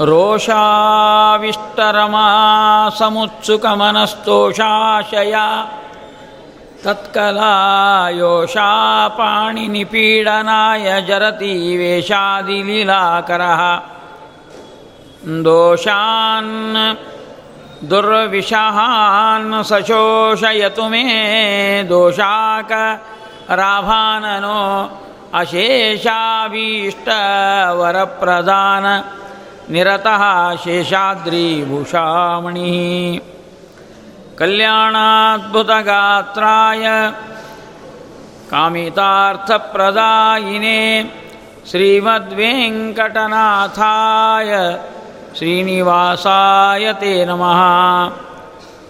[0.00, 2.26] ರೋಷಾವಿಷ್ಟರಮಾ
[2.88, 5.36] ಸಮುತ್ಸುಕಮನಸ್ತೋಷಾಶಯ
[6.84, 13.80] ತತ್ಕಲಾಯೋಷಾ ಪಾಣಿನಿಪೀಡನಾಯ ಜರತಿ ವೇಷಾದಿಲೀಲಾಕರಃ
[15.44, 16.76] ದೋಷಾನ್
[17.90, 21.04] ದುರ್ವಿಷಾನ್ ಸಶೋಷಯತು ಮೇ
[21.88, 22.72] ದೋಷಾಕ
[23.50, 24.90] ರಾಭಾನನೋ
[25.34, 27.08] ಅಶೇಷಾಭೀಷ್ಟ
[27.72, 28.86] ವರಪ್ರದಾನ
[29.70, 30.22] ನಿರತಃ
[30.64, 31.20] ಶೇಷಾದ್ರಿಭೂಷಾಮಣಿ
[34.38, 36.86] ಕಲ್ಯಾಣಾದ್ಭುತಗಾತ್ರಾಯ
[38.50, 40.78] ಕಾಮಿತಾರ್ಥಪ್ರದಾಯಿನೇ
[41.70, 44.50] ಶ್ರೀಮದ್ವೆಂಕಟನಾಥಾಯ
[45.38, 47.60] ಶ್ರೀನಿವಾಸಾಯ ತೇ ನಮಃ.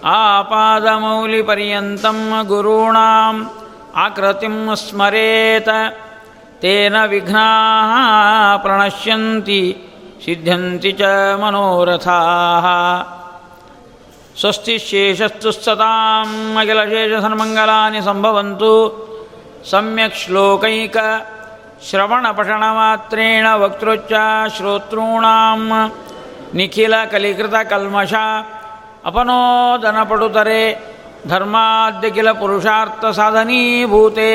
[0.05, 3.51] ಆಪಾದಮೌಲಿಪರ್ಯಂతం ಗುರುಣಾಂ
[3.95, 5.69] ಆಕೃತಿಂ ಸ್ಮರೇತ
[6.61, 7.91] ತೇನ ವಿಘ್ನಾಃ
[8.57, 9.81] ಪ್ರಣಶ್ಯಂತಿ
[10.24, 11.02] सिद्ध्यन्ति च
[11.42, 12.66] मनोरथाः
[14.40, 18.72] स्वस्ति शेषस्तु सताम् अखिलशेषसन्मङ्गलानि सम्भवन्तु
[19.70, 20.96] सम्यक् श्लोकैक
[21.88, 24.12] श्रवणपठनमात्रेण वक्तृच्च
[24.56, 25.60] श्रोतॄणां
[26.58, 28.12] निखिलकलिकृतकल्मष
[29.10, 30.62] अपनोदनपटुतरे
[31.32, 34.30] धर्माद्यखिलपुरुषार्थसाधनीभूते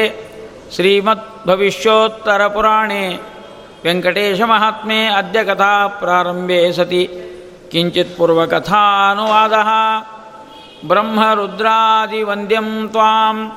[0.75, 3.03] श्रीमद्भविष्योत्तरपुराणे
[3.84, 7.10] ವೆಂಕಟೇಶ ಮಹಾತ್ಮೆ ಅದ್ಯ ಕಥಾ ಪ್ರಾರಂಭೆ ಸತಿ.
[7.72, 9.52] ಕಿಂಚಿತ್ ಪೂರ್ವಕಥಾನುವಾದ
[10.88, 13.52] ಬ್ರಹ್ಮರುದ್ರಾದಿವಂದ್ಯಂ ತ್ವಾಂ.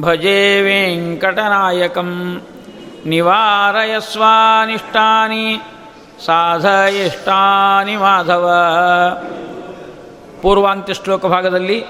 [0.00, 2.42] ಭಜೆ ವೆಂಕಟನಾಯಕಂ.
[3.06, 5.60] ನಿವಾರಯಸ್ವಾನಿಷ್ಟಾನಿ
[6.26, 8.50] ಸಾಧಯಿಷ್ಟಾನಿ ಮಾಧವ.
[10.42, 11.84] ಪೂರ್ವಾಂತ್ಯ ಶ್ಲೋಕ ಭಾಗದಲ್ಲಿ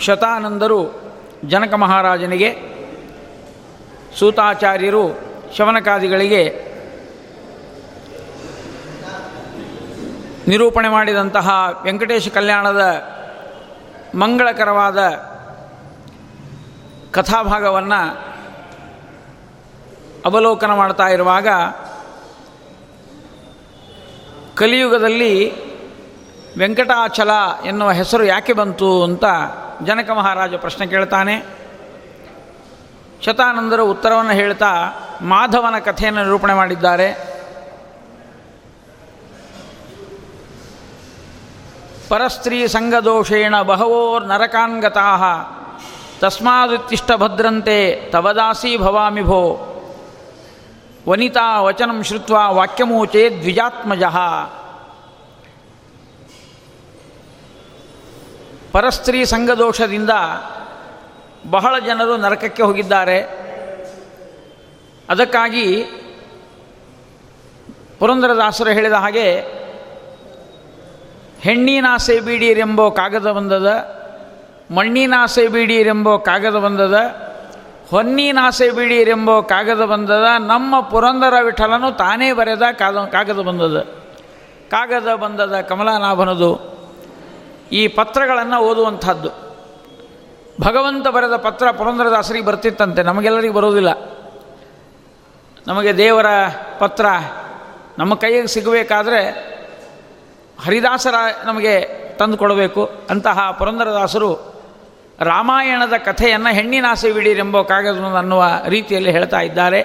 [0.00, 1.00] ಶತಾನಂದರು
[1.44, 2.77] ಜನಕ ಮಹಾರಾಜನಿಗೆ
[4.18, 5.20] ಸೂತಾಚಾರ್ಯರು
[5.56, 6.68] ಶವನಕಾದಿಗಳಿಗೆ
[10.48, 11.48] ನಿರೂಪಣೆ ಮಾಡಿದಂತಹ
[11.82, 12.82] ವೆಂಕಟೇಶ ಕಲ್ಯಾಣದ
[14.14, 14.98] ಮಂಗಳಕರವಾದ
[17.12, 18.00] ಕಥಾಭಾಗವನ್ನು
[20.26, 21.48] ಅವಲೋಕನ ಮಾಡ್ತಾ ಇರುವಾಗ
[24.54, 25.52] ಕಲಿಯುಗದಲ್ಲಿ
[26.58, 27.30] ವೆಂಕಟಾಚಲ
[27.64, 29.24] ಎನ್ನುವ ಹೆಸರು ಯಾಕೆ ಬಂತು ಅಂತ
[29.84, 31.57] ಜನಕ ಮಹಾರಾಜ ಪ್ರಶ್ನೆ ಕೇಳ್ತಾನೆ.
[33.24, 34.72] ಶತಾನಂದರು ಉತ್ತರವನ್ನು ಹೇಳ್ತಾ
[35.22, 37.38] ಮಾಧವನ ಕಥೆಯನ್ನು ನಿರೂಪಣೆ ಮಾಡಿದ್ದಾರೆ.
[42.08, 45.16] ಪರಸ್ತ್ರೀ ಸಂಗದೋಷೇಣ ಬಹವೋರ್ ನರಕಾನ್ಗತಾ
[46.20, 49.64] ತಸ್ಮಾದುತ್ತಿಷ್ಟ ಭದ್ರಂತೆ ತವದಾಸಿ ಭವಾಮಿ ಭೋ,
[51.08, 54.04] ವನಿತಾ ವಚನ ಶ್ರುತ್ವ ವಾಕ್ಯಮೂಚೆ ದ್ವಿಜಾತ್ಮಜ.
[58.72, 60.10] ಪರಸ್ತ್ರೀ ಸಂಘದೋಷದಿಂದ
[61.46, 63.48] ಬಹಳ ಜನರು ನರಕಕ್ಕೆ ಹೋಗಿದ್ದಾರೆ.
[65.08, 65.82] ಅದಕ್ಕಾಗಿ
[67.98, 69.40] ಪುರಂದರದಾಸರು ಹೇಳಿದ ಹಾಗೆ,
[71.40, 73.66] ಹೆಣ್ಣಿನಾಸೆ ಬೀಡಿರೆಂಬೋ ಕಾಗದ ಬಂದದ,
[74.70, 76.98] ಮಣ್ಣಿನಾಸೆ ಬೀಡಿರೆಂಬೋ ಕಾಗದ ಬಂದದ,
[77.90, 83.80] ಹೊನ್ನಿನಾಸೆ ಬೀಡಿರೆಂಬೋ ಕಾಗದ ಬಂದದ, ನಮ್ಮ ಪುರಂದರ ವಿಠಲನು ತಾನೇ ಬರೆದ ಕಾದ, ಕಾಗದ ಬಂದದ.
[84.70, 86.78] ಕಾಗದ ಬಂದದ ಕಮಲಾನಾಭನದು
[87.72, 89.47] ಈ ಪತ್ರಗಳನ್ನು ಓದುವಂಥದ್ದು.
[90.60, 93.88] ಭಗವಂತ ಬರೆದ ಪತ್ರ ಪುರಂದರದಾಸರಿಗೆ ಬರ್ತಿತ್ತಂತೆ, ನಮಗೆಲ್ಲರಿಗೂ ಬರೋದಿಲ್ಲ
[95.66, 96.26] ನಮಗೆ ದೇವರ
[96.78, 97.06] ಪತ್ರ
[97.98, 99.20] ನಮ್ಮ ಕೈಗೆ ಸಿಗಬೇಕಾದ್ರೆ
[100.64, 101.14] ಹರಿದಾಸರ
[101.44, 101.80] ನಮಗೆ
[102.18, 104.58] ತಂದು ಕೊಡಬೇಕು ಅಂತಹ ಪುರಂದರದಾಸರು
[105.20, 109.82] ರಾಮಾಯಣದ ಕಥೆಯನ್ನು ಹೆಣ್ಣಿನಾಸೆ ಬಿಡಿರೆಂಬ ಕಾಗದ ಅನ್ನುವ ರೀತಿಯಲ್ಲಿ ಹೇಳ್ತಾ ಇದ್ದಾರೆ.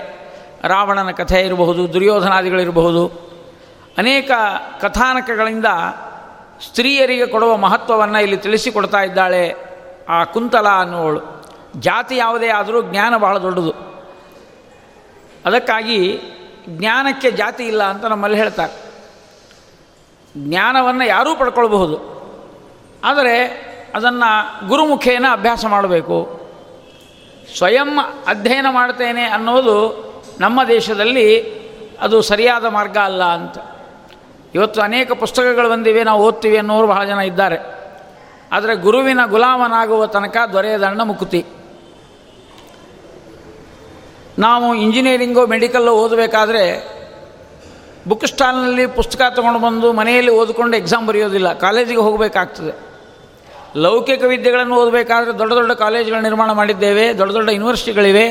[0.64, 3.08] ರಾವಣನ ಕಥೆ ಇರಬಹುದು, ದುರ್ಯೋಧನಾದಿಗಳಿರಬಹುದು.
[3.98, 4.32] ಅನೇಕ
[4.82, 5.66] ಕಥಾನಕಗಳಿಂದ
[6.68, 9.73] ಸ್ತ್ರೀಯರಿಗೆ ಕೊಡುವ ಮಹತ್ವವನ್ನು ಇಲ್ಲಿ ತಿಳಿಸಿಕೊಡ್ತಾ ಇದ್ದಾಳೆ
[10.10, 11.44] ಆ ಕುಂತಲ ಅನ್ನುವಳು.
[11.80, 13.74] ಜಾತಿ ಯಾವುದೇ ಆದರೂ ಜ್ಞಾನ ಬಹಳ ದೊಡ್ಡದು.
[15.46, 16.20] ಅದಕ್ಕಾಗಿ
[16.70, 18.94] ಜ್ಞಾನಕ್ಕೆ ಜಾತಿ ಇಲ್ಲ ಅಂತ ನಮ್ಮಲ್ಲಿ ಹೇಳ್ತಾರೆ.
[20.38, 22.14] ಜ್ಞಾನವನ್ನು ಯಾರೂ ಪಡ್ಕೊಳ್ಬಹುದು.
[23.04, 23.46] ಆದರೆ
[23.96, 26.40] ಅದನ್ನು ಗುರುಮುಖೇನ ಅಭ್ಯಾಸ ಮಾಡಬೇಕು.
[27.58, 30.04] ಸ್ವಯಂ ಅಧ್ಯಯನ ಮಾಡ್ತೇನೆ ಅನ್ನೋದು
[30.40, 31.60] ನಮ್ಮ ದೇಶದಲ್ಲಿ
[32.02, 33.58] ಅದು ಸರಿಯಾದ ಮಾರ್ಗ ಅಲ್ಲ ಅಂತ.
[34.56, 37.83] ಇವತ್ತು ಅನೇಕ ಪುಸ್ತಕಗಳು ಬಂದಿವೆ, ನಾವು ಓದ್ತೀವಿ ಅನ್ನೋರು ಬಹಳ ಜನ ಇದ್ದಾರೆ.
[38.54, 41.42] ಆದರೆ ಗುರುವಿನ ಗುಲಾಮನಾಗುವ ತನಕ ದೊರೆಯದಣ್ಣ ಮುಕುತಿ.
[44.40, 46.64] ನಾವು ಇಂಜಿನಿಯರಿಂಗು ಮೆಡಿಕಲ್ಲು ಓದಬೇಕಾದ್ರೆ
[48.08, 52.74] ಬುಕ್ ಸ್ಟಾಲ್ನಲ್ಲಿ ಪುಸ್ತಕ ತೊಗೊಂಡು ಬಂದು ಮನೆಯಲ್ಲಿ ಓದಿಕೊಂಡು ಎಕ್ಸಾಮ್ ಬರೆಯೋದಿಲ್ಲ, ಕಾಲೇಜಿಗೆ ಹೋಗಬೇಕಾಗ್ತದೆ.
[53.76, 58.26] ಲೌಕಿಕ ವಿದ್ಯೆಗಳನ್ನು ಓದಬೇಕಾದ್ರೆ ದೊಡ್ಡ ದೊಡ್ಡ ಕಾಲೇಜುಗಳ ನಿರ್ಮಾಣ ಮಾಡಿದ್ದೇವೆ, ದೊಡ್ಡ ದೊಡ್ಡ ಯೂನಿವರ್ಸಿಟಿಗಳಿವೆ.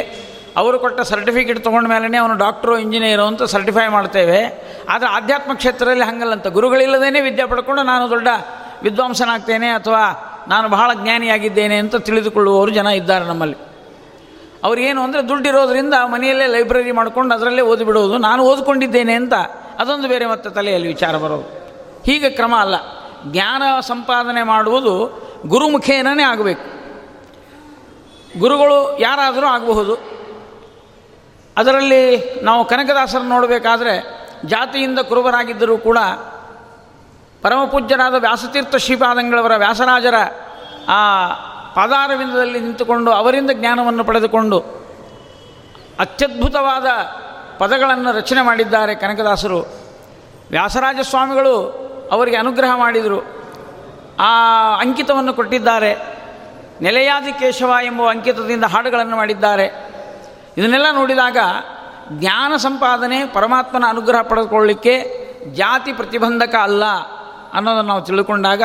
[0.56, 4.40] ಅವರು ಕೊಟ್ಟ ಸರ್ಟಿಫಿಕೇಟ್ ತೊಗೊಂಡ ಮೇಲೆ ಅವನು ಡಾಕ್ಟ್ರು ಇಂಜಿನಿಯರು ಅಂತ ಸರ್ಟಿಫೈ ಮಾಡ್ತೇವೆ.
[4.88, 8.28] ಆದರೆ ಆಧ್ಯಾತ್ಮ ಕ್ಷೇತ್ರದಲ್ಲಿ ಹಂಗಲ್ಲಂತ ಗುರುಗಳಿಲ್ಲದೇ ವಿದ್ಯೆ ಪಡ್ಕೊಂಡು ನಾನು ದೊಡ್ಡ
[8.82, 13.56] ವಿದ್ವಾಂಸನಾಗ್ತೇನೆ ಅಥವಾ ನಾನು ಬಹಳ ಜ್ಞಾನಿಯಾಗಿದ್ದೇನೆ ಅಂತ ತಿಳಿದುಕೊಳ್ಳುವವರು ಜನ ಇದ್ದಾರೆ ನಮ್ಮಲ್ಲಿ.
[14.64, 18.18] ಅವ್ರಿಗೇನು ಅಂದರೆ ದುಡ್ಡಿರೋದ್ರಿಂದ ಮನೆಯಲ್ಲೇ ಲೈಬ್ರರಿ ಮಾಡ್ಕೊಂಡು ಅದರಲ್ಲೇ ಓದಿಬಿಡೋದು.
[18.18, 19.34] ನಾನು ಓದಿಕೊಂಡಿದ್ದೇನೆ ಅಂತ
[19.78, 21.42] ಅದೊಂದು ಬೇರೆ ಮತ್ತೆ ತಲೆಯಲ್ಲಿ ವಿಚಾರ ಬರೋದು.
[22.06, 22.74] ಹೀಗೆ ಕ್ರಮ ಅಲ್ಲ.
[23.24, 26.82] ಜ್ಞಾನ ಸಂಪಾದನೆ ಮಾಡುವುದು ಗುರುಮುಖೇನೇ ಆಗಬೇಕು.
[28.38, 30.22] ಗುರುಗಳು ಯಾರಾದರೂ ಆಗಬಹುದು.
[31.56, 35.98] ಅದರಲ್ಲಿ ನಾವು ಕನಕದಾಸರನ್ನು ನೋಡಬೇಕಾದ್ರೆ ಜಾತಿಯಿಂದ ಕುರುಬರಾಗಿದ್ದರೂ ಕೂಡ
[37.42, 40.14] ಪರಮಪೂಜ್ಯರಾದ ವ್ಯಾಸತೀರ್ಥ ಶ್ರೀಪಾದಂಗಳವರ ವ್ಯಾಸರಾಜರ
[40.88, 41.28] ಆ
[41.74, 44.58] ಪಾದಾರವಿಂದದಲ್ಲಿ ನಿಂತುಕೊಂಡು ಅವರಿಂದ ಜ್ಞಾನವನ್ನು ಪಡೆದುಕೊಂಡು
[46.00, 46.86] ಅತ್ಯದ್ಭುತವಾದ
[47.58, 49.58] ಪದಗಳನ್ನು ರಚನೆ ಮಾಡಿದ್ದಾರೆ ಕನಕದಾಸರು.
[50.50, 53.20] ವ್ಯಾಸರಾಜ ಸ್ವಾಮಿಗಳು ಅವರಿಗೆ ಅನುಗ್ರಹ ಮಾಡಿದರು.
[54.18, 54.30] ಆ
[54.80, 55.94] ಅಂಕಿತವನ್ನು ಕೊಟ್ಟಿದ್ದಾರೆ.
[56.80, 59.64] ನೆಲೆಯಾದಿ ಕೇಶವ ಎಂಬ ಅಂಕಿತದಿಂದ ಹಾಡುಗಳನ್ನು ಮಾಡಿದ್ದಾರೆ.
[60.58, 61.36] ಇದನ್ನೆಲ್ಲ ನೋಡಿದಾಗ
[62.08, 65.22] ಜ್ಞಾನ ಸಂಪಾದನೆ ಪರಮಾತ್ಮನ ಅನುಗ್ರಹ ಪಡೆದುಕೊಳ್ಳಿಕ್ಕೆ
[65.54, 66.84] ಜಾತಿ ಪ್ರತಿಬಂಧಕ ಅಲ್ಲ.
[67.54, 68.62] ಅನ್ನೋದನ್ನು ನಾವು ತಿಳ್ಕೊಂಡಾಗ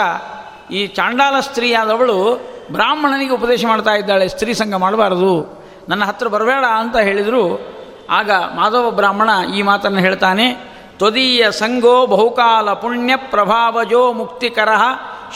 [0.71, 2.39] ಈ ಚಾಂಡಾಲ ಸ್ತ್ರೀಯಾದವಳು
[2.71, 7.77] ಬ್ರಾಹ್ಮಣನಿಗೆ ಉಪದೇಶ ಮಾಡ್ತಾ ಇದ್ದಾಳೆ, ಸ್ತ್ರೀ ಸಂಘ ಮಾಡಬಾರದು, ನನ್ನ ಹತ್ರ ಬರಬೇಡ ಅಂತ ಹೇಳಿದರು.
[8.09, 10.53] ಆಗ ಮಾಧವ ಬ್ರಾಹ್ಮಣ ಈ ಮಾತನ್ನು ಹೇಳ್ತಾನೆ,
[10.97, 14.69] ತ್ವದೀಯ ಸಂಘೋ ಬಹುಕಾಲ ಪುಣ್ಯ ಪ್ರಭಾವಜೋ ಮುಕ್ತಿಕರ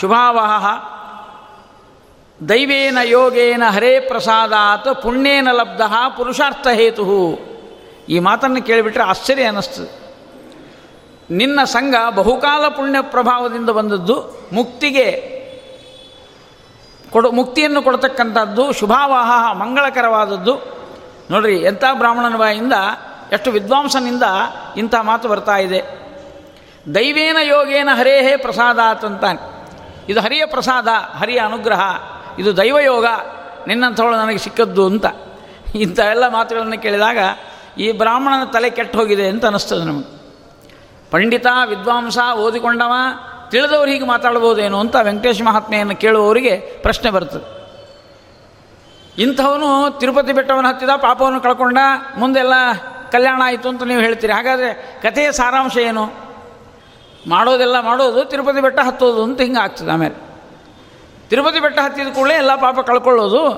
[0.02, 0.66] ಶುಭಾವಹ.
[2.50, 5.82] ದೈವೇನ ಯೋಗೇನ ಹರೇ ಪ್ರಸಾದಾತ್ ಪುಣ್ಯೇನ ಲಬ್ಧ
[6.18, 7.06] ಪುರುಷಾರ್ಥ ಹೇತು
[8.10, 10.01] ಈ ಮಾತನ್ನು ಕೇಳಿಬಿಟ್ರೆ ಆಶ್ಚರ್ಯ ಅನ್ನಿಸ್ತದೆ.
[11.32, 15.42] ನಿನ್ನ ಸಂಘ ಬಹುಕಾಲ ಪುಣ್ಯ ಪ್ರಭಾವದಿಂದ ಬಂದದ್ದು ಮುಕ್ತಿಗೆ
[17.12, 20.56] ಕೊಡು, ಮುಕ್ತಿಯನ್ನು ಕೊಡ್ತಕ್ಕಂಥದ್ದು ಶುಭಾವಹ ಮಂಗಳಕರವಾದದ್ದು.
[21.32, 22.74] ನೋಡ್ರಿ, ಎಂಥ ಬ್ರಾಹ್ಮಣನ ಬಾಯಿಂದ
[23.32, 24.24] ಎಷ್ಟು ವಿದ್ವಾಂಸನಿಂದ
[24.78, 25.82] ಇಂಥ ಮಾತು ಬರ್ತಾ ಇದೆ.
[26.96, 29.68] ದೈವೇನ ಯೋಗೇನ ಹರೇಹೇ ಪ್ರಸಾದ ಅಂತಾನೆ.
[30.10, 30.88] ಇದು ಹರಿಯ ಪ್ರಸಾದ,
[31.18, 31.82] ಹರಿಯ ಅನುಗ್ರಹ,
[32.40, 33.06] ಇದು ದೈವಯೋಗ
[33.68, 35.06] ನಿನ್ನಂಥವಳು ನನಗೆ ಸಿಕ್ಕದ್ದು ಅಂತ.
[35.76, 37.18] ಇಂಥ ಎಲ್ಲ ಮಾತುಗಳನ್ನು ಕೇಳಿದಾಗ
[37.78, 40.21] ಈ ಬ್ರಾಹ್ಮಣನ ತಲೆ ಕೆಟ್ಟು ಹೋಗಿದೆ ಅಂತ ಅನ್ನಿಸ್ತದೆ ನಮಗೆ.
[41.12, 42.94] ಪಂಡಿತ, ವಿದ್ವಾಂಸ ಓದಿಕೊಂಡವ,
[43.50, 47.62] ತಿಳಿದವರು ಹೀಗೆ ಮಾತಾಡ್ಬೋದೇನು ಅಂತ ವೆಂಕಟೇಶ ಮಹಾತ್ಮೆಯನ್ನು ಕೇಳುವವರಿಗೆ ಪ್ರಶ್ನೆ ಬರ್ತದೆ.
[49.22, 51.78] ಇಂಥವನು ತಿರುಪತಿ ಬೆಟ್ಟವನ್ನು ಹತ್ತಿದ, ಪಾಪವನ್ನು ಕಳ್ಕೊಂಡ,
[52.18, 52.54] ಮುಂದೆಲ್ಲ
[53.12, 54.34] ಕಲ್ಯಾಣ ಆಯಿತು ಅಂತ ನೀವು ಹೇಳ್ತೀರಿ.
[54.34, 56.12] ಹಾಗಾದರೆ ಕಥೆಯ ಸಾರಾಂಶ ಏನು?
[57.28, 60.16] ಮಾಡೋದೆಲ್ಲ ಮಾಡೋದು, ತಿರುಪತಿ ಬೆಟ್ಟ ಹತ್ತೋದು ಅಂತ ಹಿಂಗೆ ಆಗ್ತದೆ ಆಮೇಲೆ.
[61.30, 63.50] ತಿರುಪತಿ ಬೆಟ್ಟ ಹತ್ತಿದ ಕೂಡಲೇ ಎಲ್ಲ ಪಾಪ ಕಳ್ಕೊಳ್ಳೋದು.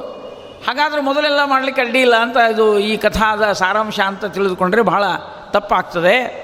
[0.68, 5.04] ಹಾಗಾದರೆ ಮೊದಲೆಲ್ಲ ಮಾಡಲಿಕ್ಕೆ ಅಡ್ಡಿ ಇಲ್ಲ ಅಂತ ಇದು ಈ ಕಥಾದ ಸಾರಾಂಶ ಅಂತ ತಿಳಿದುಕೊಂಡ್ರೆ ಬಹಳ
[5.52, 6.43] ತಪ್ಪಾಗ್ತದೆ.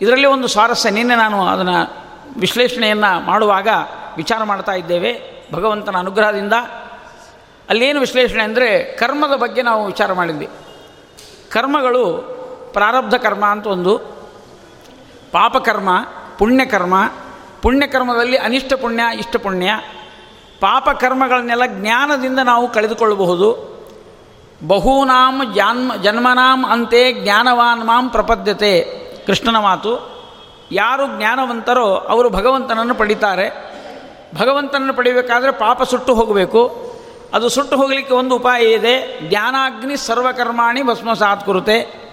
[0.00, 0.90] ಇದರಲ್ಲಿ ಒಂದು ಸ್ವಾರಸ್ಯ.
[0.90, 2.08] ನಿನ್ನೆ ನಾನು ಅದನ್ನು
[2.40, 3.68] ವಿಶ್ಲೇಷಣೆಯನ್ನು ಮಾಡುವಾಗ
[4.16, 5.38] ವಿಚಾರ ಮಾಡ್ತಾ ಇದ್ದೇವೆ.
[5.52, 6.52] ಭಗವಂತನ ಅನುಗ್ರಹದಿಂದ.
[7.68, 10.48] ಅಲ್ಲೇನು ವಿಶ್ಲೇಷಣೆ ಅಂದರೆ ಕರ್ಮದ ಬಗ್ಗೆ ನಾವು ವಿಚಾರ ಮಾಡಿದ್ವಿ.
[11.50, 12.16] ಕರ್ಮಗಳು
[12.72, 13.98] ಪ್ರಾರಬ್ಧ ಕರ್ಮ ಅಂತ ಒಂದು.
[15.32, 15.88] ಪಾಪಕರ್ಮ
[16.38, 16.94] ಪುಣ್ಯಕರ್ಮ
[17.62, 19.72] ಪುಣ್ಯಕರ್ಮದಲ್ಲಿ ಅನಿಷ್ಟ ಪುಣ್ಯ, ಇಷ್ಟ ಪುಣ್ಯ.
[20.60, 23.68] ಪಾಪಕರ್ಮಗಳನ್ನೆಲ್ಲ ಜ್ಞಾನದಿಂದ ನಾವು ಕಳೆದುಕೊಳ್ಳಬಹುದು.
[24.66, 29.07] ಬಹೂನಾಂ ಜನ್ಮ ಜನ್ಮನಾಂ ಅಂತೆ ಜ್ಞಾನವಾನ್ ಮಾಂ ಪ್ರಪದ್ಯತೆ.
[29.28, 29.92] ಕೃಷ್ಣನ ಮಾತು,
[30.72, 33.46] ಯಾರು ಜ್ಞಾನವಂತರೋ ಅವರು ಭಗವಂತನನ್ನು ಪಡಿತಾರೆ.
[34.38, 36.60] ಭಗವಂತನನ್ನು ಪಡಿಬೇಕಾದರೆ ಪಾಪ ಸುಟ್ಟು ಹೋಗಬೇಕು.
[37.34, 39.20] ಅದು ಸುಟ್ಟು ಹೋಗಲಿಕ್ಕೆ ಒಂದು ಉಪಾಯ ಇದೆ.
[39.28, 42.08] ಜ್ಞಾನಾಗ್ನಿ ಸರ್ವಕರ್ಮಾಣಿ ಭಸ್ಮಸಾತ್ ಕುರುತೆ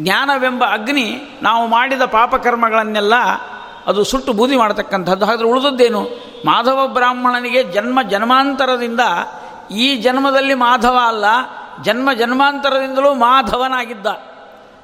[0.00, 3.14] ಜ್ಞಾನವೆಂಬ ಅಗ್ನಿ ನಾವು ಮಾಡಿದ ಪಾಪಕರ್ಮಗಳನ್ನೆಲ್ಲ
[3.86, 5.26] ಅದು ಸುಟ್ಟು ಬೂದಿ ಮಾಡತಕ್ಕಂಥದ್ದು.
[5.26, 6.02] ಆದರೆ ಉಳಿದದ್ದೇನು?
[6.44, 9.00] ಮಾಧವ ಬ್ರಾಹ್ಮಣನಿಗೆ ಜನ್ಮ ಜನ್ಮಾಂತರದಿಂದ
[9.70, 11.24] ಈ ಜನ್ಮದಲ್ಲಿ ಮಾಧವ ಅಲ್ಲ,
[11.82, 14.06] ಜನ್ಮ ಜನ್ಮಾಂತರದಿಂದಲೂ ಮಾಧವನಾಗಿದ್ದ.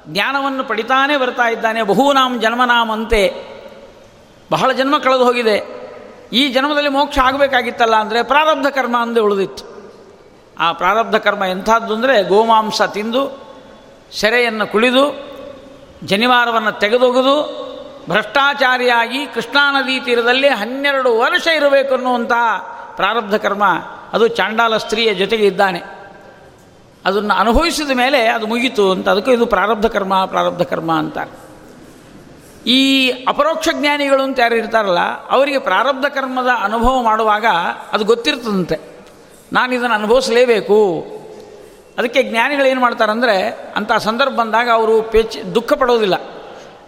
[0.07, 1.83] ಜ್ಞಾನವನ್ನು ಪಡಿತಾನೆ ಬರ್ತಾ ಇದ್ದಾನೆ.
[1.83, 3.33] ಬಹುನಾಮ್ ಜನ್ಮನಾಮಂತೆ
[4.51, 5.81] ಬಹಳ ಜನ್ಮ ಕಳೆದು ಹೋಗಿದೆ.
[6.33, 9.71] ಈ ಜನ್ಮದಲ್ಲಿ ಮೋಕ್ಷ ಆಗಬೇಕಾಗಿತ್ತಲ್ಲ ಅಂದರೆ ಪ್ರಾರಬ್ಧ ಕರ್ಮ ಅಂದು ಉಳಿದಿತ್ತು.
[10.59, 13.51] ಆ ಪ್ರಾರಬ್ಧ ಕರ್ಮ ಎಂಥದ್ದು ಅಂದರೆ ಗೋಮಾಂಸ ತಿಂದು
[14.11, 15.31] ಸೆರೆಯನ್ನು ಕುಳಿದು
[16.03, 17.61] ಜನಿವಾರವನ್ನು ತೆಗೆದೊಗೆದು
[18.09, 22.57] ಭ್ರಷ್ಟಾಚಾರಿಯಾಗಿ ಕೃಷ್ಣಾ ನದಿ ತೀರದಲ್ಲಿ ಹನ್ನೆರಡು ವರ್ಷ ಇರಬೇಕು ಅನ್ನುವಂತಹ
[22.95, 23.63] ಪ್ರಾರಬ್ಧ ಕರ್ಮ.
[24.13, 26.00] ಅದು ಚಾಂಡಾಲ ಸ್ತ್ರೀಯ ಜೊತೆಗೆ ಇದ್ದಾನೆ.
[27.05, 31.51] ಅದನ್ನು ಅನುಭವಿಸಿದ ಮೇಲೆ ಅದು ಮುಗೀತು ಅಂತ, ಅದಕ್ಕೂ ಇದು ಪ್ರಾರಬ್ಧ ಕರ್ಮ ಪ್ರಾರಬ್ಧ ಕರ್ಮ ಅಂತಾರೆ
[32.67, 37.45] ಈ ಅಪರೋಕ್ಷ ಜ್ಞಾನಿಗಳು ಅಂತ ಯಾರು ಇರ್ತಾರಲ್ಲ, ಅವರಿಗೆ ಪ್ರಾರಬ್ಧ ಕರ್ಮದ ಅನುಭವ ಮಾಡುವಾಗ
[37.91, 38.79] ಅದು ಗೊತ್ತಿರ್ತದಂತೆ.
[39.53, 40.77] ನಾನು ಇದನ್ನು ಅನುಭವಿಸಲೇಬೇಕು.
[41.97, 46.13] ಅದಕ್ಕೆ ಜ್ಞಾನಿಗಳು ಏನು ಮಾಡ್ತಾರಂದರೆ, ಅಂಥ ಸಂದರ್ಭ ಬಂದಾಗ ಅವರು ಪೇಚ್, ದುಃಖ ಪಡೋದಿಲ್ಲ.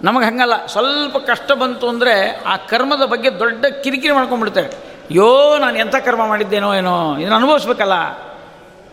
[0.01, 4.72] ನಮಗೆ ಹಂಗಲ್ಲ, ಸ್ವಲ್ಪ ಕಷ್ಟ ಬಂತು ಅಂದರೆ ಆ ಕರ್ಮದ ಬಗ್ಗೆ ದೊಡ್ಡ ಕಿರಿಕಿರಿ ಮಾಡ್ಕೊಂಡ್ಬಿಡ್ತೇವೆ.
[5.12, 7.93] ಯೋ ನಾನು ಎಂಥ ಕರ್ಮ ಮಾಡಿದ್ದೇನೋ ಏನೋ, ಇದನ್ನು ಅನುಭವಿಸ್ಬೇಕಲ್ಲ.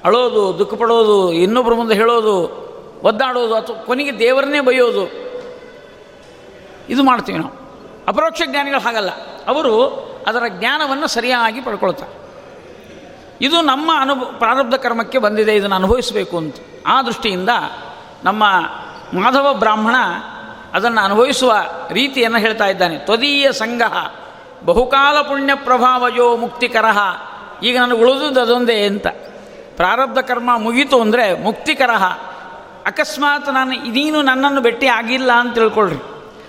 [0.04, 2.60] ಅಳೋದು ದುಃಖ ಪಡೋದು ಇನ್ನೊಬ್ಬರ ಮುಂದೆ ಹೇಳೋದು,
[3.02, 5.30] ಒದ್ದಾಡೋದು, ಅಥವಾ ಕೊನೆಗೆ ದೇವರನ್ನೇ ಬೈಯೋದು
[6.88, 7.60] ಇದು ಮಾಡ್ತೀವಿ ನಾವು.
[8.08, 9.10] ಅಪರೋಕ್ಷ ಜ್ಞಾನಿಗಳು ಹಾಗಲ್ಲ.
[9.48, 9.88] ಅವರು
[10.26, 12.20] ಅದರ ಜ್ಞಾನವನ್ನು ಸರಿಯಾಗಿ ಪಡ್ಕೊಳ್ತಾರೆ.
[13.40, 16.56] ಇದು ನಮ್ಮ ಅನುಭವ ಪ್ರಾರಬ್ಧ ಕರ್ಮಕ್ಕೆ ಬಂದಿದೆ, ಇದನ್ನು ಅನುಭವಿಸಬೇಕು ಅಂತ.
[16.86, 17.48] ಆ ದೃಷ್ಟಿಯಿಂದ
[18.24, 18.44] ನಮ್ಮ
[19.14, 19.94] ಮಾಧವ ಬ್ರಾಹ್ಮಣ
[20.72, 21.56] ಅದನ್ನು ಅನುಭವಿಸುವ
[21.90, 22.98] ರೀತಿಯನ್ನು ಹೇಳ್ತಾ ಇದ್ದಾನೆ.
[22.98, 23.82] ತ್ವದೀಯ ಸಂಘ
[24.64, 26.98] ಬಹುಕಾಲ ಪುಣ್ಯ ಪ್ರಭಾವಯೋ ಮುಕ್ತಿಕರಹ
[27.62, 29.06] ಈಗ ನನಗೆ ಉಳಿದುದು ಅದೊಂದೇ ಅಂತ.
[29.80, 32.04] ಪ್ರಾರಬ್ಧ ಕರ್ಮ ಮುಗೀತು ಅಂದರೆ ಮುಕ್ತಿಕರಹ
[32.86, 35.96] ಅಕಸ್ಮಾತ್ ನಾನು ನೀನು ನನ್ನನ್ನು ಭೇಟಿ ಆಗಿಲ್ಲ ಅಂತ ತಿಳ್ಕೊಳ್ರಿ.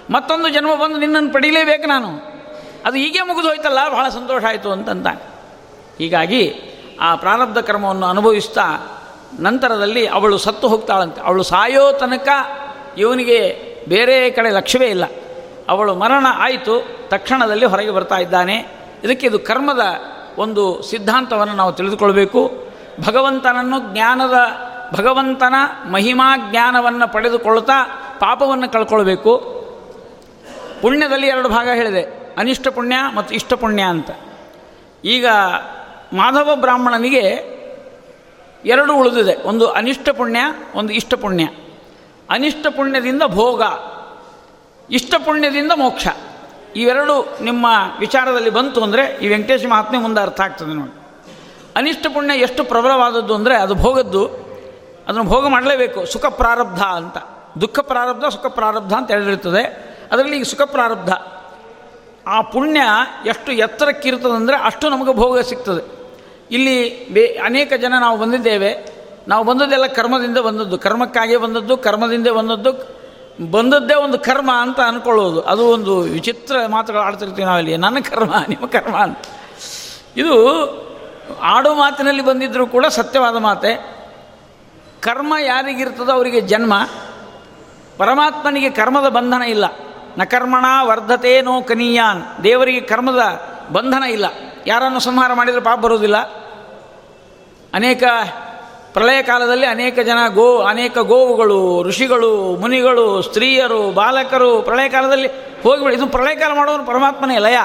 [0.10, 2.10] ಮತ್ತೊಂದು ಜನ್ಮ ಬಂದು ನಿನ್ನನ್ನು ಪಡೀಲೇಬೇಕು ನಾನು.
[2.86, 5.08] ಅದು ಹೀಗೆ ಮುಗಿದು ಹೋಯ್ತಲ್ಲ, ಬಹಳ ಸಂತೋಷ ಆಯಿತು ಅಂತಂತ
[6.00, 6.54] ಹೀಗಾಗಿ
[7.02, 8.66] ಆ ಪ್ರಾರಬ್ಧ ಕರ್ಮವನ್ನು ಅನುಭವಿಸ್ತಾ
[9.40, 11.22] ನಂತರದಲ್ಲಿ ಅವಳು ಸತ್ತು ಹೋಗ್ತಾಳಂತೆ.
[11.22, 12.30] ಅವಳು ಸಾಯೋ ತನಕ
[12.98, 13.40] ಇವನಿಗೆ
[13.90, 15.06] ಬೇರೆ ಕಡೆ ಲಕ್ಷ್ಯವೇ ಇಲ್ಲ.
[15.70, 16.76] ಅವಳು ಮರಣ ಆಯಿತು,
[17.08, 18.68] ತಕ್ಷಣದಲ್ಲಿ ಹೊರಗೆ ಬರ್ತಾ ಇದ್ದಾನೆ.
[19.04, 19.82] ಇದಕ್ಕೆ ಇದು ಕರ್ಮದ
[20.38, 22.71] ಒಂದು ಸಿದ್ಧಾಂತವನ್ನು ನಾವು ತಿಳಿದುಕೊಳ್ಬೇಕು.
[23.00, 24.38] ಭಗವಂತನನ್ನು ಜ್ಞಾನದ,
[24.94, 25.56] ಭಗವಂತನ
[25.92, 27.78] ಮಹಿಮಾ ಜ್ಞಾನವನ್ನು ಪಡೆದುಕೊಳ್ತಾ
[28.20, 29.34] ಪಾಪವನ್ನು ಕಳ್ಕೊಳ್ಬೇಕು.
[30.82, 34.10] ಪುಣ್ಯದಲ್ಲಿ ಎರಡು ಭಾಗ ಹೇಳಿದೆ, ಅನಿಷ್ಟ ಪುಣ್ಯ ಮತ್ತು ಇಷ್ಟ ಪುಣ್ಯ ಅಂತ.
[35.06, 35.28] ಈಗ
[36.14, 37.52] ಮಾಧವ ಬ್ರಾಹ್ಮಣನಿಗೆ
[38.66, 40.40] ಎರಡು ಉಳಿದಿದೆ, ಒಂದು ಅನಿಷ್ಟ ಪುಣ್ಯ,
[40.76, 41.46] ಒಂದು ಇಷ್ಟ ಪುಣ್ಯ.
[42.30, 43.62] ಅನಿಷ್ಟ ಪುಣ್ಯದಿಂದ ಭೋಗ,
[44.90, 46.08] ಇಷ್ಟ ಪುಣ್ಯದಿಂದ ಮೋಕ್ಷ.
[46.76, 47.66] ಇವೆರಡು ನಿಮ್ಮ
[48.00, 51.01] ವಿಚಾರದಲ್ಲಿ ಬಂತು ಅಂದರೆ ಈ ವೆಂಕಟೇಶ ಮಹಾತ್ಮೆ ಮುಂದೆ ಅರ್ಥ ಆಗ್ತದೆ ನೋಡಿ.
[51.76, 54.24] ಅನಿಷ್ಟ ಪುಣ್ಯ ಎಷ್ಟು ಪ್ರಬಲವಾದದ್ದು ಅಂದರೆ ಅದು ಭೋಗದ್ದು,
[55.08, 56.06] ಅದನ್ನು ಭೋಗ ಮಾಡಲೇಬೇಕು.
[56.06, 57.18] ಸುಖ ಪ್ರಾರಬ್ಧ ಅಂತ.
[57.62, 59.64] ದುಃಖ ಪ್ರಾರಬ್ಧ, ಸುಖ ಪ್ರಾರಬ್ಧ ಅಂತ ಹೇಳಿರ್ತದೆ
[60.12, 61.12] ಅದರಲ್ಲಿ ಈಗ ಸುಖ ಪ್ರಾರಬ್ಧ.
[62.28, 62.82] ಆ ಪುಣ್ಯ
[63.26, 65.84] ಎಷ್ಟು ಎತ್ತರಕ್ಕಿರ್ತದಂದರೆ ಅಷ್ಟು ನಮಗೆ ಭೋಗ ಸಿಗ್ತದೆ.
[66.52, 66.78] ಇಲ್ಲಿ
[67.14, 68.72] ಬೇ ಅನೇಕ ಜನ ನಾವು ಬಂದಿದ್ದೇವೆ.
[69.28, 70.78] ನಾವು ಬಂದದ್ದೆಲ್ಲ ಕರ್ಮದಿಂದ ಬಂದದ್ದು.
[70.78, 72.72] ಕರ್ಮಕ್ಕಾಗೇ ಬಂದದ್ದು, ಕರ್ಮದಿಂದ ಬಂದದ್ದು,
[73.52, 77.78] ಬಂದದ್ದೇ ಒಂದು ಕರ್ಮ ಅಂತ ಅಂದ್ಕೊಳ್ಳೋದು ಅದು ಒಂದು ವಿಚಿತ್ರ ಮಾತುಗಳು ಆಡ್ತಿರ್ತೀವಿ ನಾವಲ್ಲಿ.
[77.78, 79.18] ನನ್ನ ಕರ್ಮ, ನಿಮ್ಮ ಕರ್ಮ ಅಂತ.
[80.18, 80.36] ಇದು
[81.44, 84.02] ಆಡೋ ಮಾತಿನಲ್ಲಿ ಬಂದಿದ್ದರೂ ಕೂಡ ಸತ್ಯವಾದ ಮಾತೆ.
[85.02, 86.74] ಕರ್ಮ ಯಾರಿಗಿರ್ತದೋ ಅವರಿಗೆ ಜನ್ಮ.
[87.98, 89.66] ಪರಮಾತ್ಮನಿಗೆ ಕರ್ಮದ ಬಂಧನ ಇಲ್ಲ.
[90.18, 92.44] ನಕರ್ಮಣ ಕರ್ಮಣ ವರ್ಧತೆ ನೋ ಕನೀಯಾನ್.
[92.44, 93.20] ದೇವರಿಗೆ ಕರ್ಮದ
[93.74, 94.26] ಬಂಧನ ಇಲ್ಲ.
[94.68, 96.18] ಯಾರನ್ನು ಸಂಹಾರ ಮಾಡಿದರೆ ಪಾಪ ಬರುವುದಿಲ್ಲ.
[97.74, 98.04] ಅನೇಕ
[98.94, 105.28] ಪ್ರಳಯ ಕಾಲದಲ್ಲಿ ಅನೇಕ ಜನ ಗೋ, ಅನೇಕ ಗೋವುಗಳು, ಋಷಿಗಳು, ಮುನಿಗಳು, ಸ್ತ್ರೀಯರು, ಬಾಲಕರು ಪ್ರಳಯ ಕಾಲದಲ್ಲಿ
[105.64, 107.58] ಹೋಗಿಬಿಡಿ ಇದು ಪ್ರಳಯ ಕಾಲ ಮಾಡೋನು ಪರಮಾತ್ಮನೇ ಲಯ.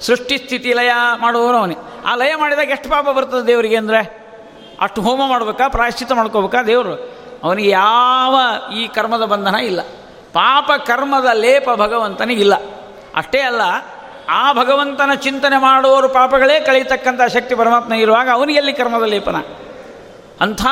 [0.00, 1.76] ಸೃಷ್ಟಿ ಸ್ಥಿತಿ ಲಯ ಮಾಡುವವನು ಅವನೇ.
[2.06, 4.00] ಆ ಲಯ ಮಾಡಿದಾಗ ಎಷ್ಟು ಪಾಪ ಬರ್ತದೆ ದೇವರಿಗೆ ಅಂದರೆ?
[4.80, 6.94] ಅಷ್ಟು ಹೋಮ ಮಾಡಬೇಕಾ ಪ್ರಾಯಶ್ಚಿತ ಮಾಡ್ಕೋಬೇಕಾ ದೇವರು?
[7.44, 8.34] ಅವನಿಗೆ ಯಾವ
[8.74, 9.80] ಈ ಕರ್ಮದ ಬಂಧನ ಇಲ್ಲ.
[10.32, 12.54] ಪಾಪ ಕರ್ಮದ ಲೇಪ ಭಗವಂತನಿಗಿಲ್ಲ
[13.14, 13.62] ಅಷ್ಟೇ ಅಲ್ಲ,
[14.28, 19.36] ಆ ಭಗವಂತನ ಚಿಂತನೆ ಮಾಡುವವರು ಪಾಪಗಳೇ ಕಳೀತಕ್ಕಂಥ ಶಕ್ತಿ ಪರಮಾತ್ಮ ಇರುವಾಗ ಅವನಿಗೆ ಎಲ್ಲಿ ಕರ್ಮದ ಲೇಪನ?
[20.40, 20.62] ಅಂಥ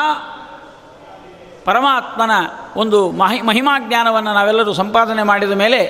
[1.64, 2.30] ಪರಮಾತ್ಮನ
[2.76, 5.80] ಒಂದು ಮಹಿ, ಮಹಿಮಾ ಜ್ಞಾನವನ್ನು ನಾವೆಲ್ಲರೂ ಸಂಪಾದನೆ ಮಾಡಿದ ಮೇಲೆ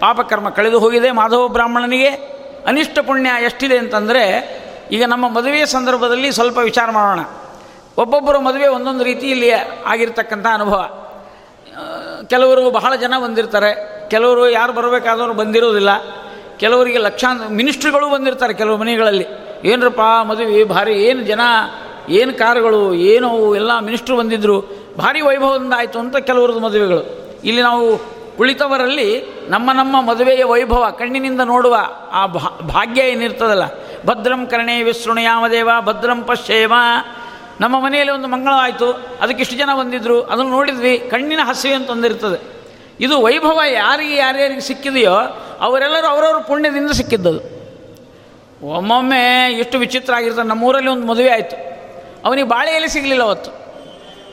[0.00, 2.31] ಪಾಪಕರ್ಮ ಕಳೆದು ಹೋಗಿದೆ ಮಾಧವ ಬ್ರಾಹ್ಮಣನಿಗೆ.
[2.66, 4.22] ಅನಿಷ್ಟ ಪುಣ್ಯ ಎಷ್ಟಿದೆ ಅಂತಂದರೆ,
[4.92, 7.24] ಈಗ ನಮ್ಮ ಮದುವೆಯ ಸಂದರ್ಭದಲ್ಲಿ ಸ್ವಲ್ಪ ವಿಚಾರ ಮಾಡೋಣ.
[7.98, 9.50] ಒಬ್ಬೊಬ್ಬರ ಮದುವೆ ಒಂದೊಂದು ರೀತಿಯಲ್ಲಿ
[9.86, 10.90] ಆಗಿರ್ತಕ್ಕಂಥ ಅನುಭವ.
[12.26, 14.02] ಕೆಲವರು ಬಹಳ ಜನ ಬಂದಿರ್ತಾರೆ.
[14.08, 15.88] ಕೆಲವರು ಯಾರು ಬರಬೇಕಾದವರು ಬಂದಿರೋದಿಲ್ಲ.
[16.56, 19.26] ಕೆಲವರಿಗೆ ಲಕ್ಷಾಂತರ ಮಿನಿಸ್ಟ್ರುಗಳು ಬಂದಿರ್ತಾರೆ ಕೆಲವು ಮನೆಗಳಲ್ಲಿ.
[19.64, 21.40] ಏನರಪ್ಪ, ಮದುವೆ ಭಾರಿ, ಏನು ಜನ,
[22.08, 24.60] ಏನು ಕಾರುಗಳು, ಏನು ಎಲ್ಲ ಮಿನಿಸ್ಟ್ರು ಬಂದಿದ್ದರು
[24.98, 27.32] ಭಾರಿ ವೈಭವದಿಂದ ಆಯಿತು ಅಂತ ಕೆಲವ್ರದ್ದು ಮದುವೆಗಳು.
[27.44, 28.00] ಇಲ್ಲಿ ನಾವು
[28.36, 29.08] ಕುಳಿತವರಲ್ಲಿ
[29.48, 31.76] ನಮ್ಮ ನಮ್ಮ ಮದುವೆಯ ವೈಭವ, ಕಣ್ಣಿನಿಂದ ನೋಡುವ
[32.12, 32.26] ಆ
[32.66, 33.64] ಭಾಗ್ಯ ಏನಿರ್ತದಲ್ಲ,
[34.06, 36.72] ಭದ್ರಂ ಕರ್ಣೇ ವಿಸೃಣಯಾಮದೇವ, ಭದ್ರಂ ಪಶ್ಯೇಮ.
[37.60, 38.88] ನಮ್ಮ ಮನೆಯಲ್ಲಿ ಒಂದು ಮಂಗಳವಾಯಿತು
[39.20, 42.40] ಅದಕ್ಕೆ ಇಷ್ಟು ಜನ ಬಂದಿದ್ದರು ಅದನ್ನು ನೋಡಿದ್ವಿ, ಕಣ್ಣಿನ ಹಸಿವೆ ಅಂತ ಒಂದಿರ್ತದೆ.
[43.00, 45.14] ಇದು ವೈಭವ ಯಾರಿಗೆ, ಯಾರ್ಯಾರಿಗೆ ಸಿಕ್ಕಿದೆಯೋ,
[45.60, 47.40] ಅವರೆಲ್ಲರೂ ಅವರವ್ರ ಪುಣ್ಯದಿಂದ ಸಿಕ್ಕಿದ್ದದು.
[48.66, 51.56] ಒಮ್ಮೊಮ್ಮೆ ಎಷ್ಟು ವಿಚಿತ್ರ ಆಗಿರ್ತದೆ, ನಮ್ಮೂರಲ್ಲಿ ಒಂದು ಮದುವೆ ಆಯಿತು.
[52.24, 53.50] ಅವನಿಗೆ ಬಾಳೆಯಲ್ಲಿ ಸಿಗಲಿಲ್ಲ ಅವತ್ತು.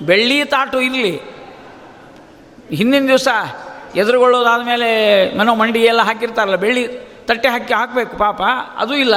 [0.05, 1.39] ಬೆಳ್ಳಿ ತಾಟು ಇರಲಿ.
[2.73, 3.27] ಹಿಂದಿನ ದಿವಸ
[3.95, 4.89] ಎದುರುಗೊಳ್ಳೋದಾದ ಮೇಲೆ
[5.37, 6.87] ಮನೋ ಮಂಡಿ ಎಲ್ಲ ಹಾಕಿರ್ತಾರಲ್ಲ, ಬೆಳ್ಳಿ
[7.25, 8.41] ತಟ್ಟೆ ಹಾಕಿ ಹಾಕಬೇಕು, ಪಾಪ.
[8.77, 9.15] ಅದು ಇಲ್ಲ.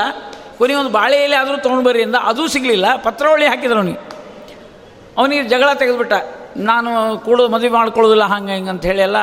[0.59, 2.97] ಕೊನೆ ಒಂದು ಬಾಳೆ ಎಲೆ ಆದರೂ ತೊಗೊಂಡು ಬರ್ರಿ ಅಂದ, ಅದೂ ಸಿಗಲಿಲ್ಲ.
[2.97, 4.13] ಪತ್ರವಳಿ ಹಾಕಿದ್ರು ಅವನಿಗೆ.
[5.19, 6.13] ಅವನಿಗೆ ಜಗಳ ತೆಗೆದುಬಿಟ್ಟ.
[6.57, 9.17] ನಾನು ಕೂಡೋದು ಮದುವೆ ಮಾಡ್ಕೊಳ್ಳೋದಿಲ್ಲ, ಹಂಗೆ ಹಿಂಗೆ ಅಂತ ಹೇಳಿ ಎಲ್ಲ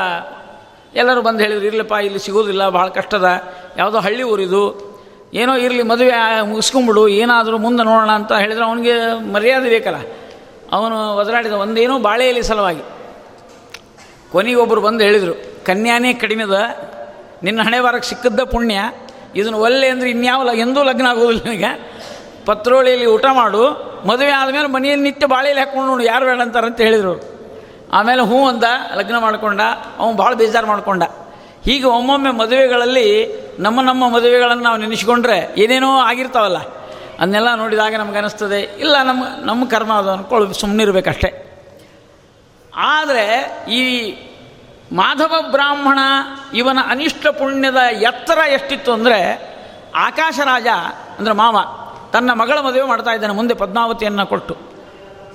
[0.95, 3.25] ಎಲ್ಲರೂ ಬಂದು ಹೇಳಿದ್ರು, ಇರಲಿಪ್ಪ, ಇಲ್ಲಿ ಸಿಗೋದಿಲ್ಲ, ಭಾಳ ಕಷ್ಟದ.
[3.77, 4.89] ಯಾವುದೋ ಹಳ್ಳಿ ಊರಿದು.
[5.33, 9.95] ಏನೋ ಇರಲಿ, ಮದುವೆ ಮುಗಿಸ್ಕೊಂಬಿಡು ಏನಾದರೂ ಮುಂದೆ ನೋಡೋಣ ಅಂತ ಹೇಳಿದ್ರೆ ಅವನಿಗೆ ಮರ್ಯಾದೆ ಬೇಕಲ್ಲ.
[10.71, 12.81] ಅವನು ಒದರಾಡಿದ ಒಂದೇನೋ ಬಾಳೆ ಎಲೆ ಸಲುವಾಗಿ.
[14.31, 16.57] ಕೊನೆಗೆ ಒಬ್ಬರು ಬಂದು ಹೇಳಿದರು, ಕನ್ಯಾನೇ ಕಡಿಮೆದ,
[17.43, 18.91] ನಿನ್ನ ಹಣೆ ಬಾರಕ್ಕೆ ಸಿಕ್ಕದ್ದ ಪುಣ್ಯ,
[19.35, 21.71] ಇದನ್ನು ಒಲ್ಲೆ ಅಂದರೆ ಇನ್ಯಾವ ಎಂದೂ ಲಗ್ನ ಆಗೋದಿಲ್ಲ ನಿನಗೆ.
[22.45, 23.63] ಪತ್ರೋಳಿಯಲ್ಲಿ ಊಟ ಮಾಡು,
[24.07, 27.39] ಮದುವೆ ಆದಮೇಲೆ ಮನೆಯಲ್ಲಿ ನಿತ್ಯ ಬಾಳೆಯಲ್ಲಿ ಹಾಕ್ಕೊಂಡು ನೋಡು, ಯಾರು ಬೇಡ ಅಂತ ಹೇಳಿದರು.
[27.93, 28.63] ಆಮೇಲೆ ಹ್ಞೂ ಅಂದ,
[28.95, 29.61] ಲಗ್ನ ಮಾಡ್ಕೊಂಡ,
[29.97, 31.03] ಅವನು ಭಾಳ ಬೇಜಾರು ಮಾಡ್ಕೊಂಡ.
[31.65, 33.07] ಹೀಗೆ ಒಮ್ಮೊಮ್ಮೆ ಮದುವೆಗಳಲ್ಲಿ
[33.59, 36.57] ನಮ್ಮ ನಮ್ಮ ಮದುವೆಗಳನ್ನು ನಾವು ನೆನೆಸ್ಕೊಂಡ್ರೆ ಏನೇನೋ ಆಗಿರ್ತಾವಲ್ಲ
[37.19, 38.61] ಅದನ್ನೆಲ್ಲ ನೋಡಿದಾಗ ನಮ್ಗೆ ಅನಿಸ್ತದೆ.
[38.61, 41.48] ಇಲ್ಲ ನಮ್ಮ ನಮ್ಮ ಕರ್ಮ ಅದು ಅಂದ್ಕೊಳ್ಳಿ
[42.73, 43.25] ಆದರೆ
[43.67, 44.11] ಈ
[44.93, 45.99] ಮಾಧವ ಬ್ರಾಹ್ಮಣ
[46.53, 49.19] ಇವನ ಅನಿಷ್ಟ ಪುಣ್ಯದ ಎತ್ತರ ಎಷ್ಟಿತ್ತು ಅಂದರೆ
[49.95, 50.67] ಆಕಾಶರಾಜ,
[51.19, 51.57] ಅಂದರೆ ಮಾವ,
[52.11, 54.55] ತನ್ನ ಮಗಳ ಮದುವೆ ಮಾಡ್ತಾ ಇದ್ದಾನೆ, ಮುಂದೆ ಪದ್ಮಾವತಿಯನ್ನು ಕೊಟ್ಟು.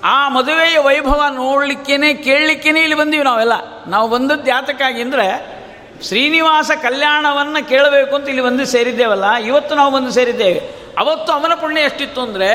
[0.05, 3.53] ಆ ಮದುವೆಯ ವೈಭವ ನೋಡಲಿಕ್ಕೇನೆ, ಕೇಳಲಿಕ್ಕೇನೆ ಇಲ್ಲಿ ಬಂದೀವಿ ನಾವೆಲ್ಲ.
[3.87, 5.55] ನಾವು ಬಂದದ್ದು ಯಾತಕ್ಕಾಗಿ ಅಂದರೆ
[6.03, 10.61] ಶ್ರೀನಿವಾಸ ಕಲ್ಯಾಣವನ್ನು ಕೇಳಬೇಕು ಅಂತ ಇಲ್ಲಿ ಬಂದು ಸೇರಿದ್ದೇವಲ್ಲ, ಇವತ್ತು ನಾವು ಬಂದು ಸೇರಿದ್ದೇವೆ.
[10.99, 12.50] ಅವತ್ತು ಅವನ ಪುಣ್ಯ ಎಷ್ಟಿತ್ತು ಅಂದರೆ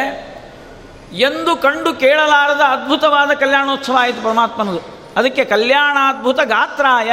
[1.13, 4.79] ಎಂದು ಕಂಡು ಕೇಳಲಾರದ ಅದ್ಭುತವಾದ ಕಲ್ಯಾಣೋತ್ಸವ ಆಯಿತು ಪರಮಾತ್ಮನದು.
[5.17, 7.11] ಅದಕ್ಕೆ ಕಲ್ಯಾಣಾದ್ಭುತ ಗಾತ್ರಾಯ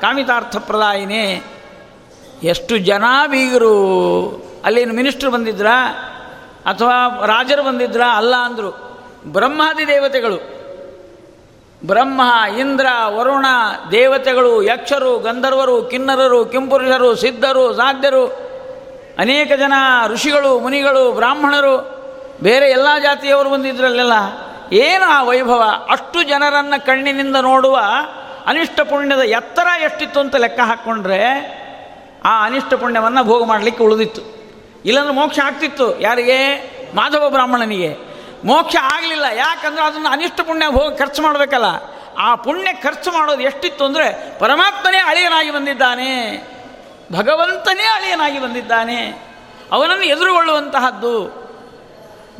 [0.00, 1.44] ಕಾಮಿತಾರ್ಥ ಪ್ರದಾಯಿನೇ.
[2.42, 3.74] ಎಷ್ಟು ಜನ ಬೀಗರು?
[4.64, 5.92] ಅಲ್ಲಿನ ಮಿನಿಸ್ಟ್ರು ಬಂದಿದ್ರಾ?
[6.66, 8.16] ಅಥವಾ ರಾಜರು ಬಂದಿದ್ರಾ?
[8.16, 9.00] ಅಲ್ಲ ಅಂದರು.
[9.26, 10.58] ಬ್ರಹ್ಮಾದಿ ದೇವತೆಗಳು.
[11.86, 12.20] ಬ್ರಹ್ಮ,
[12.58, 13.46] ಇಂದ್ರ, ವರುಣ,
[13.92, 18.26] ದೇವತೆಗಳು, ಯಕ್ಷರು, ಗಂಧರ್ವರು, ಕಿನ್ನರರು, ಕಿಂಪುರುಷರು, ಸಿದ್ಧರು, ಸಾಧ್ಯರು,
[19.18, 19.72] ಅನೇಕ ಜನ
[20.06, 21.97] ಋಷಿಗಳು, ಮುನಿಗಳು, ಬ್ರಾಹ್ಮಣರು
[22.42, 24.12] ಬೇರೆ ಎಲ್ಲ ಜಾತಿಯವರು ಬಂದಿದ್ರಲ್ಲೆಲ್ಲ?
[24.72, 25.86] ಏನು ಆ ವೈಭವ?
[25.90, 27.80] ಅಷ್ಟು ಜನರನ್ನು ಕಣ್ಣಿನಿಂದ ನೋಡುವ
[28.46, 31.22] ಅನಿಷ್ಟ ಪುಣ್ಯದ ಎತ್ತರ ಎಷ್ಟಿತ್ತು ಅಂತ ಲೆಕ್ಕ ಹಾಕ್ಕೊಂಡ್ರೆ
[32.24, 34.20] ಆ ಅನಿಷ್ಟ ಪುಣ್ಯವನ್ನು ಭೋಗ ಮಾಡಲಿಕ್ಕೆ ಉಳಿದಿತ್ತು.
[34.84, 36.00] ಇಲ್ಲಾಂದ್ರೆ ಮೋಕ್ಷ ಆಗ್ತಿತ್ತು.
[36.00, 36.56] ಯಾರಿಗೆ?
[36.94, 37.96] ಮಾಧವ ಬ್ರಾಹ್ಮಣನಿಗೆ.
[38.44, 39.24] ಮೋಕ್ಷ ಆಗಲಿಲ್ಲ.
[39.24, 41.64] ಯಾಕಂದ್ರೆ ಅದನ್ನು ಅನಿಷ್ಟ ಪುಣ್ಯ ಹೋಗಿ ಖರ್ಚು ಮಾಡಬೇಕಲ್ಲ.
[42.18, 46.42] ಆ ಪುಣ್ಯ ಖರ್ಚು ಮಾಡೋದು ಎಷ್ಟಿತ್ತು ಅಂದರೆ ಪರಮಾತ್ಮನೇ ಅಳಿಯನಾಗಿ ಬಂದಿದ್ದಾನೆ.
[47.12, 49.06] ಭಗವಂತನೇ ಅಳಿಯನಾಗಿ ಬಂದಿದ್ದಾನೆ.
[49.72, 51.47] ಅವನನ್ನು ಎದುರುಗೊಳ್ಳುವಂತಹದ್ದು.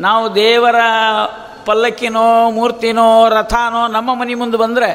[0.00, 0.76] ನಾವು ದೇವರ
[1.66, 4.90] ಪಲ್ಲಕ್ಕಿನೋ, ಮೂರ್ತಿನೋ, ರಥಾನೋ, ನಮ್ಮ ಮನೆ ಮುಂದೆ ಬಂದರೆ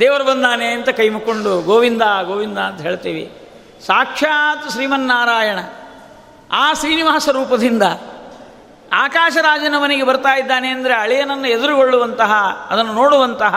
[0.00, 3.24] ದೇವರು ಬಂದಾನೆ ಅಂತ ಕೈ ಮುಕ್ಕೊಂಡು ಗೋವಿಂದ ಗೋವಿಂದ ಅಂತ ಹೇಳ್ತೀವಿ.
[3.86, 5.58] ಸಾಕ್ಷಾತ್ ಶ್ರೀಮನ್ನಾರಾಯಣ
[6.52, 7.82] ಆ ಶ್ರೀನಿವಾಸ ರೂಪದಿಂದ
[8.92, 12.32] ಆಕಾಶರಾಜನ ಮನೆಗೆ ಬರ್ತಾ ಇದ್ದಾನೆ ಅಂದರೆ ಅಳಿಯನನ್ನು ಎದುರುಗೊಳ್ಳುವಂತಹ,
[12.70, 13.54] ಅದನ್ನು ನೋಡುವಂತಹ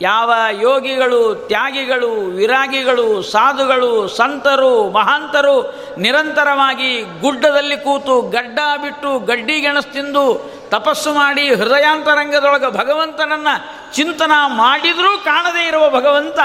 [0.00, 10.24] ಯಾವ ಯೋಗಿಗಳು, ತ್ಯಾಗಿಗಳು, ವಿರಾಗಿಗಳು, ಸಾಧುಗಳು, ಸಂತರು, ಮಹಾಂತರು ನಿರಂತರವಾಗಿ ಗುಡ್ಡದಲ್ಲಿ ಕೂತು ಗಡ್ಡ ಬಿಟ್ಟು ಗಡ್ಡಿ ಗೆಣಸು ತಿಂದು
[10.68, 13.54] ತಪಸ್ಸು ಮಾಡಿ ಹೃದಯಾಂತರಂಗದೊಳಗೆ ಭಗವಂತನನ್ನು
[13.94, 16.38] ಚಿಂತನ ಮಾಡಿದರೂ ಕಾಣದೇ ಇರುವ ಭಗವಂತ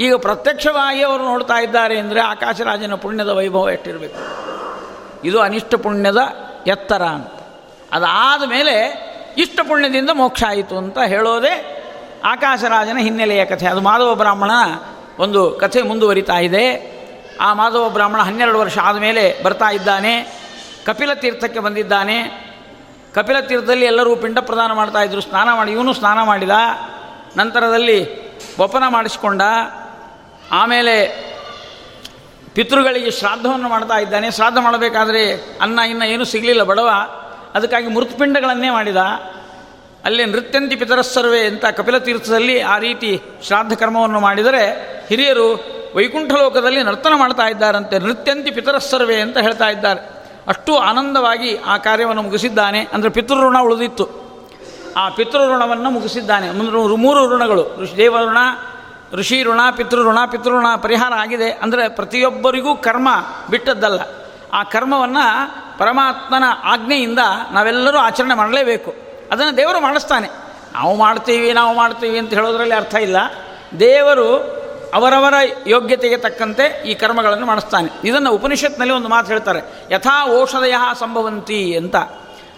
[0.00, 4.18] ಈಗ ಪ್ರತ್ಯಕ್ಷವಾಗಿ ಅವರು ನೋಡ್ತಾ ಇದ್ದಾರೆ ಅಂದರೆ ಆಕಾಶರಾಜನ ಪುಣ್ಯದ ವೈಭವ ಎಷ್ಟಿರಬೇಕು?
[5.26, 6.18] ಇದು ಅನಿಷ್ಟ ಪುಣ್ಯದ
[6.66, 7.32] ಎತ್ತರ ಅಂತ.
[7.92, 9.06] ಅದಾದ ಮೇಲೆ
[9.38, 11.82] ಇಷ್ಟ ಪುಣ್ಯದಿಂದ ಮೋಕ್ಷ ಆಯಿತು ಅಂತ ಹೇಳೋದೇ
[12.26, 13.66] ಆಕಾಶರಾಜನ ಹಿನ್ನೆಲೆಯ ಕಥೆ.
[13.66, 14.50] ಅದು ಮಾಧವ ಬ್ರಾಹ್ಮಣ
[15.18, 16.96] ಒಂದು ಕಥೆ ಮುಂದುವರಿತಾ ಇದೆ.
[17.40, 20.42] ಆ ಮಾಧವ ಬ್ರಾಹ್ಮಣ ಹನ್ನೆರಡು ವರ್ಷ ಆದಮೇಲೆ ಬರ್ತಾ ಇದ್ದಾನೆ.
[20.86, 22.46] ಕಪಿಲ ತೀರ್ಥಕ್ಕೆ ಬಂದಿದ್ದಾನೆ.
[23.14, 25.20] ಕಪಿಲ ತೀರ್ಥದಲ್ಲಿ ಎಲ್ಲರೂ ಪಿಂಡ ಪ್ರದಾನ ಮಾಡ್ತಾ ಇದ್ರು.
[25.20, 26.50] ಸ್ನಾನ ಮಾಡಿ, ಇವನು ಸ್ನಾನ ಮಾಡಿದ.
[27.36, 28.26] ನಂತರದಲ್ಲಿ
[28.58, 29.42] ಒಪನ ಮಾಡಿಸಿಕೊಂಡ.
[30.52, 31.26] ಆಮೇಲೆ
[32.54, 34.30] ಪಿತೃಗಳಿಗೆ ಶ್ರಾದ್ದವನ್ನು ಮಾಡ್ತಾ ಇದ್ದಾನೆ.
[34.30, 36.90] ಶ್ರಾದ್ದ ಮಾಡಬೇಕಾದ್ರೆ ಅನ್ನ, ಇನ್ನ ಏನೂ ಸಿಗಲಿಲ್ಲ ಬಡವ.
[37.54, 38.96] ಅದಕ್ಕಾಗಿ ಮೃತ್ಪಿಂಡಗಳನ್ನೇ ಮಾಡಿದ.
[40.04, 47.48] ಅಲ್ಲಿ ನೃತ್ಯಂತಿ ಪಿತರಸ್ಸರ್ವೆ ಅಂತ ಕಪಿಲತೀರ್ಥದಲ್ಲಿ ಆ ರೀತಿ ಶ್ರಾದ್ದ ಕರ್ಮವನ್ನು ಮಾಡಿದರೆ ಹಿರಿಯರು ವೈಕುಂಠ ಲೋಕದಲ್ಲಿ ನರ್ತನ ಮಾಡ್ತಾ
[47.48, 47.98] ಇದ್ದಾರಂತೆ.
[47.98, 50.00] ನೃತ್ಯಂತಿ ಪಿತರಸ್ಸರ್ವೆ ಅಂತ ಹೇಳ್ತಾ ಇದ್ದಾರೆ.
[50.48, 52.86] ಅಷ್ಟು ಆನಂದವಾಗಿ ಆ ಕಾರ್ಯವನ್ನು ಮುಗಿಸಿದ್ದಾನೆ.
[52.92, 54.08] ಅಂದರೆ ಪಿತೃಋಣ ಉಳಿದಿತ್ತು.
[54.96, 56.50] ಆ ಪಿತೃಋಣವನ್ನು ಮುಗಿಸಿದ್ದಾನೆ.
[56.50, 57.82] ಮುಂದೆ ಮೂರು ಋಣಗಳು.
[57.82, 58.38] ಋಷಿ ದೇವಋಣ
[59.12, 61.50] ಋಷಿ ಋಣ ಪಿತೃಋಣ ಪಿತೃಋಣ ಪರಿಹಾರ ಆಗಿದೆ.
[61.50, 63.08] ಅಂದರೆ ಪ್ರತಿಯೊಬ್ಬರಿಗೂ ಕರ್ಮ
[63.50, 64.00] ಬಿಟ್ಟದ್ದಲ್ಲ.
[64.52, 67.18] ಆ ಕರ್ಮವನ್ನು ಪರಮಾತ್ಮನ ಆಜ್ಞೆಯಿಂದ
[67.52, 69.05] ನಾವೆಲ್ಲರೂ ಆಚರಣೆ ಮಾಡಲೇಬೇಕು.
[69.32, 70.28] ಅದನ್ನು ದೇವರು ಮಾಡಿಸ್ತಾನೆ.
[70.72, 73.16] ನಾವು ಮಾಡ್ತೀವಿ ನಾವು ಮಾಡ್ತೀವಿ ಅಂತ ಹೇಳೋದ್ರಲ್ಲಿ ಅರ್ಥ ಇಲ್ಲ.
[73.80, 74.56] ದೇವರು
[74.94, 75.34] ಅವರವರ
[75.66, 78.08] ಯೋಗ್ಯತೆಗೆ ತಕ್ಕಂತೆ ಈ ಕರ್ಮಗಳನ್ನು ಮಾಡಿಸ್ತಾನೆ.
[78.08, 79.60] ಇದನ್ನು ಉಪನಿಷತ್ನಲ್ಲಿ ಒಂದು ಮಾತು ಹೇಳ್ತಾರೆ.
[79.90, 81.96] ಯಥಾ ಔಷಧಯ ಸಂಭವಂತಿ ಅಂತ.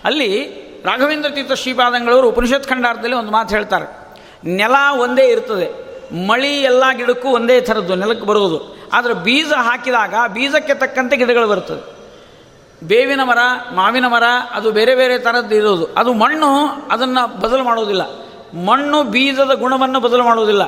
[0.04, 0.44] ಅಲ್ಲಿ
[0.85, 4.09] ರಾಘವೇಂದ್ರ ತೀರ್ಥ ಶ್ರೀಪಾದಂಗಳವರು ಉಪನಿಷತ್ ಖಂಡಾರ್ಥದಲ್ಲಿ ಒಂದು ಮಾತು ಹೇಳ್ತಾರೆ.
[4.44, 5.88] ನೆಲ ಒಂದೇ ಇರ್ತದೆ.
[6.26, 8.78] ಮಳಿ ಎಲ್ಲ ಗಿಡಕ್ಕೂ ಒಂದೇ ಥರದ್ದು ನೆಲಕ್ಕೆ ಬರುವುದು.
[8.92, 11.98] ಆದರೆ ಬೀಜ ಹಾಕಿದಾಗ ಬೀಜಕ್ಕೆ ತಕ್ಕಂತೆ ಗಿಡಗಳು ಬರ್ತದೆ.
[12.85, 13.38] ಬೇವಿನ ಮರ,
[13.75, 15.87] ಮಾವಿನ ಮರ, ಅದು ಬೇರೆ ಬೇರೆ ಥರದ್ದು ಇರೋದು.
[15.87, 16.47] ಅದು ಮಣ್ಣು,
[16.91, 18.03] ಅದನ್ನು ಬದಲು ಮಾಡೋದಿಲ್ಲ
[18.59, 20.62] ಮಣ್ಣು ಬೀಜದ ಗುಣವನ್ನು ಬದಲು ಮಾಡುವುದಿಲ್ಲ.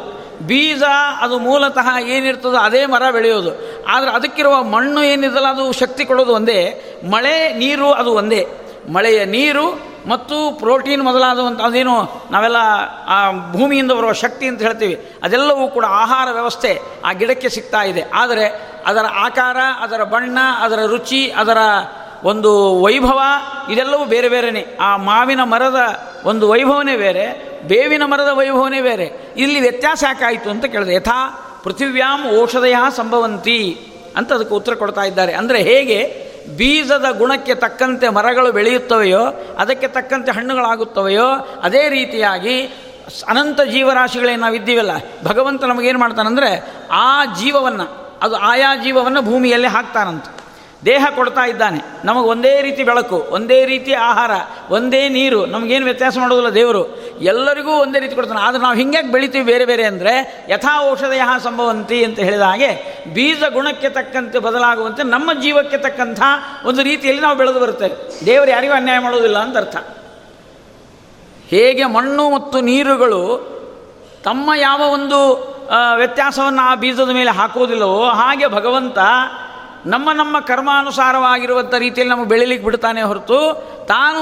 [0.47, 0.83] ಬೀಜ,
[1.21, 3.51] ಅದು ಮೂಲತಃ ಏನಿರ್ತದೋ ಅದೇ ಮರ ಬೆಳೆಯೋದು.
[3.89, 6.85] ಆದರೆ ಅದಕ್ಕಿರುವ ಮಣ್ಣು ಏನಿದಲ್ಲ ಅದು ಶಕ್ತಿ ಕೊಡೋದು ಒಂದೇ.
[7.11, 8.49] ಮಳೆ, ನೀರು, ಅದು ಒಂದೇ.
[8.89, 12.57] ಮಳೆಯ ನೀರು ಮತ್ತು ಪ್ರೋಟೀನ್ ಮೊದಲಾದಂಥ ಅದೇನು, ನಾವೆಲ್ಲ
[13.07, 15.13] ಆ ಭೂಮಿಯಿಂದ ಬರುವ ಶಕ್ತಿ ಅಂತ ಹೇಳ್ತೀವಿ.
[15.23, 18.05] ಅದೆಲ್ಲವೂ ಕೂಡ ಆಹಾರ ವ್ಯವಸ್ಥೆ ಆ ಗಿಡಕ್ಕೆ ಸಿಗ್ತಾ ಇದೆ.
[18.15, 21.59] ಆದರೆ ಅದರ ಆಕಾರ, ಅದರ ಬಣ್ಣ, ಅದರ ರುಚಿ, ಅದರ
[22.25, 23.21] ಒಂದು ವೈಭವ,
[23.71, 25.77] ಇದೆಲ್ಲವೂ ಬೇರೆ ಬೇರೆಯೇ ಆ ಮಾವಿನ ಮರದ
[26.25, 29.35] ಒಂದು ವೈಭವನೇ ಬೇರೆ, ಬೇವಿನ ಮರದ ವೈಭವನೇ ಬೇರೆ.
[29.37, 33.79] ಇಲ್ಲಿ ವ್ಯತ್ಯಾಸ ಯಾಕಾಯಿತು ಅಂತ ಕೇಳಿದೆ ಯಥಾ ಪೃಥಿವ್ಯಾಂ ಔಷಧಯ ಸಂಭವಂತಿ
[34.17, 35.33] ಅಂತ ಅದಕ್ಕೆ ಉತ್ತರ ಕೊಡ್ತಾ ಇದ್ದಾರೆ.
[35.33, 36.30] ಅಂದರೆ ಹೇಗೆ?
[36.57, 39.25] ಬೀಜದ ಗುಣಕ್ಕೆ ತಕ್ಕಂತೆ ಮರಗಳು ಬೆಳೆಯುತ್ತವೆಯೋ,
[39.59, 41.29] ಅದಕ್ಕೆ ತಕ್ಕಂತೆ ಹಣ್ಣುಗಳಾಗುತ್ತವೆಯೋ,
[41.63, 42.63] ಅದೇ ರೀತಿಯಾಗಿ
[43.29, 44.91] ಅನಂತ ಜೀವರಾಶಿಗಳೇನು ನಾವಿದ್ದೀವಲ್ಲ,
[45.25, 50.25] ಭಗವಂತ ನಮಗೇನು ಮಾಡ್ತಾನಂದರೆ ಆ ಜೀವವನ್ನು, ಅದು ಆಯಾ ಜೀವವನ್ನು ಭೂಮಿಯಲ್ಲಿ ಹಾಕ್ತಾನಂತ.
[50.85, 51.79] ದೇಹ ಕೊಡ್ತಾ ಇದ್ದಾನೆ.
[52.05, 54.31] ನಮಗೆ ಒಂದೇ ರೀತಿ ಬೆಳಕು, ಒಂದೇ ರೀತಿ ಆಹಾರ,
[54.71, 56.83] ಒಂದೇ ನೀರು, ನಮಗೇನು ವ್ಯತ್ಯಾಸ ಮಾಡೋದಿಲ್ಲ ದೇವರು.
[57.21, 58.41] ಎಲ್ಲರಿಗೂ ಒಂದೇ ರೀತಿ ಕೊಡ್ತಾನೆ.
[58.41, 60.15] ಆದರೆ ನಾವು ಹಿಂಗ್ಯಾಕೆ ಬೆಳಿತೀವಿ ಬೇರೆ ಬೇರೆ ಅಂದರೆ
[60.51, 62.71] ಯಥಾ ಔಷಧಯ ಸಂಭವಂತಿ ಅಂತ ಹೇಳಿದ ಹಾಗೆ
[63.15, 66.21] ಬೀಜ ಗುಣಕ್ಕೆ ತಕ್ಕಂತೆ ಬದಲಾಗುವಂತೆ ನಮ್ಮ ಜೀವಕ್ಕೆ ತಕ್ಕಂಥ
[66.65, 69.77] ಒಂದು ರೀತಿಯಲ್ಲಿ ನಾವು ಬೆಳೆದು ಬರುತ್ತೇವೆ ದೇವರು ಯಾರಿಗೂ ಅನ್ಯಾಯ ಮಾಡೋದಿಲ್ಲ ಅಂತ ಅರ್ಥ.
[71.49, 73.23] ಹೇಗೆ ಮಣ್ಣು ಮತ್ತು ನೀರುಗಳು
[74.25, 75.19] ತಮ್ಮ ಯಾವ ಒಂದು
[75.97, 78.99] ವ್ಯತ್ಯಾಸವನ್ನು ಆ ಬೀಜದ ಮೇಲೆ ಹಾಕೋದಿಲ್ಲವೋ ಹಾಗೆ ಭಗವಂತ
[79.87, 83.39] ನಮ್ಮ ನಮ್ಮ ಕರ್ಮಾನುಸಾರವಾಗಿರುವಂಥ ರೀತಿಯಲ್ಲಿ ನಮಗೆ ಬೆಳಿಲಿಕ್ಕೆ ಬಿಡ್ತಾನೆ ಹೊರತು
[83.89, 84.21] ತಾನು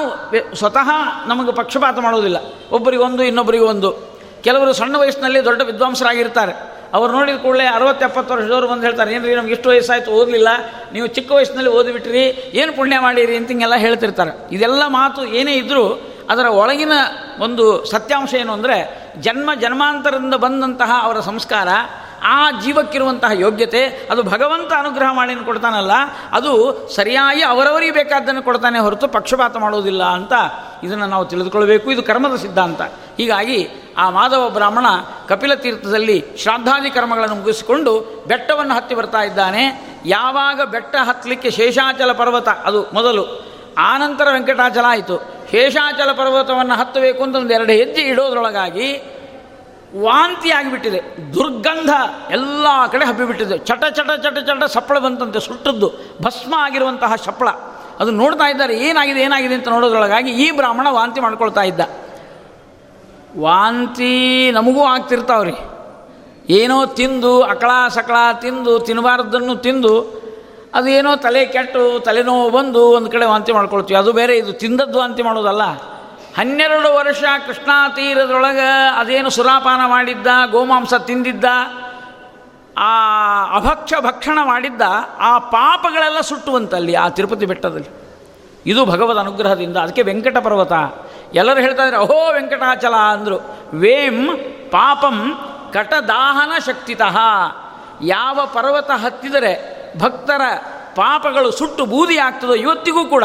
[0.56, 0.90] ಸ್ವತಃ
[1.26, 2.36] ನಮಗೆ ಪಕ್ಷಪಾತ ಮಾಡೋದಿಲ್ಲ
[2.72, 6.52] ಒಬ್ಬರಿಗೊಂದು ಇನ್ನೊಬ್ಬರಿಗೊಂದು ಕೆಲವರು ಸಣ್ಣ ವಯಸ್ಸಿನಲ್ಲಿ ದೊಡ್ಡ ವಿದ್ವಾಂಸರಾಗಿರ್ತಾರೆ.
[6.94, 10.48] ಅವ್ರು ನೋಡಿದ ಕೂಡಲೇ ಅರವತ್ತು ಎಪ್ಪತ್ತು ವರ್ಷದವರು ಬಂದು ಹೇಳ್ತಾರೆ, ಏನ್ರಿ ನಮ್ಗೆ ಇಷ್ಟು ವಯಸ್ಸಾಯಿತು, ಓದಲಿಲ್ಲ.
[10.92, 13.36] ನೀವು ಚಿಕ್ಕ ವಯಸ್ಸಿನಲ್ಲಿ ಓದಿಬಿಟ್ರಿ, ಏನು ಪುಣ್ಯ ಮಾಡಿರಿ?
[13.36, 14.54] ಅಂತ ಹಿಂಗೆಲ್ಲ ಹೇಳ್ತಿರ್ತಾರೆ.
[14.54, 16.92] ಇದೆಲ್ಲ ಮಾತು ಏನೇ ಇದ್ದರೂ ಅದರ ಒಳಗಿನ
[17.40, 21.68] ಒಂದು ಸತ್ಯಾಂಶ ಏನು ಅಂದರೆ ಜನ್ಮ ಜನ್ಮಾಂತರದಿಂದ ಬಂದಂತಹ ಅವರ ಸಂಸ್ಕಾರ
[22.22, 25.90] ಆ ಜೀವಕ್ಕಿರುವಂತಹ ಯೋಗ್ಯತೆ, ಅದು ಭಗವಂತ ಅನುಗ್ರಹ ಮಾಡಿ ಕೊಡ್ತಾನಲ್ಲ,
[26.32, 26.52] ಅದು
[26.94, 30.32] ಸರಿಯಾಗಿ ಅವರವರಿಗೆ ಬೇಕಾದ್ದನ್ನು ಕೊಡ್ತಾನೆ ಹೊರತು ಪಕ್ಷಪಾತ ಮಾಡೋದಿಲ್ಲ ಅಂತ
[30.82, 32.80] ಇದನ್ನು ನಾವು ತಿಳಿದುಕೊಳ್ಬೇಕು ಇದು ಕರ್ಮದ ಸಿದ್ಧಾಂತ.
[33.18, 34.86] ಹೀಗಾಗಿ ಆ ಮಾಧವ ಬ್ರಾಹ್ಮಣ
[35.28, 39.94] ಕಪಿಲ ತೀರ್ಥದಲ್ಲಿ ಶ್ರಾದ್ದಾದಿ ಕರ್ಮಗಳನ್ನು ಮುಗಿಸಿಕೊಂಡು ಬೆಟ್ಟವನ್ನು ಹತ್ತಿ ಬರ್ತಾ ಇದ್ದಾನೆ.
[40.06, 45.38] ಯಾವಾಗ ಬೆಟ್ಟ ಹತ್ತಲಿಕ್ಕೆ ಶೇಷಾಚಲ ಪರ್ವತ, ಅದು ಮೊದಲು ಆನಂತರ ವೆಂಕಟಾಚಲ ಆಯಿತು.
[45.50, 49.17] ಶೇಷಾಚಲ ಪರ್ವತವನ್ನು ಹತ್ತಬೇಕು ಅಂತ ಒಂದು ಎರಡು ಹೆಜ್ಜೆ ಇಡೋದ್ರೊಳಗಾಗಿ
[49.96, 51.00] ವಾಂತಿ ಆಗಿಬಿಟ್ಟಿದೆ,
[51.34, 51.90] ದುರ್ಗಂಧ
[52.30, 53.58] ಎಲ್ಲ ಕಡೆ ಹಬ್ಬಿಬಿಟ್ಟಿದೆ.
[53.58, 57.48] ಚಟ ಚಟ ಚಟ ಚಟ ಸಪ್ಪಳ ಬಂತಂತೆ, ಸುಟ್ಟದ್ದು, ಭಸ್ಮ ಆಗಿರುವಂತಹ ಸಪ್ಪಳ.
[58.00, 61.80] ಅದು ನೋಡ್ತಾ ಇದ್ದಾರೆ, ಏನಾಗಿದೆ ಏನಾಗಿದೆ ಅಂತ ನೋಡೋದ್ರೊಳಗಾಗಿ ಈ ಬ್ರಾಹ್ಮಣ ವಾಂತಿ ಮಾಡ್ಕೊಳ್ತಾ ಇದ್ದ.
[63.38, 65.52] ವಾಂತಿ ನಮಗೂ ಆಗ್ತಿರ್ತಾವ್ರಿ.
[66.50, 70.18] ಏನೋ ತಿಂದು, ಅಕಳ ಸಕಳ ತಿಂದು ತಿನ್ನಬಾರ್ದನ್ನು ತಿಂದು,
[70.74, 73.98] ಅದೇನೋ ತಲೆ ಕೆಟ್ಟು, ತಲೆನೋವು ಬಂದು ಒಂದು ಕಡೆ ವಾಂತಿ ಮಾಡ್ಕೊಳ್ತೀವಿ.
[73.98, 75.62] ಅದು ಬೇರೆ, ಇದು ತಿಂದದ್ದು ವಾಂತಿ ಮಾಡೋದಲ್ಲ.
[76.38, 81.44] ಹನ್ನೆರಡು ವರ್ಷ ಕೃಷ್ಣಾ ತೀರದೊಳಗೆ ಅದೇನು ಸುರಾಪಾನ ಮಾಡಿದ್ದ, ಗೋಮಾಂಸ ತಿಂದಿದ್ದ,
[82.78, 82.92] ಆ
[83.56, 84.82] ಅಭಕ್ಷ ಭಕ್ಷಣ ಮಾಡಿದ್ದ,
[85.18, 87.88] ಆ ಪಾಪಗಳೆಲ್ಲ ಸುಟ್ಟುವಂತಲ್ಲಿ ಆ ತಿರುಪತಿ ಬೆಟ್ಟದಲ್ಲಿ.
[88.66, 89.76] ಇದು ಭಗವದ್ ಅನುಗ್ರಹದಿಂದ.
[89.76, 90.72] ಅದಕ್ಕೆ ವೆಂಕಟ ಪರ್ವತ
[91.34, 93.56] ಎಲ್ಲರೂ ಹೇಳ್ತಾ ಅಹೋ ವೆಂಕಟಾಚಲ ಅಂದರು.
[93.74, 94.26] ವೇಂ
[94.70, 95.38] ಪಾಪಂ
[95.72, 97.18] ಕಟದಾಹನ ಶಕ್ತಿತಃ.
[98.02, 100.40] ಯಾವ ಪರ್ವತ ಹತ್ತಿದರೆ ಭಕ್ತರ
[100.94, 103.24] ಪಾಪಗಳು ಸುಟ್ಟು ಬೂದಿ ಆಗ್ತದೋ ಇವತ್ತಿಗೂ ಕೂಡ.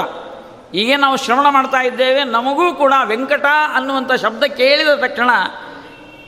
[0.74, 2.24] ಈಗ ನಾವು ಶ್ರವಣ ಮಾಡ್ತಾ ಇದ್ದೇವೆ.
[2.24, 5.30] ನಮಗೂ ಕೂಡ ವೆಂಕಟ ಅನ್ನುವಂಥ ಶಬ್ದ ಕೇಳಿದ ತಕ್ಷಣ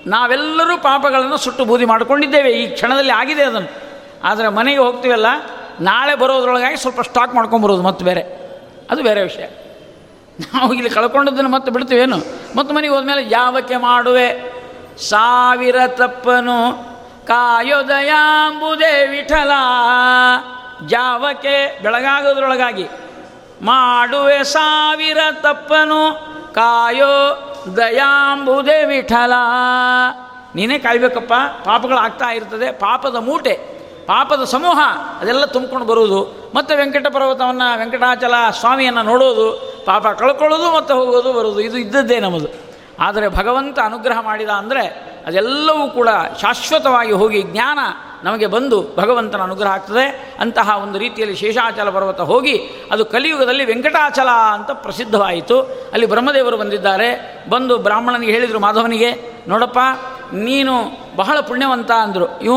[0.07, 2.51] ನಾವೆಲ್ಲರೂ ಪಾಪಗಳನ್ನು ಸುಟ್ಟು ಬೂದಿ ಮಾಡಿಕೊಂಡಿದ್ದೇವೆ.
[2.51, 3.69] ಈ ಕ್ಷಣದಲ್ಲಿ ಆಗಿದೆ ಅದನ್ನು.
[4.23, 5.25] ಆದರೆ ಮನೆಗೆ ಹೋಗ್ತೀವಲ್ಲ,
[5.81, 8.21] ನಾಳೆ ಬರೋದ್ರೊಳಗಾಗಿ ಸ್ವಲ್ಪ ಸ್ಟಾಕ್ ಮಾಡ್ಕೊಂಬರೋದು ಮತ್ತೆ ಬೇರೆ.
[8.91, 9.45] ಅದು ಬೇರೆ ವಿಷಯ.
[10.53, 12.17] ನಾವು ಇಲ್ಲಿ ಕಳ್ಕೊಂಡದ್ದನ್ನು ಮತ್ತೆ ಬಿಡ್ತೀವೇನು?
[12.57, 14.55] ಮತ್ತು ಮನೆಗೆ ಹೋದ್ಮೇಲೆ ಯಾವಕ್ಕೆ ಮಾಡುವೆ?
[15.09, 16.83] ಸಾವಿರ ತಪ್ಪನು
[17.27, 19.51] ಕಾಯೋದಯಾಂಬುದೇ ವಿಠಲ.
[20.87, 22.87] ಜಾವಕ್ಕೆ ಬೆಳಗಾಗೋದ್ರೊಳಗಾಗಿ
[23.65, 26.01] ಮಾಡುವೆ ಸಾವಿರ ತಪ್ಪನು,
[26.53, 27.13] ಕಾಯೋ
[27.77, 29.33] ದಯಾಂಬುದೇ ವಿಠಲ.
[30.55, 31.33] ನೀನೇ ಕಾಯ್ಬೇಕಪ್ಪ,
[31.65, 33.53] ಪಾಪಗಳಾಗ್ತಾ ಇರ್ತದೆ, ಪಾಪದ ಮೂಟೆ,
[34.05, 34.79] ಪಾಪದ ಸಮೂಹ,
[35.21, 36.51] ಅದೆಲ್ಲ ತುಂಬಿಕೊಂಡು ಬರುವುದು.
[36.55, 42.47] ಮತ್ತು ವೆಂಕಟ ಪರ್ವತವನ್ನು, ವೆಂಕಟಾಚಲ ಸ್ವಾಮಿಯನ್ನು ನೋಡೋದು, ಪಾಪ ಕಳ್ಕೊಳ್ಳೋದು ಮತ್ತು ಹೋಗೋದು ಬರೋದು ಇದು ಇದ್ದದ್ದೇ ನಮ್ಮದು.
[42.99, 46.09] ಆದರೆ ಭಗವಂತ ಅನುಗ್ರಹ ಮಾಡಿದ ಅಂದರೆ ಅದೆಲ್ಲವೂ ಕೂಡ
[46.41, 47.79] ಶಾಶ್ವತವಾಗಿ ಹೋಗಿ ಜ್ಞಾನ
[48.23, 50.35] ನಮಗೆ ಬಂದು ಭಗವಂತನ ಅನುಗ್ರಹ ಆಗ್ತದೆ.
[50.39, 52.59] ಅಂತಹ ಒಂದು ರೀತಿಯಲ್ಲಿ ಶೇಷಾಚಲ ಪರ್ವತ ಹೋಗಿ
[52.91, 55.61] ಅದು ಕಲಿಯುಗದಲ್ಲಿ ವೆಂಕಟಾಚಲ ಅಂತ ಪ್ರಸಿದ್ಧವಾಯಿತು.
[55.61, 57.09] ಅಲ್ಲಿ ಬ್ರಹ್ಮದೇವರು ಬಂದಿದ್ದಾರೆ.
[57.49, 59.11] ಬಂದು ಬ್ರಾಹ್ಮಣನಿಗೆ ಹೇಳಿದರು, ಮಾಧವನಿಗೆ,
[59.47, 59.79] ನೋಡಪ್ಪ,
[60.33, 60.73] ನೀನು
[61.15, 62.41] ಬಹಳ ಪುಣ್ಯವಂತ ಅಂದರು.
[62.41, 62.53] ಇವ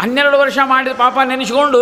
[0.00, 1.80] ಹನ್ನೆರಡು ವರ್ಷ ಮಾಡಿದ ಪಾಪ ನೆನೆಸ್ಕೊಂಡು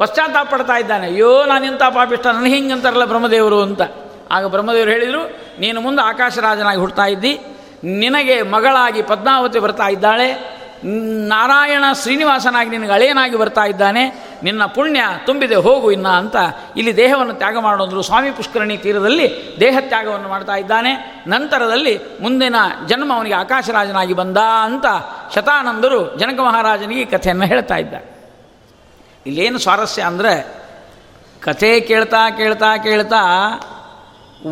[0.00, 1.06] ಪಶ್ಚಾತ್ತಾಪ ಪಡ್ತಾ ಇದ್ದಾನೆ.
[1.06, 3.82] ಅಯ್ಯೋ, ನಾನು ಇಂಥ ಪಾಪಿಷ್ಟ ನನಗೆ ಹಿಂಗೆ ಅಂತಾರಲ್ಲ ಬ್ರಹ್ಮದೇವರು ಅಂತ.
[4.30, 5.22] ಆಗ ಬ್ರಹ್ಮದೇವರು ಹೇಳಿದರು,
[5.60, 7.40] ನೀನು ಮುಂದೆ ಆಕಾಶರಾಜನಾಗಿ ಹುಡ್ತಾ ಇದ್ದಿ.
[7.86, 10.56] ನಿನಗೆ ಮಗಳಾಗಿ ಪದ್ಮಾವತಿ ಬರ್ತಾ ಇದ್ದಾಳೆ
[11.28, 14.02] ನಾರಾಯಣ ಶ್ರೀನಿವಾಸನಾಗಿ ನಿನಗೆ ಅಳೆಯನಾಗಿ ಬರ್ತಾ ಇದ್ದಾನೆ,
[14.42, 16.36] ನಿನ್ನ ಪುಣ್ಯ ತುಂಬಿದೆ, ಹೋಗು ಇನ್ನ ಅಂತ
[16.76, 21.22] ಇಲ್ಲಿ ದೇಹವನ್ನು ತ್ಯಾಗ ಮಾಡೋದ್ರು ಸ್ವಾಮಿ ಪುಷ್ಕರಣಿ ತೀರದಲ್ಲಿ ದೇಹ ತ್ಯಾಗವನ್ನು ಮಾಡ್ತಾ ಇದ್ದಾನೆ.
[21.26, 22.54] ನಂತರದಲ್ಲಿ ಮುಂದಿನ
[22.86, 24.86] ಜನ್ಮ ಅವನಿಗೆ ಆಕಾಶರಾಜನಾಗಿ ಬಂದ ಅಂತ
[25.34, 27.94] ಶತಾನಂದರು ಜನಕ ಮಹಾರಾಜನಿಗೆ ಈ ಕಥೆಯನ್ನು ಹೇಳ್ತಾ ಇದ್ದ.
[29.26, 30.34] ಇಲ್ಲೇನು ಸ್ವಾರಸ್ಯ ಅಂದರೆ
[31.40, 33.22] ಕಥೆ ಕೇಳ್ತಾ ಕೇಳ್ತಾ ಕೇಳ್ತಾ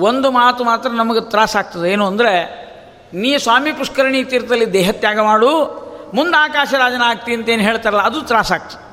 [0.01, 1.91] ಒಂದು ಮಾತು ಮಾತ್ರ ನಮಗೆ ತ್ರಾಸಾಗ್ತದೆ.
[1.91, 2.64] ಏನು ಅಂದರೆ
[3.13, 8.85] ನೀ ಸ್ವಾಮಿ ಪುಷ್ಕರಣಿ ತೀರ್ಥದಲ್ಲಿ ದೇಹತ್ಯಾಗ ಮಾಡು, ಮುಂದೆ ಆಕಾಶರಾಜನ ಆಗ್ತೀನಿ ಅಂತೇನು ಹೇಳ್ತಾರಲ್ಲ, ಅದು ತ್ರಾಸಾಗ್ತಿ.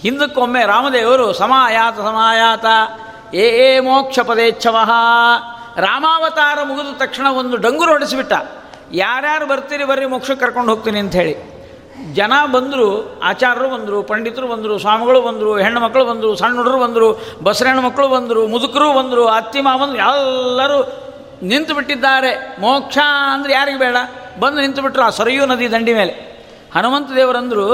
[0.00, 2.64] ಹಿಂದಕ್ಕೊಮ್ಮೆ ರಾಮದೇವರು, ಸಮಾಯಾತ ಸಮಾಯಾತ,
[3.34, 4.90] ಏ ಏ, ಮೋಕ್ಷ ಪದೇಚ್ಛವಃ
[5.76, 8.32] ರಾಮಾವತಾರ ಮುಗಿದ ತಕ್ಷಣ ಒಂದು ಡಂಗುರು ಹೊಡೆಸಿಬಿಟ್ಟ.
[8.92, 11.52] ಯಾರ್ಯಾರು ಬರ್ತೀರಿ, ಬರ್ರಿ, ಮೋಕ್ಷಕ್ಕೆ ಕರ್ಕೊಂಡು ಹೋಗ್ತೀನಿ ಅಂತ ಹೇಳಿ.
[12.14, 17.82] ಜನ ಬಂದರು, ಆಚಾರ್ಯರು ಬಂದರು, ಪಂಡಿತರು ಬಂದರು, ಸ್ವಾಮಿಗಳು ಬಂದರು, ಹೆಣ್ಣು ಮಕ್ಕಳು ಬಂದರು, ಸಣ್ಣ ಹುಡುಗರು ಬಂದರು, ಬಸರೆಣ್ಣು
[17.82, 21.08] ಮಕ್ಕಳು ಬಂದರು, ಮುದುಕರು ಬಂದರು, ಅತ್ತಿ ಎಲ್ಲರೂ
[21.42, 22.98] ನಿಂತು ಬಿಟ್ಟಿದ್ದಾರೆ ಮೋಕ್ಷ
[23.32, 23.96] ಅಂದರೆ ಯಾರಿಗೆ ಬೇಡ.
[24.40, 26.32] ಬಂದು ನಿಂತು ಬಿಟ್ಟರು ಆ ಸರಿಯೂ ನದಿ ದಂಡಿ ಮೇಲೆ.
[26.74, 27.66] ಹನುಮಂತ ದೇವರಂದರು,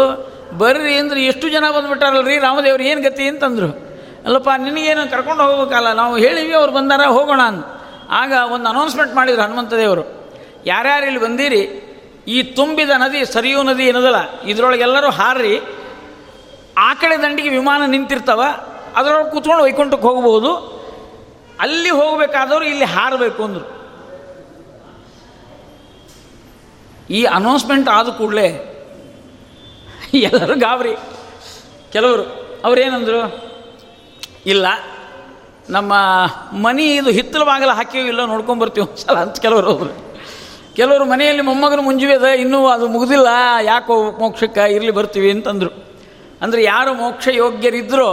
[0.59, 2.39] ಬರ್ರಿ ಅಂದ್ರೆ ಎಷ್ಟು ಜನ ಬಂದುಬಿಟ್ಟಾರಲ್ರಿ?
[2.39, 3.89] ರಾಮದೇವ್ರು ಏನು ಗತಿ ಅಂತಂದರು.
[4.25, 5.93] ಅಲ್ಲಪ್ಪ, ನಿನಗೇನು ಕರ್ಕೊಂಡು ಹೋಗಬೇಕಲ್ಲ?
[5.93, 7.67] ನಾವು ಹೇಳಿವಿ ಅವ್ರು ಬಂದಾರ, ಹೋಗೋಣ ಅಂತ
[8.11, 10.35] ಆಗ ಒಂದು ಅನೌನ್ಸ್ಮೆಂಟ್ ಮಾಡಿದ್ರು ಹನುಮಂತ ದೇವರು.
[10.67, 11.85] ಯಾರ್ಯಾರು ಇಲ್ಲಿ ಬಂದಿರಿ?
[12.29, 14.41] ಈ ತುಂಬಿದ ನದಿ, ಸರಿಯೂ ನದಿ ಏನದಲ್ಲ?
[14.41, 15.61] ಇದರೊಳಗೆಲ್ಲರೂ ಹಾರ್ರಿ.
[16.79, 18.45] ಆ ಕಡೆ ದಂಡಿಗೆ ವಿಮಾನ ನಿಂತಿರ್ತಾವ.
[18.97, 20.78] ಅದರೊಳಗೆ ಕೂತ್ಕೊಂಡು ವೈಕುಂಠಕ್ಕೆ ಹೋಗ್ಬೋದು.
[21.61, 23.67] ಅಲ್ಲಿ ಹೋಗಬೇಕಾದವರು ಇಲ್ಲಿ ಹಾರಬೇಕು ಅಂದರು.
[27.11, 28.49] ಈ ಅನೌನ್ಸ್ಮೆಂಟ್ ಆದ ಕೂಡಲೇ
[30.29, 30.95] ಎಲ್ಲರೂ ಗಾಬರಿ.
[31.93, 32.25] ಕೆಲವರು,
[32.65, 33.21] ಅವರೇನಂದರು,
[34.47, 34.67] ಇಲ್ಲ,
[35.71, 35.93] ನಮ್ಮ
[36.65, 39.93] ಮನೆ ಇದು ಹಿತ್ತಲ ಬಾಗಿಲು ಹಾಕೀವಿ ಇಲ್ಲೋ ನೋಡ್ಕೊಂಬರ್ತೀವಿ ಒಂದ್ಸಲ ಅಂತ ಕೆಲವರು ಹೋದ್ರು
[40.77, 43.29] ಕೆಲವರು ಮನೆಯಲ್ಲಿ ಮೊಮ್ಮಗನ ಮುಂಜುವೆ ಅದ, ಇನ್ನೂ ಅದು ಮುಗಿದಿಲ್ಲ,
[43.63, 45.71] ಯಾಕೋ ಮೋಕ್ಷಕ್ಕೆ ಇರಲಿ ಬರ್ತೀವಿ ಅಂತಂದರು.
[46.43, 48.11] ಅಂದರೆ ಯಾರು ಮೋಕ್ಷ ಯೋಗ್ಯರಿದ್ದರೋ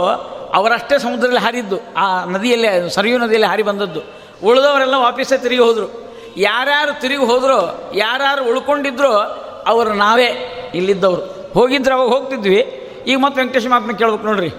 [0.54, 1.78] ಅವರಷ್ಟೇ ಸಮುದ್ರದಲ್ಲಿ ಹಾರಿದ್ದು.
[1.96, 4.00] ಆ ನದಿಯಲ್ಲೇ, ಸರಿಯು ನದಿಯಲ್ಲಿ ಹಾರಿ ಬಂದದ್ದು.
[4.44, 6.14] ಉಳಿದವರೆಲ್ಲ ವಾಪಸ್ಸೇ ತಿರುಗಿ ಹೋದರು.
[6.36, 9.12] ಯಾರ್ಯಾರು ತಿರುಗಿ ಹೋದರೋ, ಯಾರ್ಯಾರು ಉಳ್ಕೊಂಡಿದ್ರೋ,
[9.66, 11.52] ಅವರು ನಾವೇ ಇಲ್ಲಿದ್ದವರು.
[11.54, 12.82] ಹೋಗಿದ್ರೆ ಅವಾಗ ಹೋಗ್ತಿದ್ವಿ.
[13.06, 14.50] ಈಗ ಮತ್ತೆ ವೆಂಕಟೇಶ ಮಾತ್ಮ ಕೇಳ್ಬೇಕು ನೋಡ್ರಿ.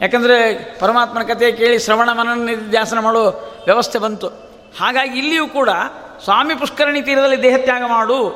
[0.00, 3.24] ಯಾಕಂದರೆ ಪರಮಾತ್ಮನ ಕಥೆ ಕೇಳಿ ಶ್ರವಣ ಮನನ ಧ್ಯಾಸನ ಮಾಡೋ
[3.64, 4.26] ವ್ಯವಸ್ಥೆ ಬಂತು.
[4.80, 5.68] ಹಾಗಾಗಿ ಇಲ್ಲಿಯೂ ಕೂಡ
[6.24, 8.28] ಸ್ವಾಮಿ ಪುಷ್ಕರಣಿ ತೀರದಲ್ಲಿ ದೇಹತ್ಯಾಗ ಮಾಡು.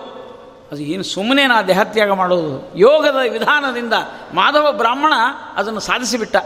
[0.73, 2.79] ಅದು ಏನು ಸುಮ್ಮನೆ ನಾ ದೇಹತ್ಯಾಗ ಮಾಡೋದು.
[2.79, 3.93] ಯೋಗದ ವಿಧಾನದಿಂದ
[4.35, 5.13] ಮಾಧವ ಬ್ರಾಹ್ಮಣ
[5.57, 6.37] ಅದನ್ನು ಸಾಧಿಸಿಬಿಟ್ಟ.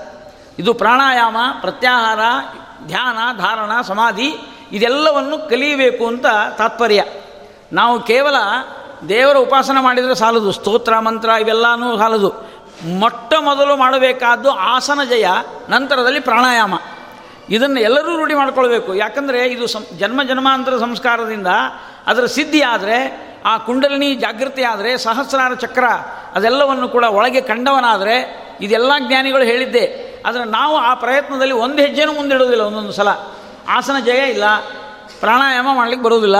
[0.58, 2.20] ಇದು ಪ್ರಾಣಾಯಾಮ, ಪ್ರತ್ಯಾಹಾರ,
[2.86, 4.34] ಧ್ಯಾನ, ಧಾರಣ, ಸಮಾಧಿ,
[4.72, 6.26] ಇದೆಲ್ಲವನ್ನು ಕಲಿಯಬೇಕು ಅಂತ
[6.58, 7.04] ತಾತ್ಪರ್ಯ.
[7.72, 8.34] ನಾವು ಕೇವಲ
[9.08, 12.32] ದೇವರ ಉಪಾಸನೆ ಮಾಡಿದರೆ ಸಾಲದು, ಸ್ತೋತ್ರ, ಮಂತ್ರ ಇವೆಲ್ಲನೂ ಸಾಲದು.
[12.98, 15.26] ಮೊಟ್ಟ ಮೊದಲು ಮಾಡಬೇಕಾದ್ದು ಆಸನ ಜಯ,
[15.68, 16.74] ನಂತರದಲ್ಲಿ ಪ್ರಾಣಾಯಾಮ.
[17.50, 18.94] ಇದನ್ನು ಎಲ್ಲರೂ ರೂಢಿ ಮಾಡಿಕೊಳ್ಬೇಕು.
[18.94, 21.46] ಯಾಕಂದರೆ ಇದು ಸಂ, ಜನ್ಮ ಜನ್ಮಾಂತರ ಸಂಸ್ಕಾರದಿಂದ
[22.06, 25.84] ಅದರ ಸಿದ್ಧಿ ಆದರೆ ಆ ಕುಂಡಲಿನಿ ಜಾಗೃತಿ ಆದರೆ ಸಹಸ್ರಾರ ಚಕ್ರ
[26.34, 30.07] ಅದೆಲ್ಲವನ್ನು ಕೂಡ ಒಳಗೆ ಕಂಡವನಾದರೆ, ಇದೆಲ್ಲ ಜ್ಞಾನಿಗಳು ಹೇಳಿದ್ದೆ.
[30.28, 33.08] ಆದರೆ ನಾವು ಆ ಪ್ರಯತ್ನದಲ್ಲಿ ಒಂದು ಹೆಜ್ಜೆನೂ ಮುಂದಿಡೋದಿಲ್ಲ ಒಂದೊಂದು ಸಲ.
[33.68, 34.46] ಆಸನ ಜಯ ಇಲ್ಲ,
[35.20, 36.38] ಪ್ರಾಣಾಯಾಮ ಮಾಡಲಿಕ್ಕೆ ಬರೋದಿಲ್ಲ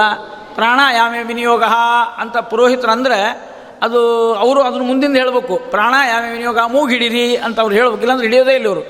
[0.54, 1.64] ಪ್ರಾಣಾಯಾಮ ವಿನಿಯೋಗ
[2.16, 3.20] ಅಂತ ಪುರೋಹಿತರಂದರೆ
[3.82, 4.00] ಅದು
[4.34, 5.56] ಅವರು ಅದನ್ನು ಮುಂದಿಂದ ಹೇಳಬೇಕು.
[5.70, 8.84] ಪ್ರಾಣಾಯಾಮ ವಿನಿಯೋಗ, ಮೂಗಿಡಿರಿ ಅಂತ ಅವ್ರು ಹೇಳಬೇಕು, ಇಲ್ಲಾಂದ್ರೆ ಹಿಡಿಯೋದೇ ಇಲ್ಲ ಅವರು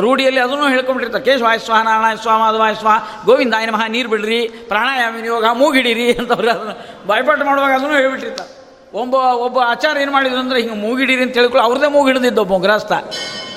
[0.00, 1.24] ರೂಢಿಯಲ್ಲಿ ಅದನ್ನು ಹೇಳ್ಕೊಂಡ್ಬಿಟ್ಟಿರ್ತಾರೆ.
[1.24, 4.40] ಕೇಶವಾಯ ಸ್ವಾಹ, ನಾರಾಯಣ, ಸ್ವಾಹ ಮಾಧವಾಯ ಸ್ವಾಹ ಗೋವಿಂದಾಯ ನಮಃ ನೀರು ಬಿಡ್ರಿ.
[4.68, 8.57] ಪ್ರಾಣಾಯಾಮ ವಿನಿಯೋಗ, ಮೂಗಿಡಿರಿ ಅಂತ ಅವ್ರು ಅದನ್ನು ಬಾಯ್ಪಾಠ ಮಾಡುವಾಗ ಅದನ್ನು ಹೇಳ್ಬಿಟ್ಟಿರ್ತಾರೆ.
[8.94, 12.92] ಒಬ್ಬ ಒಬ್ಬ ಆಚಾರ ಏನು ಮಾಡಿದ್ರು ಅಂದರೆ, ಹಿಂಗೆ ಮೂಗಿಡೀರಿ ಅಂತ ಹೇಳ್ಕೊಳ್ಳಿ, ಅವ್ರದ್ದೇ ಮೂಗು ಹಿಡಿದಿದ್ದ ಒಬ್ಬ ಗ್ರಹಸ್ಥ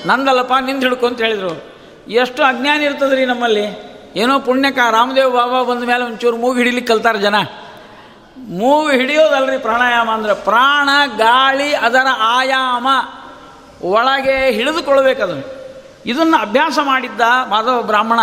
[0.06, 1.72] ನಂದಲ್ಲಪ್ಪ, ನಿಂದು ಹಿಡ್ಕೊ ಅಂತ ಹೇಳಿದರು.
[2.08, 3.92] ಎಷ್ಟು ಅಜ್ಞಾನ ಇರ್ತದೆ ರೀ ನಮ್ಮಲ್ಲಿ?
[4.16, 7.34] ಏನೋ ಪುಣ್ಯಕ ರಾಮದೇವ್ ಬಾಬಾ ಬಂದ ಮೇಲೆ ಒಂಚೂರು ಮೂಗು ಹಿಡಿಲಿಕ್ಕೆ ಕಲ್ತಾರೆ ಜನ.
[8.38, 12.86] ಮೂಗು ಹಿಡಿಯೋದಲ್ರಿ ಪ್ರಾಣಾಯಾಮ ಅಂದರೆ, ಪ್ರಾಣ, ಗಾಳಿ, ಅದರ ಆಯಾಮ.
[13.82, 15.62] ಒಳಗೆ ಹಿಡಿದುಕೊಳ್ಬೇಕು ಅದನ್ನು.
[16.06, 18.20] ಇದನ್ನು ಅಭ್ಯಾಸ ಮಾಡಿದ್ದ ಮಾಧವ ಬ್ರಾಹ್ಮಣ,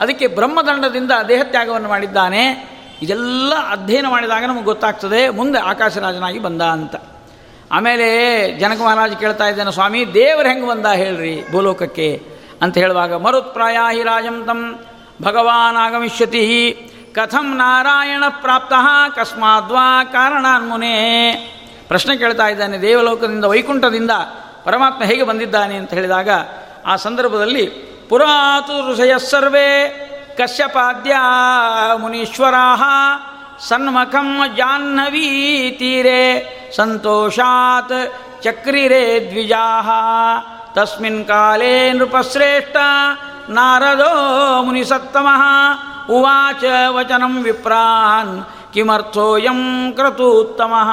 [0.00, 2.73] ಅದಕ್ಕೆ ಬ್ರಹ್ಮದಂಡದಿಂದ ದೇಹತ್ಯಾಗವನ್ನು ಮಾಡಿದ್ದಾನೆ.
[3.02, 6.96] ಇದೆಲ್ಲ ಅಧ್ಯಯನ ಮಾಡಿದಾಗ ನಮಗೆ ಗೊತ್ತಾಗ್ತದೆ, ಮುಂದೆ ಆಕಾಶರಾಜನಾಗಿ ಬಂದ ಅಂತ.
[7.72, 8.06] ಆಮೇಲೆ
[8.58, 12.22] ಜನಕ ಮಹಾರಾಜ್ ಕೇಳ್ತಾ ಇದ್ದಾನೆ, ಸ್ವಾಮಿ, ದೇವರು ಹೆಂಗೆ ಬಂದ ಹೇಳ್ರಿ ಭೂಲೋಕಕ್ಕೆ?
[12.62, 14.84] ಅಂತ ಹೇಳುವಾಗ ಮರುತ್ಪ್ರಾಯಾಹಿ ರಾಜಂ ತಂ
[15.22, 16.44] ಭಗವಾನ್ ಆಗಮಿಷ್ಯತಿ
[17.14, 18.72] ಕಥಂ ನಾರಾಯಣ ಪ್ರಾಪ್ತ,
[19.16, 20.96] ಕಸ್ಮಾದ್ವಾ ಕಾರಣಾನ್ಮುನೇ.
[21.88, 24.10] ಪ್ರಶ್ನೆ ಕೇಳ್ತಾ ಇದ್ದಾನೆ, ದೇವಲೋಕದಿಂದ, ವೈಕುಂಠದಿಂದ
[24.64, 26.28] ಪರಮಾತ್ಮ ಹೇಗೆ ಬಂದಿದ್ದಾನೆ ಅಂತ ಹೇಳಿದಾಗ,
[26.86, 27.66] ಆ ಸಂದರ್ಭದಲ್ಲಿ
[28.08, 29.70] ಪುರಾತು ಋಷಯ ಸರ್ವೇ
[30.38, 31.14] ಕಶ್ಯಪಾದ್ಯ
[31.96, 32.66] ಮುನೀಶ್ವರಾ
[33.68, 35.28] ಸನ್ಮಖಂ ಜಾಹ್ನವೀ
[35.78, 36.22] ತೀರೆ
[36.76, 37.96] ಸಂತೋಷಾತ್
[38.42, 39.64] ಚಕ್ರಿರೆ ದ್ವಿಜಾ
[40.74, 42.76] ತಸ್ಮಿನ್ ಕಾಲೇ ನೃಪಶ್ರೇಷ್ಠ
[43.48, 44.12] ನಾರದೋ
[44.62, 45.42] ಮುನಿಸತ್ತಮಃ
[46.10, 48.34] ಉವಾಚ ವಚನಂ ವಿಪ್ರಾನ್
[48.72, 49.60] ಕಿಮರ್ಥೋಯಂ
[49.92, 50.90] ಕ್ರತೂತ್ತಮಃ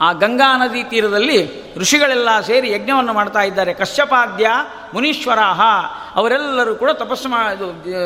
[0.00, 3.74] ಆ ಗಂಗಾ ನದಿ ತೀರದಲ್ಲಿ ಋಷಿಗಳೆಲ್ಲ ಸೇರಿ ಯಜ್ಞವನ್ನು ಮಾಡ್ತಾ ಇದ್ದಾರೆ.
[3.74, 4.50] ಕಶ್ಯಪಾದ್ಯ
[4.94, 5.60] ಮುನೀಶ್ವರಾಹ
[6.14, 7.50] ಅವರೆಲ್ಲರೂ ಕೂಡ ತಪಸ್ಸು ಮಾ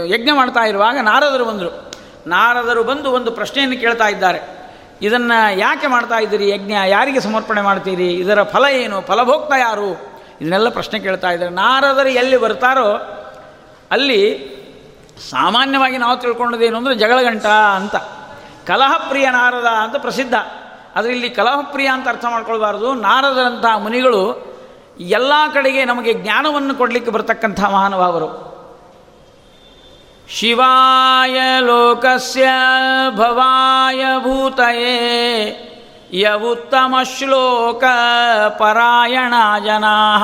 [0.07, 1.93] ಯಜ್ಞ ಮಾಡ್ತಾ ಇರುವಾಗ ನಾರದರು ಬಂದರು.
[2.27, 4.59] ನಾರದರು ಬಂದು ಒಂದು ಪ್ರಶ್ನೆಯನ್ನು ಕೇಳ್ತಾ ಇದ್ದಾರೆ.
[5.03, 6.73] ಇದನ್ನು ಯಾಕೆ ಮಾಡ್ತಾ ಇದ್ದೀರಿ ಯಜ್ಞ?
[6.87, 8.11] ಯಾರಿಗೆ ಸಮರ್ಪಣೆ ಮಾಡ್ತೀರಿ?
[8.11, 9.01] ಇದರ ಫಲ ಏನು?
[9.01, 9.93] ಫಲಭೋಕ್ತ ಯಾರು?
[10.41, 11.51] ಇದನ್ನೆಲ್ಲ ಪ್ರಶ್ನೆ ಕೇಳ್ತಾ ಇದ್ದಾರೆ.
[11.51, 12.97] ನಾರದರು ಎಲ್ಲಿ ಬರ್ತಾರೋ
[13.91, 14.59] ಅಲ್ಲಿ
[15.31, 17.97] ಸಾಮಾನ್ಯವಾಗಿ ನಾವು ತಿಳ್ಕೊಂಡದೇನು ಅಂದರೆ ಜಗಳಗಂಟ ಅಂತ.
[18.67, 20.35] ಕಲಹಪ್ರಿಯ ನಾರದ ಅಂತ ಪ್ರಸಿದ್ಧ.
[20.99, 22.95] ಆದರೆ ಇಲ್ಲಿ ಕಲಹಪ್ರಿಯ ಅಂತ ಅರ್ಥ ಮಾಡ್ಕೊಳ್ಬಾರ್ದು.
[22.95, 24.49] ನಾರದರಂತಹ ಮುನಿಗಳು
[25.01, 28.49] ಎಲ್ಲ ಕಡೆಗೆ ನಮಗೆ ಜ್ಞಾನವನ್ನು ಕೊಡಲಿಕ್ಕೆ ಬರ್ತಕ್ಕಂಥ ಮಹಾನುಭಾವರು.
[30.29, 32.49] ಶಿವಾಯ ಲೋಕಸ್ಯ
[33.11, 34.95] ಭವಾಯ ಭೂತಯೇ
[36.13, 37.85] ಯವುತ್ತಮ ಶ್ಲೋಕ
[38.59, 39.35] ಪರಾಯಣ
[39.65, 40.19] ಜನಾ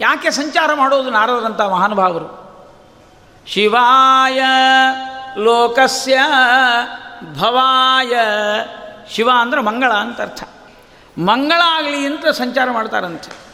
[0.00, 2.42] ಯಾಕೆ ಸಂಚಾರ ಮಾಡೋದು ನಾರದರಂಥ ಮಹಾನುಭಾವರು?
[3.46, 4.42] ಶಿವಾಯ
[5.36, 6.20] ಲೋಕಸ್ಯ
[7.38, 8.16] ಭವಾಯ
[9.10, 10.44] ಶಿವ ಅಂದರೆ ಮಂಗಳ ಅಂತ ಅರ್ಥ.
[11.18, 13.52] ಮಂಗಳ ಆಗಲಿ ಅಂತ ಸಂಚಾರ ಮಾಡ್ತಾರಂತೆ.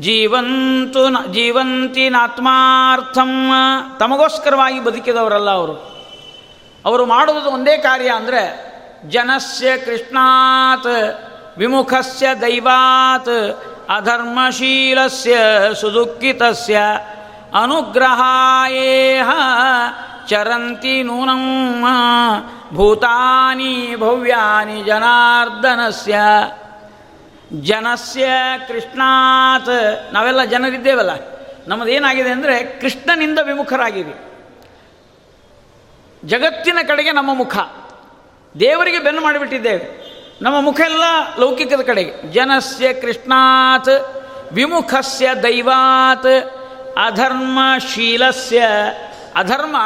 [0.00, 3.50] ಜೀವಂತು ನ, ಜೀವಂತಿನಾತ್ಮಾರ್ಥಂ,
[3.98, 5.98] ತಮಗೋಸ್ಕರವಾಗಿ ಬದುಕಿದವರಲ್ಲ ಅವರು.
[6.84, 8.68] ಅವರು ಮಾಡುವುದು ಒಂದೇ ಕಾರ್ಯ ಅಂದರೆ
[9.08, 11.22] ಜನಸ್ಯ ಕೃಷ್ಣಾತ್,
[11.58, 15.36] ವಿಮುಖಸ್ಯ ದೈವಾತ್, ಅಧರ್ಮಶೀಲಸ್ಯ
[15.80, 16.80] ಸುದುಃಖಿತಸ್ಯ,
[17.62, 19.30] ಅನುಗ್ರಹಾಯೇಹ
[20.28, 21.72] ಚರಂತಿ ನೂನಂ
[22.74, 26.18] ಭೂತಾನಿ ಭವ್ಯಾನಿ ಜನಾರ್ದನಸ್ಯ
[27.60, 28.28] ಜನಸ್ಯ
[28.68, 31.10] ಕೃಷ್ಣಾತ್ ನಾವೆಲ್ಲ ಜನರಿದ್ದೇವಲ್ಲ?
[31.68, 34.28] ನಮ್ಮದೇನಾಗಿದೆ ಅಂದರೆ ಕೃಷ್ಣನಿಂದ ವಿಮುಖರಾಗಿವೆ
[36.24, 37.56] ಜಗತ್ತಿನ ಕಡೆಗೆ ನಮ್ಮ ಮುಖ.
[38.60, 40.08] ದೇವರಿಗೆ ಬೆನ್ನು ಮಾಡಿಬಿಟ್ಟಿದ್ದೇವೆ.
[40.42, 41.02] ನಮ್ಮ ಮುಖ ಎಲ್ಲ
[41.38, 42.32] ಲೌಕಿಕದ ಕಡೆಗೆ.
[42.32, 46.56] ಜನಸ್ಯ ಕೃಷ್ಣಾತ್, ವಿಮುಖಸ್ಯ ದೈವಾತ್,
[47.06, 48.62] ಅಧರ್ಮಶೀಲಸ್ಯ.
[49.36, 49.76] ಅಧರ್ಮ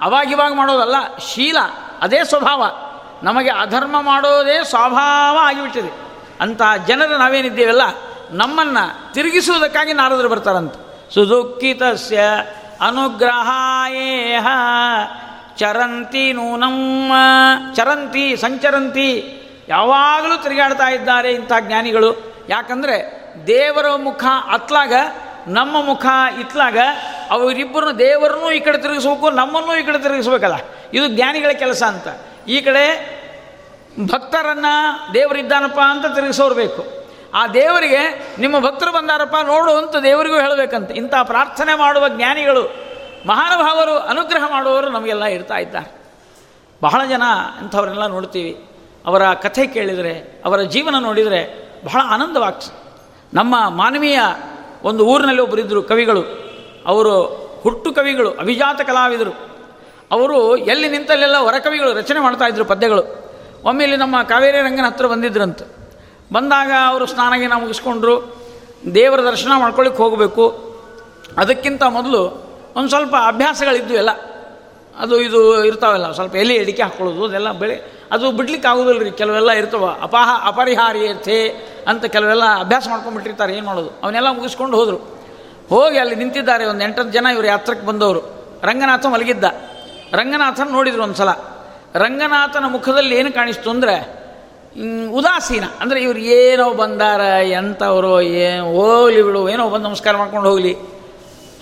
[0.00, 1.56] ಅವಾಗಿವಾಗ ಮಾಡೋದಲ್ಲ, ಶೀಲ,
[2.00, 2.64] ಅದೇ ಸ್ವಭಾವ.
[3.22, 5.90] ನಮಗೆ ಅಧರ್ಮ ಮಾಡೋದೇ ಸ್ವಭಾವ ಆಗಿಬಿಟ್ಟಿದೆ.
[6.40, 7.82] ಅಂತಹ ಜನರು ನಾವೇನಿದ್ದೇವಲ್ಲ,
[8.30, 10.74] ನಮ್ಮನ್ನು ತಿರುಗಿಸುವುದಕ್ಕಾಗಿ ನಾರದರು ಬರ್ತಾರಂತ.
[11.14, 12.20] ಸುದುಃಖಿತಸ್ಯ
[12.80, 14.46] ಅನುಗ್ರಹಾಯೇಹ
[15.56, 17.12] ಚರಂತಿ ನೂನಮ್ಮ
[17.74, 19.34] ಚರಂತಿ ಸಂಚರಂತಿ.
[19.68, 22.10] ಯಾವಾಗಲೂ ತಿರುಗಾಡ್ತಾ ಇದ್ದಾರೆ ಇಂಥ ಜ್ಞಾನಿಗಳು.
[22.48, 22.96] ಯಾಕಂದರೆ
[23.46, 24.92] ದೇವರ ಮುಖ ಅತ್ಲಾಗ
[25.48, 26.06] ನಮ್ಮ ಮುಖ
[26.40, 26.78] ಇತ್ಲಾಗ
[27.30, 30.54] ಅವರಿಬ್ಬರನ್ನು ದೇವರನ್ನೂ ಈ ಕಡೆ ತಿರುಗಿಸ್ಬೇಕು, ನಮ್ಮನ್ನು ಈ ಕಡೆ ತಿರುಗಿಸ್ಬೇಕಲ್ಲ.
[30.94, 32.08] ಇದು ಜ್ಞಾನಿಗಳ ಕೆಲಸ ಅಂತ.
[32.48, 33.18] ಈ ಕಡೆ
[34.12, 36.84] ಭಕ್ತರನ್ನು ದೇವರಿದ್ದಾನಪ್ಪ ಅಂತ ತಿರುಗಿಸೋರು ಬೇಕು.
[37.34, 40.90] ಆ ದೇವರಿಗೆ ನಿಮ್ಮ ಭಕ್ತರು ಬಂದಾರಪ್ಪ, ನೋಡು ಅಂತ ದೇವರಿಗೂ ಹೇಳಬೇಕಂತ.
[40.90, 42.62] ಇಂಥ ಪ್ರಾರ್ಥನೆ ಮಾಡುವ ಜ್ಞಾನಿಗಳು,
[43.26, 45.98] ಮಹಾನುಭಾವರು, ಅನುಗ್ರಹ ಮಾಡುವವರು ನಮಗೆಲ್ಲ ಇರ್ತಾ ಇದ್ದಾರೆ.
[46.82, 47.22] ಬಹಳ ಜನ
[47.58, 48.64] ಅಂಥವರೆಲ್ಲ ನೋಡ್ತೀವಿ.
[49.06, 52.88] ಅವರ ಕಥೆ ಕೇಳಿದರೆ, ಅವರ ಜೀವನ ನೋಡಿದರೆ ಬಹಳ ಆನಂದವಾಗ್ತದೆ.
[53.34, 54.20] ನಮ್ಮ ಮಾನವೀಯ
[54.84, 56.22] ಒಂದು ಊರಿನಲ್ಲಿ ಒಬ್ಬರಿದ್ದರು ಕವಿಗಳು.
[56.86, 57.22] ಅವರು
[57.62, 59.48] ಹುಟ್ಟು ಕವಿಗಳು, ಅಭಿಜಾತ ಕಲಾವಿದರು.
[60.10, 63.28] ಅವರು ಎಲ್ಲಿ ನಿಂತಲ್ಲೆಲ್ಲ ಹೊರಕವಿಗಳು ರಚನೆ ಮಾಡ್ತಾಯಿದ್ರು ಪದ್ಯಗಳು.
[63.64, 65.64] ಒಮ್ಮೆ ಇಲ್ಲಿ ನಮ್ಮ ಕಾವೇರಿ ರಂಗನ ಹತ್ರ ಬಂದಿದ್ರಂತೆ.
[66.32, 68.36] ಬಂದಾಗ ಅವರು ಸ್ನಾನಗೀನ ಮುಗಿಸ್ಕೊಂಡ್ರು.
[68.94, 70.74] ದೇವರ ದರ್ಶನ ಮಾಡ್ಕೊಳ್ಳಿಕ್ಕೆ ಹೋಗಬೇಕು.
[71.36, 74.10] ಅದಕ್ಕಿಂತ ಮೊದಲು ಒಂದು ಸ್ವಲ್ಪ ಅಭ್ಯಾಸಗಳಿದ್ದು ಎಲ್ಲ.
[74.98, 79.86] ಅದು ಇದು ಇರ್ತಾವಲ್ಲ, ಸ್ವಲ್ಪ ಎಲೆ ಎಡಿಕೆ ಹಾಕ್ಕೊಳ್ಳೋದು ಅದೆಲ್ಲ ಬೆಳೆ ಅದು ಬಿಡ್ಲಿಕ್ಕೆ ಆಗೋದಿಲ್ಲ ರೀ ಕೆಲವೆಲ್ಲ ಇರ್ತವ.
[80.02, 81.40] ಅಪಾಹ ಅಪರಿಹಾರ್ಯತೆ
[81.88, 83.90] ಅಂತ ಕೆಲವೆಲ್ಲ ಅಭ್ಯಾಸ ಮಾಡ್ಕೊಂಡ್ಬಿಟ್ಟಿರ್ತಾರೆ, ಏನು ಮಾಡೋದು?
[84.02, 84.98] ಅವನ್ನೆಲ್ಲ ಮುಗಿಸ್ಕೊಂಡು ಹೋದರು.
[85.70, 88.20] ಹೋಗಿ ಅಲ್ಲಿ ನಿಂತಿದ್ದಾರೆ ಒಂದು ಎಂಟತ್ತು ಜನ ಇವರು ಯಾತ್ರಕ್ಕೆ ಬಂದವರು.
[88.64, 89.44] ರಂಗನಾಥ ಮಲಗಿದ್ದ.
[90.12, 91.32] ರಂಗನಾಥನ ನೋಡಿದ್ರು ಒಂದು ಸಲ
[91.94, 93.96] ರಂಗನಾಥನ ಮುಖದಲ್ಲಿ ಏನು ಕಾಣಿಸ್ತು ಅಂದರೆ
[95.12, 95.64] ಉದಾಸೀನ.
[95.80, 100.72] ಅಂದರೆ ಇವ್ರು ಏನೋ ಬಂದಾರ, ಎಂಥವರು, ಏನು, ಹೋಗ್ಲಿ ಬಿಡು, ಏನೋ ಬಂದು ನಮಸ್ಕಾರ ಮಾಡ್ಕೊಂಡು ಹೋಗಲಿ.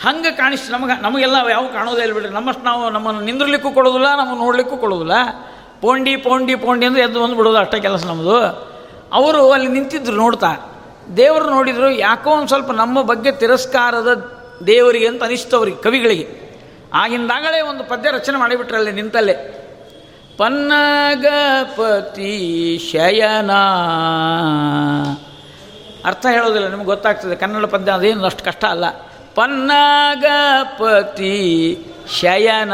[0.02, 1.02] ಹಂಗೆ ಕಾಣಿಸ್ತು ನಮಗೆ.
[1.02, 2.32] ನಮಗೆಲ್ಲ ಯಾವ ಕಾಣೋದೇ ಇಲ್ಲ ಬಿಡ್ರಿ.
[2.34, 5.12] ನಮ್ಮಷ್ಟು ನಾವು ನಮ್ಮನ್ನು ನಿಂದ್ರಲಿಕ್ಕೂ ಕೊಡೋದಿಲ್ಲ, ನಮ್ಮನ್ನು ನೋಡಲಿಕ್ಕೂ ಕೊಡೋದಿಲ್ಲ.
[5.80, 8.66] ಪೋಂಡಿ ಪೋಂಡಿ ಪೋಂಡಿ ಅಂದರೆ ಎದ್ದು ಬಂದು ಬಿಡೋದು ಅಷ್ಟೇ ಕೆಲಸ ನಮ್ಮದು
[9.12, 10.80] ಅವರು ಅಲ್ಲಿ ನಿಂತಿದ್ರು ನೋಡ್ತಾ.
[11.16, 14.36] ದೇವರು ನೋಡಿದರು ಯಾಕೋ ಒಂದು ಸ್ವಲ್ಪ ನಮ್ಮ ಬಗ್ಗೆ ತಿರಸ್ಕಾರದ
[14.66, 16.46] ದೇವರಿಗೆ ಅಂತ ಅನಿಸ್ತವ್ರಿಗೆ ಕವಿಗಳಿಗೆ.
[16.94, 19.62] ಆಗಿಂದಾಗಲೇ ಒಂದು ಪದ್ಯ ರಚನೆ ಮಾಡಿಬಿಟ್ರಲ್ಲಿ ನಿಂತಲ್ಲೇ.
[20.36, 23.50] ಪನ್ನಗಪತಿ ಶಯನ.
[26.04, 28.84] ಅರ್ಥ ಹೇಳೋದಿಲ್ಲ, ನಿಮ್ಗೆ ಗೊತ್ತಾಗ್ತದೆ, ಕನ್ನಡ ಪದ್ಯ ಅದೇನು ಅಷ್ಟು ಕಷ್ಟ ಅಲ್ಲ.
[29.34, 31.78] ಪನ್ನಗಪತಿ
[32.20, 32.72] ಶಯನ.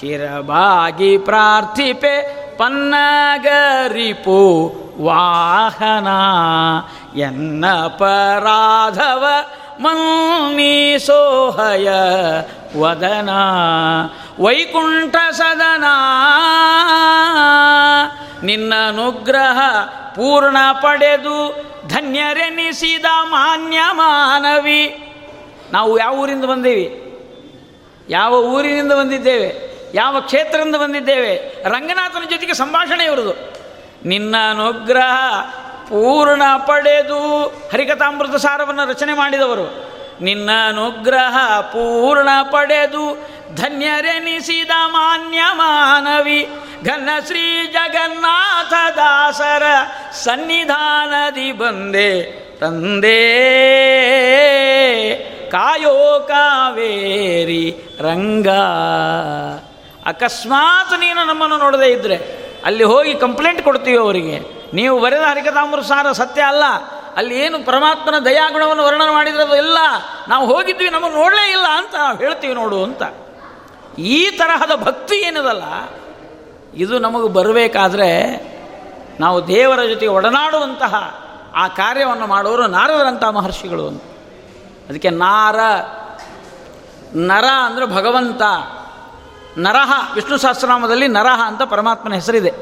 [0.00, 6.08] ಶಿರಬಾಗಿ ಪ್ರಾರ್ಥಿಪೆ ಪನ್ನಗರಿಪು ವಾಹನ.
[7.16, 9.26] ಎನ್ನ ಪರಾಧವ
[9.80, 11.90] ಮನ್ನೀಸೋಹಯ
[12.78, 13.30] ವದನ.
[14.40, 15.84] ವೈಕುಂಠ ಸದನ.
[18.42, 19.60] ನಿನ್ನ ಅನುಗ್ರಹ
[20.10, 25.12] ಪೂರ್ಣ ಪಡೆದು ಧನ್ಯರೆನಿಸಿದ ಮಾನ್ಯ ಮಾನವಿ.
[25.72, 26.98] ನಾವು ಯಾವ ಊರಿಂದ ಬಂದೀವಿ?
[28.08, 29.71] ಯಾವ ಊರಿನಿಂದ ಬಂದಿದ್ದೇವೆ?
[29.94, 31.62] ಯಾವ ಕ್ಷೇತ್ರದಿಂದ ಬಂದಿದ್ದೇವೆ?
[31.68, 33.52] ರಂಗನಾಥನ ಜೊತೆಗೆ ಸಂಭಾಷಣೆ ಇರುವುದು
[34.04, 35.40] ನಿನ್ನ ಅನುಗ್ರಹ
[35.82, 39.92] ಪೂರ್ಣ ಪಡೆದು ಹರಿಕಥಾಮೃತ ಸಾರವನ್ನು ರಚನೆ ಮಾಡಿದವರು.
[40.20, 46.48] ನಿನ್ನ ಅನುಗ್ರಹ ಪೂರ್ಣ ಪಡೆದು ಧನ್ಯರೆನಿಸಿದ ಮಾನ್ಯ ಮಾನವಿ
[46.84, 49.62] ಘನ ಶ್ರೀ ಜಗನ್ನಾಥ ದಾಸರ
[50.12, 52.22] ಸನ್ನಿಧಾನದಿ ಬಂದೆ.
[52.60, 53.18] ತಂದೆ,
[55.50, 58.48] ಕಾಯೋ ಕಾವೇರಿ ರಂಗ.
[60.06, 62.16] ಅಕಸ್ಮಾತ್ ನೀನು ನಮ್ಮನ್ನು ನೋಡದೇ ಇದ್ದರೆ
[62.64, 64.36] ಅಲ್ಲಿ ಹೋಗಿ ಕಂಪ್ಲೇಂಟ್ ಕೊಡ್ತೀವಿ ಅವರಿಗೆ?
[64.74, 66.64] ನೀವು ಬರೆದ ಹರಿಕತಾಮೃ ಸಾರ ಸತ್ಯ ಅಲ್ಲ.
[67.16, 69.78] ಅಲ್ಲಿ ಏನು ಪರಮಾತ್ಮನ ದಯಾಗುಣವನ್ನು ವರ್ಣನೆ ಮಾಡಿದ್ರದು ಇಲ್ಲ.
[70.28, 73.02] ನಾವು ಹೋಗಿದ್ವಿ ನಮಗೆ ನೋಡಲೇ ಇಲ್ಲ ಅಂತ ಹೇಳ್ತೀವಿ ನೋಡು ಅಂತ.
[73.98, 75.64] ಈ ತರಹದ ಭಕ್ತಿ ಏನಿದಲ್ಲ,
[76.74, 78.10] ಇದು ನಮಗೆ ಬರಬೇಕಾದ್ರೆ
[79.20, 80.94] ನಾವು ದೇವರ ಜೊತೆ ಒಡನಾಡುವಂತಹ
[81.54, 84.02] ಆ ಕಾರ್ಯವನ್ನು ಮಾಡೋರು ನಾರದರಂಥ ಮಹರ್ಷಿಗಳು ಅಂತ.
[84.88, 85.58] ಅದಕ್ಕೆ ನಾರ,
[87.14, 88.42] ನರ ಅಂದರೆ ಭಗವಂತ.
[89.58, 92.52] ನರಹ, ವಿಷ್ಣು ಸಹಸ್ರನಾಮದಲ್ಲಿ ನರಹ ಅಂತ ಪರಮಾತ್ಮನ ಹೆಸರಿದೆ.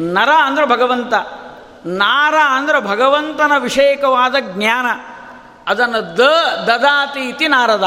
[0.00, 1.14] ನರ ಅಂದರೆ ಭಗವಂತ,
[1.86, 4.86] ನಾರ ಅಂದರೆ ಭಗವಂತನ ವಿಷಯಕವಾದ ಜ್ಞಾನ,
[5.66, 6.20] ಅದನ್ನು ದ,
[6.66, 7.84] ದದಾತಿ ಇತಿ ನಾರದ.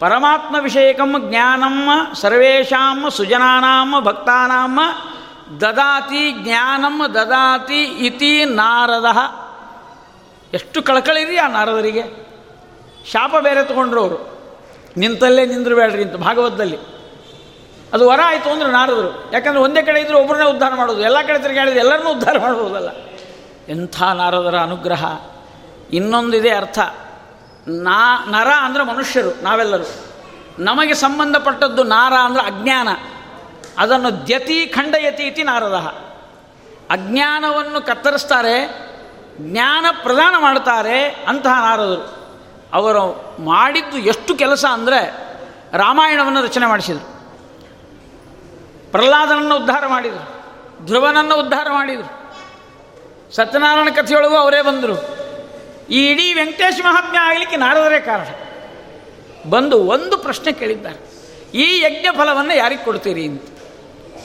[0.00, 4.78] ಪರಮಾತ್ಮ ವಿಷಯಕಂ ಜ್ಞಾನಂ ಸರ್ವೇಷಾಂ ಸುಜನಾನಾಂ ಭಕ್ತಾನಾಂ
[5.60, 9.06] ದದಾತಿ ಜ್ಞಾನಂ ದದಾತಿ ಇತಿ ನಾರದ.
[10.54, 12.02] ಎಷ್ಟು ಕಳಕಳಿರಿ ಆ ನಾರದರಿಗೆ?
[13.12, 14.41] ಶಾಪ ಬೇರೆ ತಗೊಂಡ್ರು ಅವರು.
[14.96, 16.78] ನಿಂತಲ್ಲೇ ನಿಂದ್ರು ಬೇಡ್ರಿ ಅಂತ ಭಾಗವತದಲ್ಲಿ.
[17.92, 19.32] ಅದು ವರ ಆಯಿತು ಅಂದ್ರೆ ನಾರದರು.
[19.32, 21.00] ಯಾಕಂದ್ರೆ ಒಂದೇ ಕಡೆ ಇದ್ದರೆ ಒಬ್ಬರನ್ನೇ ಉದ್ಧಾರ ಮಾಡೋದು.
[21.00, 22.88] ಎಲ್ಲ ಕಡೆ ತಿರುಗಾಡಿದ್ರೆ ಎಲ್ಲರನ್ನೂ ಉದ್ಧಾರ ಮಾಡ್ಬೋದಲ್ಲ
[23.68, 25.20] ಎಂಥ ನಾರದರ ಅನುಗ್ರಹ.
[25.92, 26.78] ಇನ್ನೊಂದಿದೆ ಅರ್ಥ.
[27.68, 29.84] ನಾ, ನರ ಅಂದರೆ ಮನುಷ್ಯರು, ನಾವೆಲ್ಲರೂ.
[30.58, 32.88] ನಮಗೆ ಸಂಬಂಧಪಟ್ಟದ್ದು ನಾರ ಅಂದರೆ ಅಜ್ಞಾನ.
[33.78, 35.74] ಅದನ್ನು ದ್ಯತಿ ಖಂಡಯತಿ ಇತಿ ನಾರದ.
[36.90, 38.78] ಅಜ್ಞಾನವನ್ನು ಕತ್ತರಿಸ್ತಾರೆ,
[39.38, 42.21] ಜ್ಞಾನ ಪ್ರದಾನ ಮಾಡ್ತಾರೆ ಅಂತಹ ನಾರದರು.
[42.72, 45.32] ಅವರು ಮಾಡಿದ್ದು ಎಷ್ಟು ಕೆಲಸ ಅಂದರೆ
[45.72, 47.12] ರಾಮಾಯಣವನ್ನು ರಚನೆ ಮಾಡಿಸಿದರು.
[48.92, 50.42] ಪ್ರಹ್ಲಾದನನ್ನು ಉದ್ಧಾರ ಮಾಡಿದರು.
[50.86, 52.22] ಧ್ರುವನನ್ನು ಉದ್ಧಾರ ಮಾಡಿದರು.
[53.32, 55.22] ಸತ್ಯನಾರಾಯಣ ಕಥೆಯೊಳಗೂ ಅವರೇ ಬಂದರು.
[55.90, 58.26] ಈ ಇಡೀ ವೆಂಕಟೇಶ ಮಹಾತ್ಮ್ಯ ಆಗಲಿಕ್ಕೆ ನಾರದರೇ ಕಾರಣ.
[59.50, 61.12] ಬಂದು ಒಂದು ಪ್ರಶ್ನೆ ಕೇಳಿದ್ದಾರೆ.
[61.54, 63.42] ಈ ಯಜ್ಞ ಫಲವನ್ನು ಯಾರಿಗೆ ಕೊಡ್ತೀರಿ ಅಂತ.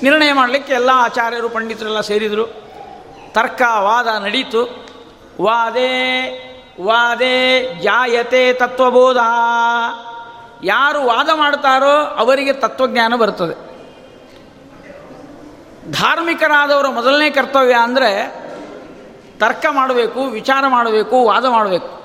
[0.04, 2.48] ನಿರ್ಣಯ ಮಾಡಲಿಕ್ಕೆ ಎಲ್ಲ ಆಚಾರ್ಯರು, ಪಂಡಿತರೆಲ್ಲ ಸೇರಿದರು.
[3.32, 4.88] ತರ್ಕ, ವಾದ ನಡೀತು.
[5.42, 5.94] ವಾದೇ
[6.82, 9.18] ವಾದೇ ಜಾಯತೆ ತತ್ವಬೋಧ.
[10.64, 13.68] ಯಾರು ವಾದ ಮಾಡ್ತಾರೋ ಅವರಿಗೆ ತತ್ವಜ್ಞಾನ ಬರ್ತದೆ
[15.92, 18.28] ಧಾರ್ಮಿಕರಾದವರ ಮೊದಲನೇ ಕರ್ತವ್ಯ ಅಂದರೆ
[19.40, 21.98] ತರ್ಕ ಮಾಡಬೇಕು, ವಿಚಾರ ಮಾಡಬೇಕು, ವಾದ ಮಾಡಬೇಕು.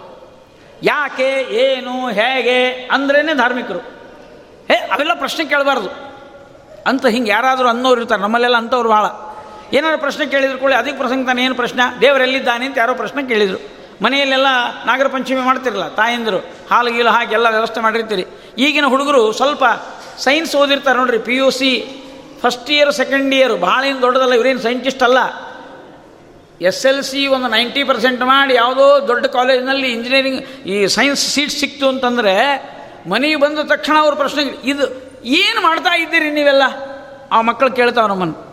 [0.82, 3.78] ಯಾಕೆ, ಏನು, ಹೇಗೆ ಅಂದ್ರೇ ಧಾರ್ಮಿಕರು.
[4.68, 5.88] ಹೇ, ಅವೆಲ್ಲ ಪ್ರಶ್ನೆ ಕೇಳಬಾರ್ದು.
[6.86, 9.06] ಅಂತ ಹಿಂಗೆ ಯಾರಾದರೂ ಅನ್ನೋರು ಇರ್ತಾರೆ, ನಮ್ಮಲ್ಲೆಲ್ಲ ಅಂಥವ್ರು ಭಾಳ
[9.76, 12.00] ಏನಾದ್ರು ಪ್ರಶ್ನೆ ಕೇಳಿದ್ರು ಕೂಡ ಅದಕ್ಕೆ ಪ್ರಸಂಗ ತಾನೇನು ಪ್ರಶ್ನೆ?
[12.00, 13.81] ದೇವರೆಲ್ಲಿದ್ದಾನೆ ಅಂತ ಯಾರೋ ಪ್ರಶ್ನೆ ಕೇಳಿದರು.
[14.04, 14.48] ಮನೆಯಲ್ಲೆಲ್ಲ
[14.88, 16.38] ನಾಗರ ಪಂಚಮಿ ಮಾಡ್ತಿರಲ್ಲ, ತಾಯಂದರು
[16.70, 18.24] ಹಾಲು ಗೀಲು ಹಾಕಿ ಎಲ್ಲ ವ್ಯವಸ್ಥೆ ಮಾಡಿರ್ತೀರಿ.
[18.64, 19.64] ಈಗಿನ ಹುಡುಗರು ಸ್ವಲ್ಪ
[20.26, 21.70] ಸೈನ್ಸ್ ಓದಿರ್ತಾರೆ ನೋಡ್ರಿ P U C
[22.42, 25.18] first year second year ಭಾಳ ಏನು ದೊಡ್ಡದಲ್ಲ, ಇವರೇನು ಸೈಂಟಿಸ್ಟ್ ಅಲ್ಲ.
[26.70, 30.40] ಎಸ್ ಎಲ್ ಸಿ ಒಂದು ನೈಂಟಿ ಪರ್ಸೆಂಟ್ ಮಾಡಿ ಯಾವುದೋ ದೊಡ್ಡ ಕಾಲೇಜಿನಲ್ಲಿ ಇಂಜಿನಿಯರಿಂಗ್
[30.72, 32.34] ಈ ಸೈನ್ಸ್ ಸೀಟ್ ಸಿಕ್ತು ಅಂತಂದರೆ
[33.12, 34.84] ಮನೆಗೆ ಬಂದ ತಕ್ಷಣ ಅವ್ರ ಪ್ರಶ್ನೆ ಇದು
[35.24, 36.62] ಏನು ಮಾಡ್ತಾ ಇದ್ದೀರಿ ನೀವೆಲ್ಲ?
[37.32, 38.51] ಆ ಮಕ್ಕಳು ಕೇಳ್ತಾವೆ ನಮ್ಮನ್ನು.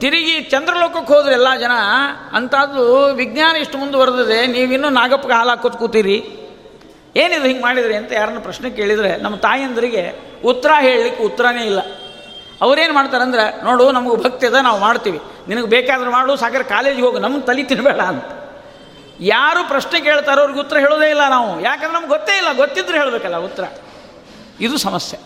[0.00, 1.70] ತಿರುಗಿ ಚಂದ್ರಲೋಕಕ್ಕೆ ಹೋದ್ರೆ ಎಲ್ಲ ಜನ
[2.32, 6.16] ಅಂಥದ್ದು ವಿಜ್ಞಾನ ಇಷ್ಟು ಮುಂದುವರೆದಿದೆ, ನೀವಿನ್ನೂ ನಾಗಪ್ಪಗೆ ಹಾಲು ಹಾಕೋದು ಕೂತೀರಿ.
[7.16, 11.80] ಏನಿದು ಹಿಂಗೆ ಮಾಡಿದ್ರಿ ಅಂತ ಯಾರನ್ನ ಪ್ರಶ್ನೆ ಕೇಳಿದರೆ ನಮ್ಮ ತಾಯಂದರಿಗೆ ಉತ್ತರ ಹೇಳಲಿಕ್ಕೆ ಉತ್ತರನೇ ಇಲ್ಲ.
[12.62, 15.20] ಅವ್ರೇನು ಮಾಡ್ತಾರೆ ಅಂದ್ರೆ ನೋಡು, ನಮಗೂ ಭಕ್ತಿ ಅದ, ನಾವು ಮಾಡ್ತೀವಿ.
[15.48, 18.24] ನಿನಗೆ ಬೇಕಾದ್ರೆ ಮಾಡು, ಸಾಕರೆ ಕಾಲೇಜಿಗೆ ಹೋಗು ನಮ್ಮ ತಲೆ ತಿನ್ನಬೇಡ ಅಂತ.
[19.20, 21.60] ಯಾರು ಪ್ರಶ್ನೆ ಕೇಳ್ತಾರೋ ಅವ್ರಿಗೆ ಉತ್ತರ ಹೇಳೋದೇ ಇಲ್ಲ ನಾವು.
[21.60, 23.64] ಯಾಕಂದ್ರೆ ನಮ್ಗೆ ಗೊತ್ತೇ ಇಲ್ಲ, ಗೊತ್ತಿದ್ರೆ ಹೇಳಬೇಕಲ್ಲ ಉತ್ತರ.
[24.60, 25.20] ಇದು ಸಮಸ್ಯೆ.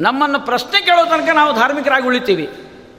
[0.00, 2.50] ನಮ್ಮನ್ನು ಪ್ರಶ್ನೆ ಕೇಳೋ ತನಕ ನಾವು ಧಾರ್ಮಿಕರಾಗಿ ಉಳಿತೀವಿ.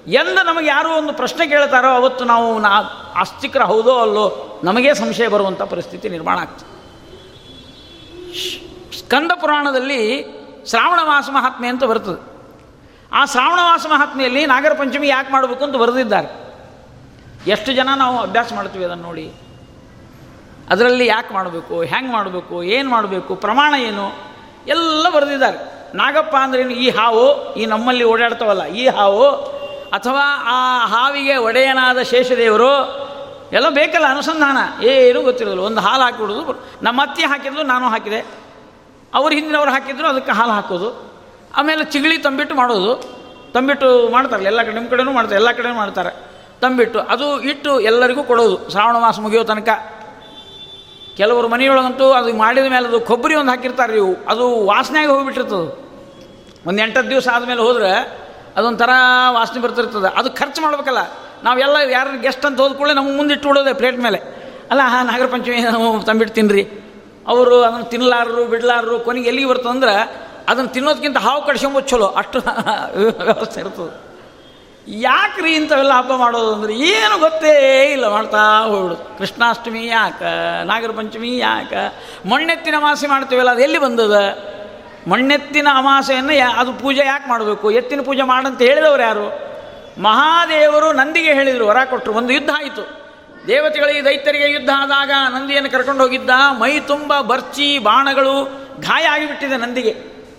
[0.08, 2.70] ಎಂದ ನಮಗೆ ಯಾರು ಒಂದು ಪ್ರಶ್ನೆ ಕೇಳ್ತಾರೋ ಅವತ್ತು ನಾವು ನಾ
[3.16, 6.72] ಆಸ್ತಿಕರ ಹೌದೋ ಅಲ್ಲೋ ನಮಗೇ ಸಂಶಯ ಬರುವಂಥ ಪರಿಸ್ಥಿತಿ ನಿರ್ಮಾಣ ಆಗ್ತದೆ.
[9.00, 10.26] ಸ್ಕಂದ ಪುರಾಣದಲ್ಲಿ
[10.70, 12.32] ಶ್ರಾವಣ ಮಾಸ ಮಹಾತ್ಮೆ ಅಂತ ಬರ್ತದೆ.
[13.12, 16.52] ಆ ಶ್ರಾವಣ ಮಾಸ ಮಹಾತ್ಮೆಯಲ್ಲಿ ನಾಗರ ಪಂಚಮಿ ಯಾಕೆ ಮಾಡಬೇಕು ಅಂತ ಬರೆದಿದ್ದಾರೆ.
[17.48, 19.34] ಎಷ್ಟು ಜನ ನಾವು ಅಭ್ಯಾಸ ಮಾಡ್ತೀವಿ ಅದನ್ನು ನೋಡಿ.
[20.70, 24.12] ಅದರಲ್ಲಿ ಯಾಕೆ ಮಾಡಬೇಕು, ಹೆಂಗೆ ಮಾಡಬೇಕು, ಏನು ಮಾಡಬೇಕು, ಪ್ರಮಾಣ ಏನು,
[24.68, 25.58] ಎಲ್ಲ ಬರೆದಿದ್ದಾರೆ.
[25.98, 29.61] ನಾಗಪ್ಪ ಅಂದ್ರೇನು ಈ ಹಾವು, ಈ ನಮ್ಮಲ್ಲಿ ಓಡಾಡ್ತವಲ್ಲ, ಈ ಹಾವು
[29.94, 33.02] ಅಥವಾ ಆ ಹಾವಿಗೆ ಒಡೆಯನಾದ ಶೇಷದೇವರು,
[33.54, 34.84] ಎಲ್ಲ ಬೇಕಲ್ಲ ಅನುಸಂಧಾನ.
[34.84, 35.64] ಏನೂ ಗೊತ್ತಿರೋದಿಲ್ಲ.
[35.64, 36.66] ಒಂದು ಹಾಲು ಹಾಕಿಬಿಡೋದು.
[36.82, 38.26] ನಮ್ಮ ಅತ್ತೆ ಹಾಕಿದ್ರು, ನಾನು ಹಾಕಿದೆ.
[39.14, 41.14] ಅವ್ರ ಹಿಂದಿನವ್ರು ಹಾಕಿದ್ರು, ಅದಕ್ಕೆ ಹಾಲು ಹಾಕೋದು.
[41.56, 42.96] ಆಮೇಲೆ ಚಿಗಳಿ ತಂಬಿಟ್ಟು ಮಾಡೋದು.
[43.54, 46.32] ತಂಬಿಟ್ಟು ಮಾಡ್ತಾರಲ್ಲ, ಎಲ್ಲ ಕಡೆ, ನಿಮ್ಮ ಕಡೆನೂ ಮಾಡ್ತಾರೆ, ಎಲ್ಲ ಕಡೆನೂ ಮಾಡ್ತಾರೆ.
[46.62, 48.72] ತಂಬಿಟ್ಟು, ಅದು ಇಟ್ಟು ಎಲ್ಲರಿಗೂ ಕೊಡೋದು.
[48.72, 49.70] ಶ್ರಾವಣ ಮಾಸ ಮುಗಿಯೋ ತನಕ.
[51.18, 54.16] ಕೆಲವರು ಮನೆಯೊಳಗಂತೂ ಅದು ಮಾಡಿದ ಮೇಲೆ ಅದು ಕೊಬ್ಬರಿ ಒಂದು ಹಾಕಿರ್ತಾರೆ ಇವು.
[54.28, 55.92] ಅದು ವಾಸನೆಯಾಗಿ ಹೋಗಿಬಿಟ್ಟಿರ್ತದೆ.
[56.68, 58.22] ಒಂದು ಎಂಟತ್ತು ದಿವಸ ಆದಮೇಲೆ ಹೋದ್ರೆ
[58.58, 58.92] ಅದೊಂಥರ
[59.30, 60.10] ವಾಸನೆ ಬರ್ತಿರ್ತದೆ.
[60.20, 61.02] ಅದು ಖರ್ಚು ಮಾಡ್ಬೇಕಲ್ಲ.
[61.44, 64.20] ನಾವೆಲ್ಲ ಯಾರು ಗೆಸ್ಟ್ ಅಂತ ಹೋದ ನಮ್ಮ ಮುಂದೆ ಇಟ್ಟು ಪ್ಲೇಟ್ ಮೇಲೆ.
[64.72, 66.64] ಅಲ್ಲ, ಹಾಂ, ನಾಗರ ಪಂಚಮಿ ನಾವು ತಂಬಿಟ್ಟು ತಿನ್ನಿರಿ
[67.28, 69.96] ಅವರು ಅದನ್ನು ತಿನ್ನಲಾರರು ಬಿಡಲಾರರು, ಕೊನೆಗೆ ಎಲ್ಲಿಗೆ ಬರ್ತದಂದ್ರೆ
[70.48, 72.08] ಅದನ್ನು ತಿನ್ನೋದಕ್ಕಿಂತ ಹಾವು ಕಡ್ಸ್ಕೊಂಬೋದು ಚಲೋ.
[72.08, 72.40] ಅಷ್ಟು
[73.24, 74.12] ವ್ಯವಸ್ಥೆ ಇರ್ತದೆ.
[74.88, 77.52] ಯಾಕ್ರಿ ಇಂಥವೆಲ್ಲ ಹಬ್ಬ ಮಾಡೋದು ಅಂದರೆ ಏನು ಗೊತ್ತೇ
[77.92, 80.32] ಇಲ್ಲ, ಮಾಡ್ತಾ ಹೋಗ್ಬಿಡು ಕೃಷ್ಣಾಷ್ಟಮಿ ಯಾಕೆ,
[80.64, 81.84] ನಾಗರ ಪಂಚಮಿ ಯಾಕೆ,
[82.30, 84.16] ಮಣ್ಣೆತ್ತಿನ ಮಾಸಿ ಮಾಡ್ತೀವಲ್ಲ, ಅದು ಎಲ್ಲಿ ಬಂದದ?
[85.08, 87.72] ಮಣ್ಣೆತ್ತಿನ ಅಮಾಸೆಯನ್ನು ಅದು ಪೂಜೆ ಯಾಕೆ ಮಾಡಬೇಕು?
[87.72, 89.52] ಎತ್ತಿನ ಪೂಜೆ ಮಾಡಂತ ಹೇಳಿದವರು ಯಾರು?
[90.02, 93.02] ಮಹಾದೇವರು ನಂದಿಗೆ ಹೇಳಿದರು, ವರ ಕೊಟ್ಟರು ಒಂದು ಯುದ್ಧ ಆಯಿತು.
[93.48, 96.30] ದೇವತೆಗಳಿಗೆ, ದೈತ್ಯರಿಗೆ ಯುದ್ಧ ಆದಾಗ ನಂದಿಯನ್ನು ಕರ್ಕೊಂಡು ಹೋಗಿದ್ದ
[96.60, 98.44] ಮೈ ತುಂಬ ಬರ್ಚಿ ಬಾಣಗಳು
[98.80, 99.96] ಗಾಯ ಆಗಿಬಿಟ್ಟಿದೆ ನಂದಿಗೆ.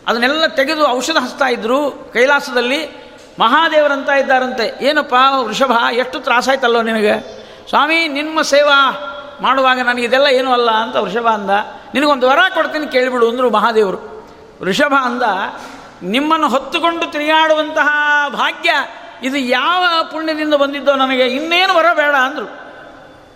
[0.07, 3.03] ಅದನ್ನೆಲ್ಲ ತೆಗೆದು ಔಷಧ ಹಚ್ತಾ ಇದ್ದರು ಕೈಲಾಸದಲ್ಲಿ.
[3.41, 4.85] ಮಹಾದೇವರಂತ ಇದ್ದಾರಂತೆ.
[4.85, 7.43] ಏನಪ್ಪ, ವೃಷಭ, ಎಷ್ಟು ತ್ರಾಸಾಯ್ತಲ್ಲೋ ನಿನಗೆ?
[7.69, 9.09] ಸ್ವಾಮಿ, ನಿಮ್ಮ ಸೇವಾ
[9.41, 11.51] ಮಾಡುವಾಗ ನನಗೆ ಇದೆಲ್ಲ ಏನೂ ಅಲ್ಲ ಅಂತ ವೃಷಭ ಅಂದ.
[11.95, 14.12] ನಿನಗೊಂದು ವರ ಕೊಡ್ತೀನಿ ಕೇಳಿಬಿಡು ಅಂದರು ಮಹಾದೇವರು.
[14.63, 15.23] ವೃಷಭ ಅಂದ,
[16.03, 17.89] ನಿಮ್ಮನ್ನು ಹೊತ್ತುಕೊಂಡು ತಿರುಗಾಡುವಂತಹ
[18.29, 18.71] ಭಾಗ್ಯ
[19.23, 22.63] ಇದು ಯಾವ ಪುಣ್ಯದಿಂದ ಬಂದಿದ್ದೋ ನನಗೆ ಇನ್ನೇನು ವರ ಬೇಡ ಅಂದರು.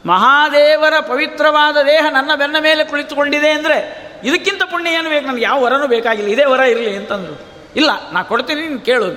[0.07, 5.27] ಮಹಾದೇವರ ಪವಿತ್ರವಾದ ದೇಹ ನನ್ನ ಬೆನ್ನ ಮೇಲೆ ಕುಳಿತುಕೊಂಡಿದೆ ಅಂದರೆ ಇದಕ್ಕಿಂತ ಪುಣ್ಯ ಏನು ಬೇಕು?
[5.27, 7.47] ನನಗೆ ಯಾವ ವರನೂ ಬೇಕಾಗಿಲ್ಲ, ಇದೇ ವರ ಇರಲಿ ಅಂತಂದರು.
[7.77, 9.09] ಇಲ್ಲ, ನಾ ಕೊಡ್ತೀನಿ, ನೀನು ಕೇಳು.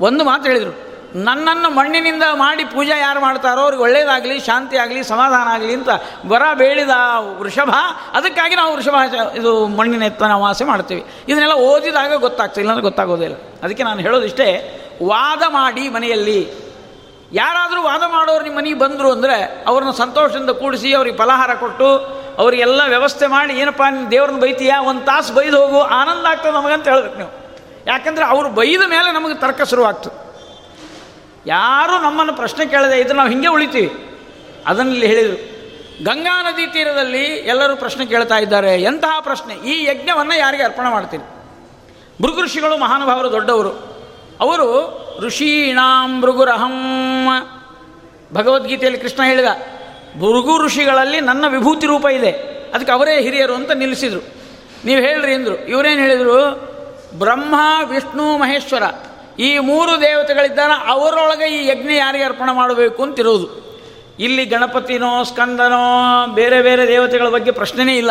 [0.00, 0.91] ಒಂದು ಮಾತು ಹೇಳಿದರು.
[1.26, 5.90] ನನ್ನನ್ನು ಮಣ್ಣಿನಿಂದ ಮಾಡಿ ಪೂಜೆ ಯಾರು ಮಾಡ್ತಾರೋ ಅವ್ರಿಗೆ ಒಳ್ಳೇದಾಗಲಿ ಶಾಂತಿ ಆಗಲಿ ಸಮಾಧಾನ ಆಗಲಿ ಅಂತ
[6.30, 6.94] ಬರ ಬೇಡಿದ
[7.40, 7.70] ವೃಷಭ,
[8.18, 8.94] ಅದಕ್ಕಾಗಿ ನಾವು ವೃಷಭ
[9.40, 11.02] ಇದು ಮಣ್ಣಿನ ಎತ್ತನ ವಾಸೆ ಮಾಡ್ತೀವಿ.
[11.28, 14.48] ಇದನ್ನೆಲ್ಲ ಓದಿದಾಗ ಗೊತ್ತಾಗ್ತದೆ ಇಲ್ಲಾಂದ್ರೆ ಗೊತ್ತಾಗೋದಿಲ್ಲ ಅದಕ್ಕೆ ನಾನು ಹೇಳೋದಿಷ್ಟೇ,
[15.12, 16.40] ವಾದ ಮಾಡಿ ಮನೆಯಲ್ಲಿ.
[17.32, 19.36] ಯಾರಾದರೂ ವಾದ ಮಾಡೋರು ನಿಮ್ಮ ಮನೆಗೆ ಬಂದರು ಅಂದರೆ
[19.66, 21.88] ಅವ್ರನ್ನ ಸಂತೋಷದಿಂದ ಕೂಡಿಸಿ, ಅವ್ರಿಗೆ ಫಲಹಾರ ಕೊಟ್ಟು
[22.38, 24.80] ಅವರಿಗೆಲ್ಲ ವ್ಯವಸ್ಥೆ ಮಾಡಿ, ಏನಪ್ಪ ನೀನು ದೇವ್ರನ್ನ ಬೈತೀಯಾ?
[24.80, 27.32] ಒಂದು ತಾಸು ಬೈದು ಹೋಗು, ಆನಂದ ಆಗ್ತದೆ ನಮಗಂತ ಹೇಳ್ಬೇಕು ನೀವು.
[27.86, 30.21] ಯಾಕಂದರೆ ಅವರು ಬೈದ ಮೇಲೆ ನಮಗೆ ತರ್ಕ ಶುರುವಾಗ್ತದೆ.
[31.46, 34.18] ಯಾರೂ ನಮ್ಮನ್ನು ಪ್ರಶ್ನೆ ಕೇಳದೆ ಇದ್ರೆ ನಾವು ಹಿಂಗೆ ಉಳಿತೀವಿ.
[34.66, 35.52] ಅದನ್ನಲ್ಲಿ ಹೇಳಿದರು.
[36.04, 38.82] ಗಂಗಾ ನದಿ ತೀರದಲ್ಲಿ ಎಲ್ಲರೂ ಪ್ರಶ್ನೆ ಕೇಳ್ತಾ ಇದ್ದಾರೆ.
[38.82, 39.54] ಎಂತಹ ಪ್ರಶ್ನೆ?
[39.54, 41.24] ಈ ಯಜ್ಞವನ್ನು ಯಾರಿಗೆ ಅರ್ಪಣೆ ಮಾಡ್ತೀನಿ?
[42.22, 43.70] ಭೃಗು ಋಷಿಗಳು ಮಹಾನುಭಾವರು ದೊಡ್ಡವರು.
[44.40, 46.86] ಅವರು ಋಷೀಣಾಂ ಭೃಗುರಹಂ.
[48.34, 49.46] ಭಗವದ್ಗೀತೆಯಲ್ಲಿ ಕೃಷ್ಣ ಹೇಳಿದ
[50.16, 52.30] ಭೃಗು ಋಷಿಗಳಲ್ಲಿ ನನ್ನ ವಿಭೂತಿ ರೂಪ ಇದೆ.
[52.74, 54.34] ಅದಕ್ಕೆ ಅವರೇ ಹಿರಿಯರು ಅಂತ ನಿಲ್ಲಿಸಿದರು.
[54.84, 56.72] ನೀವು ಹೇಳ್ರಿ ಅಂದರು ಇವರೇನು ಹೇಳಿದರು?
[57.18, 58.82] ಬ್ರಹ್ಮ, ವಿಷ್ಣು, ಮಹೇಶ್ವರ.
[59.38, 63.62] ಈ ಮೂರು ದೇವತೆಗಳಿದ್ದಾನೆ, ಅವರೊಳಗೆ ಈ ಯಜ್ಞ ಯಾರಿಗೆ ಅರ್ಪಣೆ ಮಾಡಬೇಕು ಅಂತಿರೋದು
[64.18, 68.10] ಇಲ್ಲಿ ಗಣಪತಿನೋ, ಸ್ಕಂದನೋ, ಬೇರೆ ಬೇರೆ ದೇವತೆಗಳ ಬಗ್ಗೆ ಪ್ರಶ್ನೆನೇ ಇಲ್ಲ.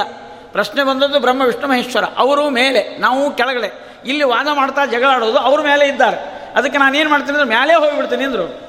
[0.51, 2.03] ಪ್ರಶ್ನೆ ಬಂದದ್ದು ಬ್ರಹ್ಮ, ವಿಷ್ಣು, ಮಹೇಶ್ವರ.
[2.17, 3.91] ಅವರು ಮೇಲೆ, ನಾವು ಕೆಳಗಡೆ.
[4.05, 6.17] ಇಲ್ಲಿ ವಾದ ಮಾಡ್ತಾ ಜಗಳಾಡೋದು ಅವ್ರ ಮೇಲೆ ಇದ್ದಾರೆ.
[6.55, 8.67] ಅದಕ್ಕೆ ನಾನು ಏನು ಮಾಡ್ತೀನಿ ಅಂದ್ರೆ ಮೇಲೆ ಹೋಗಿಬಿಡ್ತೀನಿ ಅಂದರು.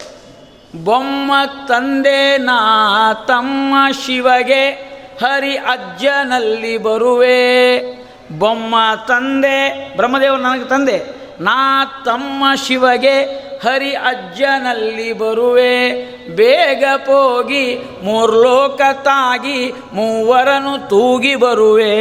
[0.84, 1.32] ಬೊಮ್ಮ
[1.68, 3.74] ತಂದೆ ನಾ ತಮ್ಮ
[4.06, 4.70] ಶಿವಗೆ,
[5.20, 7.80] ಹರಿ ಅಜ್ಜನಲ್ಲಿ ಬರುವೆ.
[8.38, 8.76] ಬೊಮ್ಮ
[9.08, 11.21] ತಂದೆ, ಬ್ರಹ್ಮದೇವರು ನನಗೆ ತಂದೆ.
[11.40, 13.22] ನಾ ತಮ್ಮ ಶಿವಗೆ
[13.58, 15.92] ಹರಿ ಅಜ್ಜನಲ್ಲಿ ಬರುವೆ,
[16.36, 21.92] ಬೇಗ ಪೋಗಿ ಮೂರ್ಲೋಕ ತಾಗಿ ಮೂವರನು ತೂಗಿ ಬರುವೆ.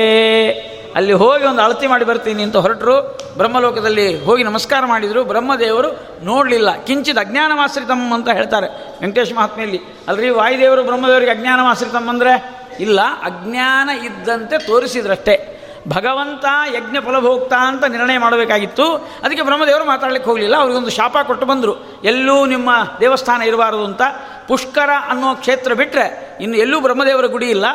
[0.96, 5.92] ಅಲ್ಲಿ ಹೋಗಿ ಒಂದು ಅಳತಿ ಮಾಡಿ ಬರ್ತೀನಿ ಅಂತ ಹೊರಟರು, ಬ್ರಹ್ಮಲೋಕದಲ್ಲಿ ಹೋಗಿ ನಮಸ್ಕಾರ ಮಾಡಿದರು, ಬ್ರಹ್ಮದೇವರು
[6.24, 6.84] ನೋಡಲಿಲ್ಲ.
[6.84, 8.68] ಕಿಂಚಿತ್ ಅಜ್ಞಾನವಾಶ್ರಿತಮ್ ಅಂತ ಹೇಳ್ತಾರೆ
[9.02, 9.80] ವೆಂಕಟೇಶ್ ಮಹಾತ್ಮೆಯಲ್ಲಿ.
[10.08, 12.62] ಅಲ್ರಿ ವಾಯುದೇವರು ಬ್ರಹ್ಮದೇವರಿಗೆ ಅಜ್ಞಾನವಾಶ್ರಿತಮ್ ಅಂದರೆ?
[12.80, 15.61] ಇಲ್ಲ, ಅಜ್ಞಾನ ಇದ್ದಂತೆ ತೋರಿಸಿದ್ರಷ್ಟೇ.
[15.88, 18.96] ಭಗವಂತ ಯಜ್ಞ ಫಲಭೋಕ್ತ ಅಂತ ನಿರ್ಣಯ ಮಾಡಬೇಕಾಗಿತ್ತು.
[19.24, 20.56] ಅದಕ್ಕೆ ಬ್ರಹ್ಮದೇವರು ಮಾತಾಡಲಿಕ್ಕೆ ಹೋಗಲಿಲ್ಲ.
[20.56, 22.02] ಅವರಿಗೊಂದು ಶಾಪ ಕೊಟ್ಟು ಬಂದರು.
[22.04, 22.70] ಎಲ್ಲೂ ನಿಮ್ಮ
[23.00, 24.02] ದೇವಸ್ಥಾನ ಇರಬಾರದು ಅಂತ.
[24.48, 27.66] ಪುಷ್ಕರ ಅನ್ನೋ ಕ್ಷೇತ್ರ ಬಿಟ್ಟರೆ ಇನ್ನು ಎಲ್ಲೂ ಬ್ರಹ್ಮದೇವರ ಗುಡಿ ಇಲ್ಲ.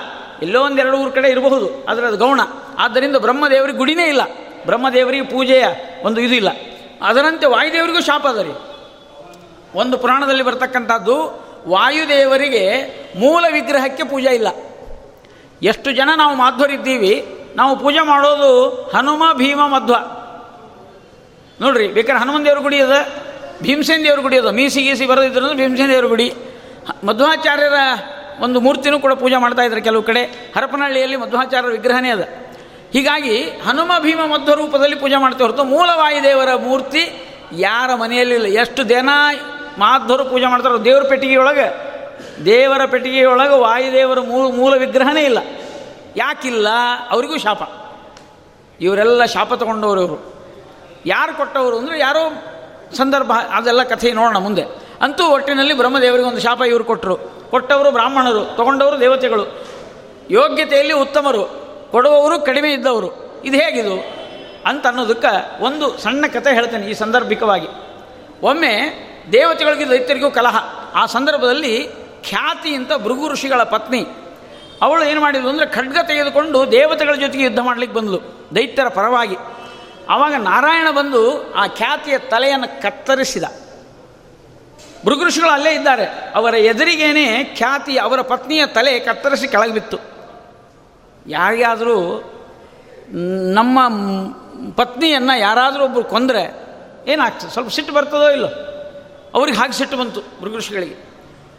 [0.43, 1.85] ಎಲ್ಲೋ ಒಂದೆರಡು ಊರು ಕಡೆ ಇರಬಹುದು.
[1.85, 2.41] ಆದರೆ ಅದು ಗೌಣ.
[2.79, 4.21] ಆದ್ದರಿಂದ ಬ್ರಹ್ಮದೇವರಿಗೆ ಗುಡಿನೇ ಇಲ್ಲ.
[4.67, 5.65] ಬ್ರಹ್ಮದೇವರಿಗೆ ಪೂಜೆಯ
[6.03, 6.49] ಒಂದು ಇದು ಇಲ್ಲ.
[7.03, 8.53] ಅದರಂತೆ ವಾಯುದೇವರಿಗೂ ಶಾಪ ಅದ ರೀ.
[9.75, 12.83] ಒಂದು ಪುರಾಣದಲ್ಲಿ ಬರ್ತಕ್ಕಂಥದ್ದು, ವಾಯುದೇವರಿಗೆ
[13.19, 14.49] ಮೂಲ ವಿಗ್ರಹಕ್ಕೆ ಪೂಜೆ ಇಲ್ಲ.
[15.63, 19.95] ಎಷ್ಟು ಜನ ನಾವು ಮಾಧ್ವರಿದ್ದೀವಿ ನಾವು ಪೂಜೆ ಮಾಡೋದು ಹನುಮ, ಭೀಮ, ಮಧ್ವ.
[21.61, 22.93] ನೋಡ್ರಿ, ಬೇಕಾದ್ರೆ ಹನುಮನ್ ದೇವ್ರ ಗುಡಿ ಅದ,
[23.63, 24.47] ಭೀಮಸೇನ ದೇವ್ರ ಗುಡಿ ಅದ.
[24.47, 26.35] ಮೀಸಿ, ಗೀಸಿ ಬರೋದಿದ್ರು ಭೀಮಸೇನ ದೇವ್ರ ಗುಡಿ.
[27.05, 27.73] ಮಧ್ವಾಚಾರ್ಯರ
[28.41, 30.53] ಒಂದು ಮೂರ್ತಿನೂ ಕೂಡ ಪೂಜೆ ಮಾಡ್ತಾ ಇದ್ದಾರೆ ಕೆಲವು ಕಡೆ.
[30.57, 32.21] ಹರಪನಹಳ್ಳಿಯಲ್ಲಿ ಮಧ್ವಾಚಾರ್ಯರ ವಿಗ್ರಹನೇ ಅದ.
[32.93, 38.47] ಹೀಗಾಗಿ ಹನುಮ, ಭೀಮ, ಮಧ್ವ ರೂಪದಲ್ಲಿ ಪೂಜೆ ಮಾಡ್ತೇವೆ ಹೊರತು ಮೂಲ ವಾಯುದೇವರ ಮೂರ್ತಿ ಯಾರ ಮನೆಯಲ್ಲಿ ಇಲ್ಲ.
[38.47, 39.09] ಎಷ್ಟು ದಿನ
[39.79, 41.67] ಮಾಧ್ವರು ಪೂಜೆ ಮಾಡ್ತಾರೋ ದೇವ್ರ ಪೆಟ್ಟಿಗೆಯೊಳಗೆ,
[42.45, 44.21] ದೇವರ ಪೆಟ್ಟಿಗೆಯೊಳಗೆ ವಾಯುದೇವರ
[44.57, 45.39] ಮೂಲ ವಿಗ್ರಹನೇ ಇಲ್ಲ.
[46.17, 46.69] ಯಾಕಿಲ್ಲ?
[47.11, 47.63] ಅವರಿಗೂ ಶಾಪ.
[48.81, 50.37] ಇವರೆಲ್ಲ ಶಾಪ ತಗೊಂಡವರು ಇವರು.
[51.07, 52.19] ಯಾರು ಕೊಟ್ಟವರು ಅಂದರೆ ಯಾರೋ
[52.97, 54.63] ಸಂದರ್ಭ, ಅದೆಲ್ಲ ಕಥೆ ನೋಡೋಣ ಮುಂದೆ.
[55.03, 57.17] ಅಂತೂ ಒಟ್ಟಿನಲ್ಲಿ ಬ್ರಹ್ಮದೇವರಿಗೆ ಒಂದು ಶಾಪ ಇವರು ಕೊಟ್ಟರು
[57.51, 59.67] ಕೊಟ್ಟವರು ಬ್ರಾಹ್ಮಣರು, ತಗೊಂಡವರು ದೇವತೆಗಳು.
[60.31, 61.45] ಯೋಗ್ಯತೆಯಲ್ಲಿ ಉತ್ತಮರು,
[61.91, 63.41] ಕೊಡುವವರು ಕಡಿಮೆ ಇದ್ದವರು.
[63.45, 63.95] ಇದು ಹೇಗಿದು?
[64.69, 67.69] ಅಂತ ಅನ್ನೋದಕ್ಕೆ ಒಂದು ಸಣ್ಣ ಕಥೆ ಹೇಳ್ತೇನೆ ಈ ಸಂದರ್ಭಿಕವಾಗಿ.
[68.43, 70.57] ಒಮ್ಮೆ ದೇವತೆಗಳಿಗೆ ದೈತ್ಯರಿಗೂ ಕಲಹ.
[70.95, 71.89] ಆ ಸಂದರ್ಭದಲ್ಲಿ
[72.23, 74.07] ಖ್ಯಾತಿ ಅಂತ ಭೃಗು ಋಷಿಗಳ ಪತ್ನಿ
[74.83, 78.21] ಅವಳು ಏನು ಮಾಡಿದ್ಲು ಅಂದರೆ ಖಡ್ಗ ತೆಗೆದುಕೊಂಡು ದೇವತೆಗಳ ಜೊತೆಗೆ ಯುದ್ಧ ಮಾಡಲಿಕ್ಕೆ ಬಂದಳು
[78.55, 79.37] ದೈತ್ಯರ ಪರವಾಗಿ.
[80.09, 83.45] ಆವಾಗ ನಾರಾಯಣ ಬಂದು ಆ ಖ್ಯಾತಿಯ ತಲೆಯನ್ನು ಕತ್ತರಿಸಿದ.
[85.05, 86.07] ಭೃಗಋಷಿಗಳು ಅಲ್ಲೇ ಇದ್ದಾರೆ.
[86.35, 89.99] ಅವರ ಎದುರಿಗೇನೆ ಖ್ಯಾತಿ ಅವರ ಪತ್ನಿಯ ತಲೆ ಕತ್ತರಿಸಿ ಕೆಳಗೆ ಬಿತ್ತು
[91.27, 92.25] ಯಾರಿಗಾದರೂ
[93.53, 93.81] ನಮ್ಮ
[94.75, 96.67] ಪತ್ನಿಯನ್ನು ಯಾರಾದರೂ ಒಬ್ಬರು ಕೊಂದರೆ
[97.13, 97.51] ಏನಾಗ್ತದೆ?
[97.51, 98.49] ಸ್ವಲ್ಪ ಸಿಟ್ಟು ಬರ್ತದೋ ಇಲ್ಲೋ?
[99.35, 100.97] ಅವ್ರಿಗೆ ಹಾಗೆ ಸಿಟ್ಟು ಬಂತು ಭೃಗಋಷಿಗಳಿಗೆ.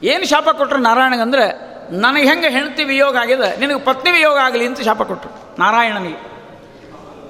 [0.03, 3.57] ಏನು ಶಾಪ ಕೊಟ್ಟರು ನಾರಾಯಣಗಂದರೆ ನನಗೆ ಹೆಂಗೆ ಹೆಂಡತಿ ವಿಯೋಗ ಆಗಿದೆ?
[3.57, 6.37] ನಿನಗೆ ಪತ್ನಿ ವಿಯೋಗ ಆಗಲಿ ಅಂತ ಶಾಪ ಕೊಟ್ಟರು ನಾರಾಯಣನಿಗೆ.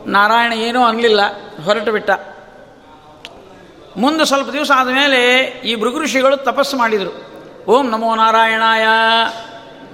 [0.09, 1.21] ನಾರಾಯಣ ಏನೂ ಅನ್ನಲಿಲ್ಲ
[1.63, 2.09] ಹೊರಟು ಬಿಟ್ಟ.
[3.97, 7.27] ಮುಂದೆ ಸ್ವಲ್ಪ ದಿವಸ ಆದಮೇಲೆ ಈ ಭೃಗಋಷಿಗಳು ತಪಸ್ಸು ಮಾಡಿದರು.
[7.67, 8.85] ಓಂ ನಮೋ ನಾರಾಯಣಾಯ.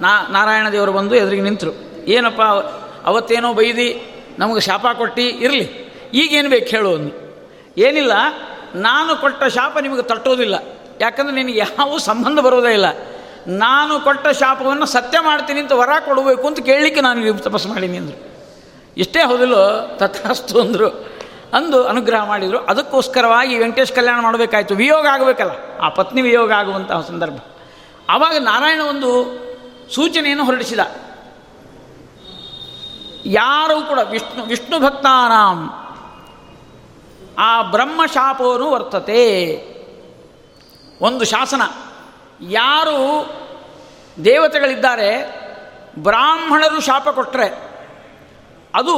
[0.00, 2.04] ನಾ, ನಾರಾಯಣ ದೇವರು ಬಂದು ಎದುರಿಗೆ ನಿಂತರು.
[2.06, 2.42] ಏನಪ್ಪ,
[3.04, 4.02] ಅವತ್ತೇನೋ ಬೈದಿ,
[4.38, 5.84] ನಮಗೆ ಶಾಪ ಕೊಟ್ಟು, ಇರಲಿ.
[6.14, 7.24] ಈಗೇನು ಬೇಕು ಹೇಳು ಅಂದು
[7.78, 8.12] ಏನಿಲ್ಲ,
[8.74, 10.54] ನಾನು ಕೊಟ್ಟ ಶಾಪ ನಿಮಗೆ ತಟ್ಟೋದಿಲ್ಲ.
[11.00, 12.86] ಯಾಕಂದ್ರೆ ನಿನಗೆ ಯಾವ ಸಂಬಂಧ ಬರೋದೇ ಇಲ್ಲ.
[13.46, 18.34] ನಾನು ಕೊಟ್ಟ ಶಾಪವನ್ನು ಸತ್ಯ ಮಾಡ್ತೀನಿ ಅಂತ ವರ ಕೊಡಬೇಕು ಅಂತ ಕೇಳಲಿಕ್ಕೆ ನಾನು ತಪಸ್ಸು ಮಾಡೀನಿ ಅಂದರು.
[18.96, 21.14] ಇಷ್ಟೇ ಹೌದಿಲ್ಲೋ ತಥಾಸ್ತು ಅಂದರು.
[21.54, 22.58] ಅಂದು ಅನುಗ್ರಹ ಮಾಡಿದರು.
[22.58, 24.74] ಅದಕ್ಕೋಸ್ಕರವಾಗಿ ವೆಂಕಟೇಶ್ ಕಲ್ಯಾಣ ಮಾಡಬೇಕಾಯ್ತು.
[24.74, 25.50] ವಿಯೋಗ ಆಗಬೇಕಲ್ಲ.
[25.82, 27.38] ಆ ಪತ್ನಿ ವಿಯೋಗ ಆಗುವಂತಹ ಸಂದರ್ಭ.
[28.08, 29.34] ಆವಾಗ ನಾರಾಯಣ ಒಂದು
[29.94, 30.78] ಸೂಚನೆಯನ್ನು ಹೊರಡಿಸಿದ.
[33.26, 35.70] ಯಾರೂ ಕೂಡ ವಿಷ್ಣು ವಿಷ್ಣು ಭಕ್ತಾನಾಂ.
[37.38, 39.56] ಆ ಬ್ರಹ್ಮಶಾಪವನ್ನು ವರ್ತತೆ.
[41.00, 41.62] ಒಂದು ಶಾಸನ.
[42.40, 43.30] ಯಾರು
[44.24, 45.40] ದೇವತೆಗಳಿದ್ದಾರೆ,
[45.98, 47.74] ಬ್ರಾಹ್ಮಣರು ಶಾಪ ಕೊಟ್ಟರೆ
[48.74, 48.94] ಅದು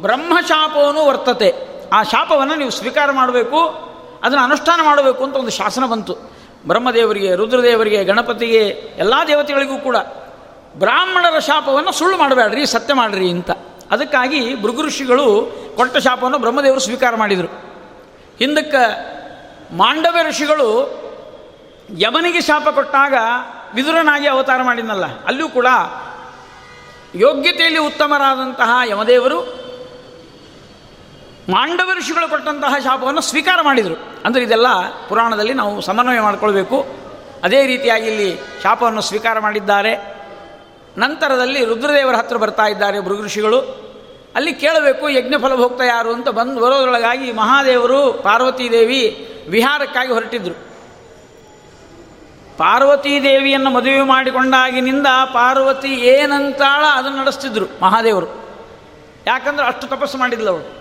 [0.00, 1.54] ಬ್ರಹ್ಮಶಾಪವನ್ನು ವರ್ತತೆ.
[1.92, 3.68] ಆ ಶಾಪವನ್ನು ನೀವು ಸ್ವೀಕಾರ ಮಾಡಬೇಕು,
[4.22, 6.14] ಅದನ್ನು ಅನುಷ್ಠಾನ ಮಾಡಬೇಕು ಅಂತ ಒಂದು ಶಾಸನ ಬಂತು.
[6.66, 8.60] ಬ್ರಹ್ಮದೇವರಿಗೆ, ರುದ್ರದೇವರಿಗೆ, ಗಣಪತಿಗೆ,
[8.98, 9.96] ಎಲ್ಲ ದೇವತೆಗಳಿಗೂ ಕೂಡ
[10.74, 13.50] ಬ್ರಾಹ್ಮಣರ ಶಾಪವನ್ನು ಸುಳ್ಳು ಮಾಡಬೇಡ್ರಿ, ಸತ್ಯ ಮಾಡ್ರಿ ಅಂತ.
[13.90, 17.46] ಅದಕ್ಕಾಗಿ ಭೃಗುಋಷಿಗಳು ಕೊಟ್ಟ ಶಾಪವನ್ನು ಬ್ರಹ್ಮದೇವರು ಸ್ವೀಕಾರ ಮಾಡಿದರು.
[18.38, 19.18] ಹಿಂದಕ್ಕೆ
[19.76, 20.98] ಮಾಂಡವ್ಯ ಋಷಿಗಳು
[21.96, 23.14] ಯಮನಿಗೆ ಶಾಪ ಕೊಟ್ಟಾಗ
[23.74, 25.66] ವಿದುರನಾಗಿ ಅವತಾರ ಮಾಡಿದ್ನಲ್ಲ, ಅಲ್ಲೂ ಕೂಡ
[27.14, 29.68] ಯೋಗ್ಯತೆಯಲ್ಲಿ ಉತ್ತಮರಾದಂತಹ ಯಮದೇವರು
[31.48, 33.96] ಮಾಂಡವ ಋಷಿಗಳು ಕೊಟ್ಟಂತಹ ಶಾಪವನ್ನು ಸ್ವೀಕಾರ ಮಾಡಿದರು.
[34.24, 34.66] ಅಂದರೆ ಇದೆಲ್ಲ
[35.08, 36.86] ಪುರಾಣದಲ್ಲಿ ನಾವು ಸಮನ್ವಯ ಮಾಡಿಕೊಳ್ಬೇಕು.
[37.44, 39.92] ಅದೇ ರೀತಿಯಾಗಿ ಇಲ್ಲಿ ಶಾಪವನ್ನು ಸ್ವೀಕಾರ ಮಾಡಿದ್ದಾರೆ.
[40.98, 43.60] ನಂತರದಲ್ಲಿ ರುದ್ರದೇವರ ಹತ್ರ ಬರ್ತಾ ಇದ್ದಾರೆ ಭೃಗಋಷಿಗಳು
[44.34, 49.02] ಅಲ್ಲಿ ಕೇಳಬೇಕು ಯಜ್ಞ ಫಲಭೋಕ್ತ ಯಾರು ಅಂತ ಬಂದು ಬರೋದ್ರೊಳಗಾಗಿ ಮಹಾದೇವರು ಪಾರ್ವತೀದೇವಿ
[49.48, 50.68] ವಿಹಾರಕ್ಕಾಗಿ ಹೊರಟಿದ್ರು.
[52.58, 58.26] ಪಾರ್ವತೀ ದೇವಿಯನ್ನು ಮದುವೆ ಮಾಡಿಕೊಂಡಾಗಿನಿಂದ ಪಾರ್ವತಿ ಏನಂತಾಳ ಅದನ್ನು ನಡೆಸ್ತಿದ್ರು ಮಹಾದೇವರು.
[59.26, 60.78] ಯಾಕಂದ್ರೆ ಅಷ್ಟು ತಪಸ್ಸು ಮಾಡಿದ್ಲು ಅವರು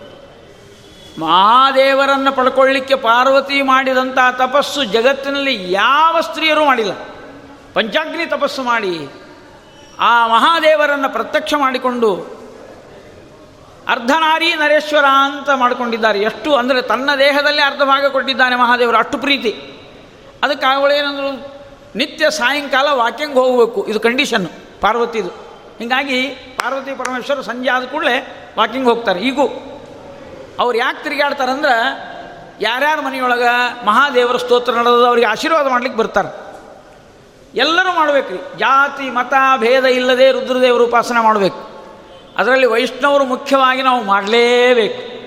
[1.21, 6.91] ಮಹಾದೇವರನ್ನು ಪಡ್ಕೊಳ್ಳಿಕ್ಕೆ ಪಾರ್ವತಿ ಮಾಡಿದಂಥ ತಪಸ್ಸು ಜಗತ್ತಿನಲ್ಲಿ ಯಾವ ಸ್ತ್ರೀಯರೂ ಮಾಡಿಲ್ಲ.
[7.73, 9.09] ಪಂಚಾಗ್ನಿ ತಪಸ್ಸು ಮಾಡಿ
[9.99, 12.37] ಆ ಮಹಾದೇವರನ್ನು ಪ್ರತ್ಯಕ್ಷ ಮಾಡಿಕೊಂಡು
[13.87, 16.19] ಅರ್ಧನಾರಿ ನರೇಶ್ವರ ಅಂತ ಮಾಡಿಕೊಂಡಿದ್ದಾರೆ.
[16.19, 19.51] ಎಷ್ಟು ಅಂದರೆ ತನ್ನ ದೇಹದಲ್ಲೇ ಅರ್ಧ ಭಾಗ ಕೊಟ್ಟಿದ್ದಾನೆ ಮಹಾದೇವರು, ಅಷ್ಟು ಪ್ರೀತಿ.
[20.43, 21.56] ಅದಕ್ಕೆ ಅವಳೇನಂದ್ರು
[21.97, 23.85] ನಿತ್ಯ ಸಾಯಂಕಾಲ ವಾಕಿಂಗ್ ಹೋಗಬೇಕು.
[23.85, 25.29] ಇದು ಕಂಡೀಷನ್ನು ಪಾರ್ವತಿದು
[25.79, 29.19] ಹೀಗಾಗಿ ಪಾರ್ವತಿ ಪರಮೇಶ್ವರ ಸಂಜೆ ಆದ ಕೂಡಲೇ ವಾಕಿಂಗ್ ಹೋಗ್ತಾರೆ.
[29.19, 29.47] ಈಗೂ
[30.59, 32.07] ಅವ್ರು ಯಾಕೆ ತಿರುಗಾಡ್ತಾರಂದ್ರೆ
[32.61, 36.47] ಯಾರ್ಯಾರ ಮನೆಯೊಳಗೆ ಮಹಾದೇವರ ಸ್ತೋತ್ರ ನಡೆದು ಅವರಿಗೆ ಆಶೀರ್ವಾದ ಮಾಡ್ಲಿಕ್ಕೆ ಬರ್ತಾರೆ.
[37.55, 41.67] ಎಲ್ಲರೂ ಮಾಡಬೇಕ್ರಿ ಜಾತಿ, ಮತ, ಭೇದ ಇಲ್ಲದೆ ರುದ್ರದೇವರು ಉಪಾಸನೆ ಮಾಡಬೇಕು.
[42.37, 45.17] ಅದರಲ್ಲಿ ವೈಷ್ಣವರು ಮುಖ್ಯವಾಗಿ ನಾವು ಮಾಡಲೇಬೇಕು.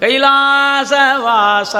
[0.00, 1.76] ಕೈಲಾಸವಾಸ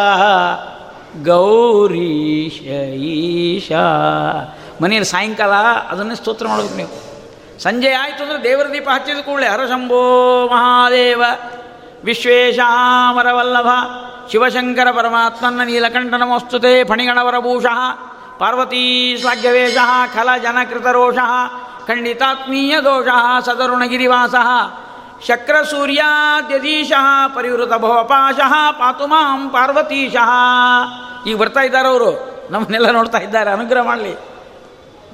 [1.25, 2.61] ಗೌರೀಶ
[2.95, 3.85] ಈಶಾ
[4.83, 5.53] ಮನೆಯಲ್ಲಿ ಸಾಯಂಕಾಲ
[5.91, 7.11] ಅದನ್ನೇ ಸ್ತೋತ್ರ ಮಾಡಬೇಕು ನೀವು.
[7.59, 10.01] ಸಂಜೆ ಆಯಿತು ಅಂದರೆ ದೇವರ ದೀಪ ಹಚ್ಚಿದ ಕೂಡಲೇ ಹರಶಂಭೋ
[10.47, 11.23] ಮಹಾದೇವ,
[12.05, 13.67] ವಿಶ್ವೇಶಾಮರವಲ್ಲಭ,
[14.31, 17.97] ಶಿವಶಂಕರ ಪರಮಾತ್ಮನ ನೀಲಕಂಠನ ನೀಲಕಂಠ ಫಣಿಗಣವರ ಭೂಷಃ,
[18.39, 19.77] ಪಾರ್ವತೀ ಶ್ಲಾಘ್ಯವೇಶ
[20.15, 21.17] ಖಲ ಜನಕೃತರೋಷ
[21.87, 23.09] ಖಂಡಿತಾತ್ಮೀಯ ದೋಷ,
[23.45, 24.35] ಸದರುಣಗಿರಿವಾಸ
[25.27, 26.93] ಶಕ್ರಸೂರ್ಯಾದ್ಯದೀಶ
[27.35, 30.31] ಪರಿವೃತ ಭವಪಾಶಃ ಪಾತು ಮಾಂ ಪಾರ್ವತೀಶಃ.
[31.27, 32.41] ಈಗ ಬರ್ತಾ ಇದ್ದಾರೆ ಅವರು.
[32.51, 33.51] ನಮ್ಮನ್ನೆಲ್ಲ ನೋಡ್ತಾ ಇದ್ದಾರೆ.
[33.51, 34.15] ಅನುಗ್ರಹ ಮಾಡಲಿ.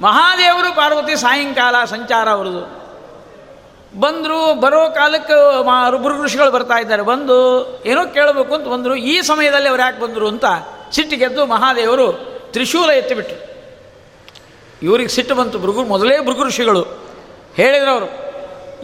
[0.01, 2.87] ಮಹಾದೇವರು ಪಾರ್ವತಿ ಸಾಯಂಕಾಲ ಸಂಚಾರ ಅವ್ರದ್ದು.
[4.01, 5.91] ಬಂದರು, ಬರೋ ಕಾಲಕ್ಕೆ ಮಾ
[6.25, 7.03] ಋಷಿಗಳು ಬರ್ತಾ ಇದ್ದಾರೆ.
[7.03, 8.97] ಬಂದು ಏನೋ ಕೇಳಬೇಕು ಅಂತ ಬಂದರು.
[8.97, 10.45] ಈ ಸಮಯದಲ್ಲಿ ಅವ್ರು ಯಾಕೆ ಬಂದರು ಅಂತ
[10.93, 12.13] ಸಿಟ್ಟಿಗೆದ್ದು ಮಹಾದೇವರು
[12.53, 13.57] ತ್ರಿಶೂಲ ಎತ್ತಿಬಿಟ್ರು.
[14.83, 15.59] ಇವ್ರಿಗೆ ಸಿಟ್ಟು ಬಂತು.
[15.59, 16.87] ಭೃಗು, ಮೊದಲೇ ಭೃಗು ಋಷಿಗಳು
[17.57, 18.26] ಹೇಳಿದ್ರು ಅವರು.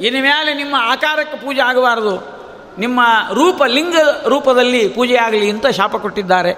[0.02, 2.42] ಇನ್ನು ಮೇಲೆ ನಿಮ್ಮ ಆಕಾರಕ್ಕೆ ಪೂಜೆ ಆಗಬಾರದು.
[2.78, 3.00] ನಿಮ್ಮ
[3.32, 3.96] ರೂಪ ಲಿಂಗ
[4.26, 6.52] ರೂಪದಲ್ಲಿ ಪೂಜೆ ಆಗಲಿ ಅಂತ ಶಾಪ ಕೊಟ್ಟಿದ್ದಾರೆ.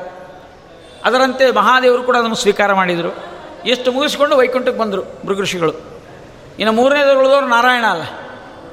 [1.04, 3.34] ಅದರಂತೆ ಮಹಾದೇವರು ಕೂಡ ಅದನ್ನು ಸ್ವೀಕಾರ ಮಾಡಿದರು.
[3.66, 5.72] ಎಷ್ಟು ಮುಗಿಸ್ಕೊಂಡು ವೈಕುಂಠಕ್ಕೆ ಬಂದರು ಮೃಗಋಷಿಗಳು
[6.58, 8.02] ಇನ್ನು ಮೂರನೇದವರು ನಾರಾಯಣ ಅಲ್ಲ.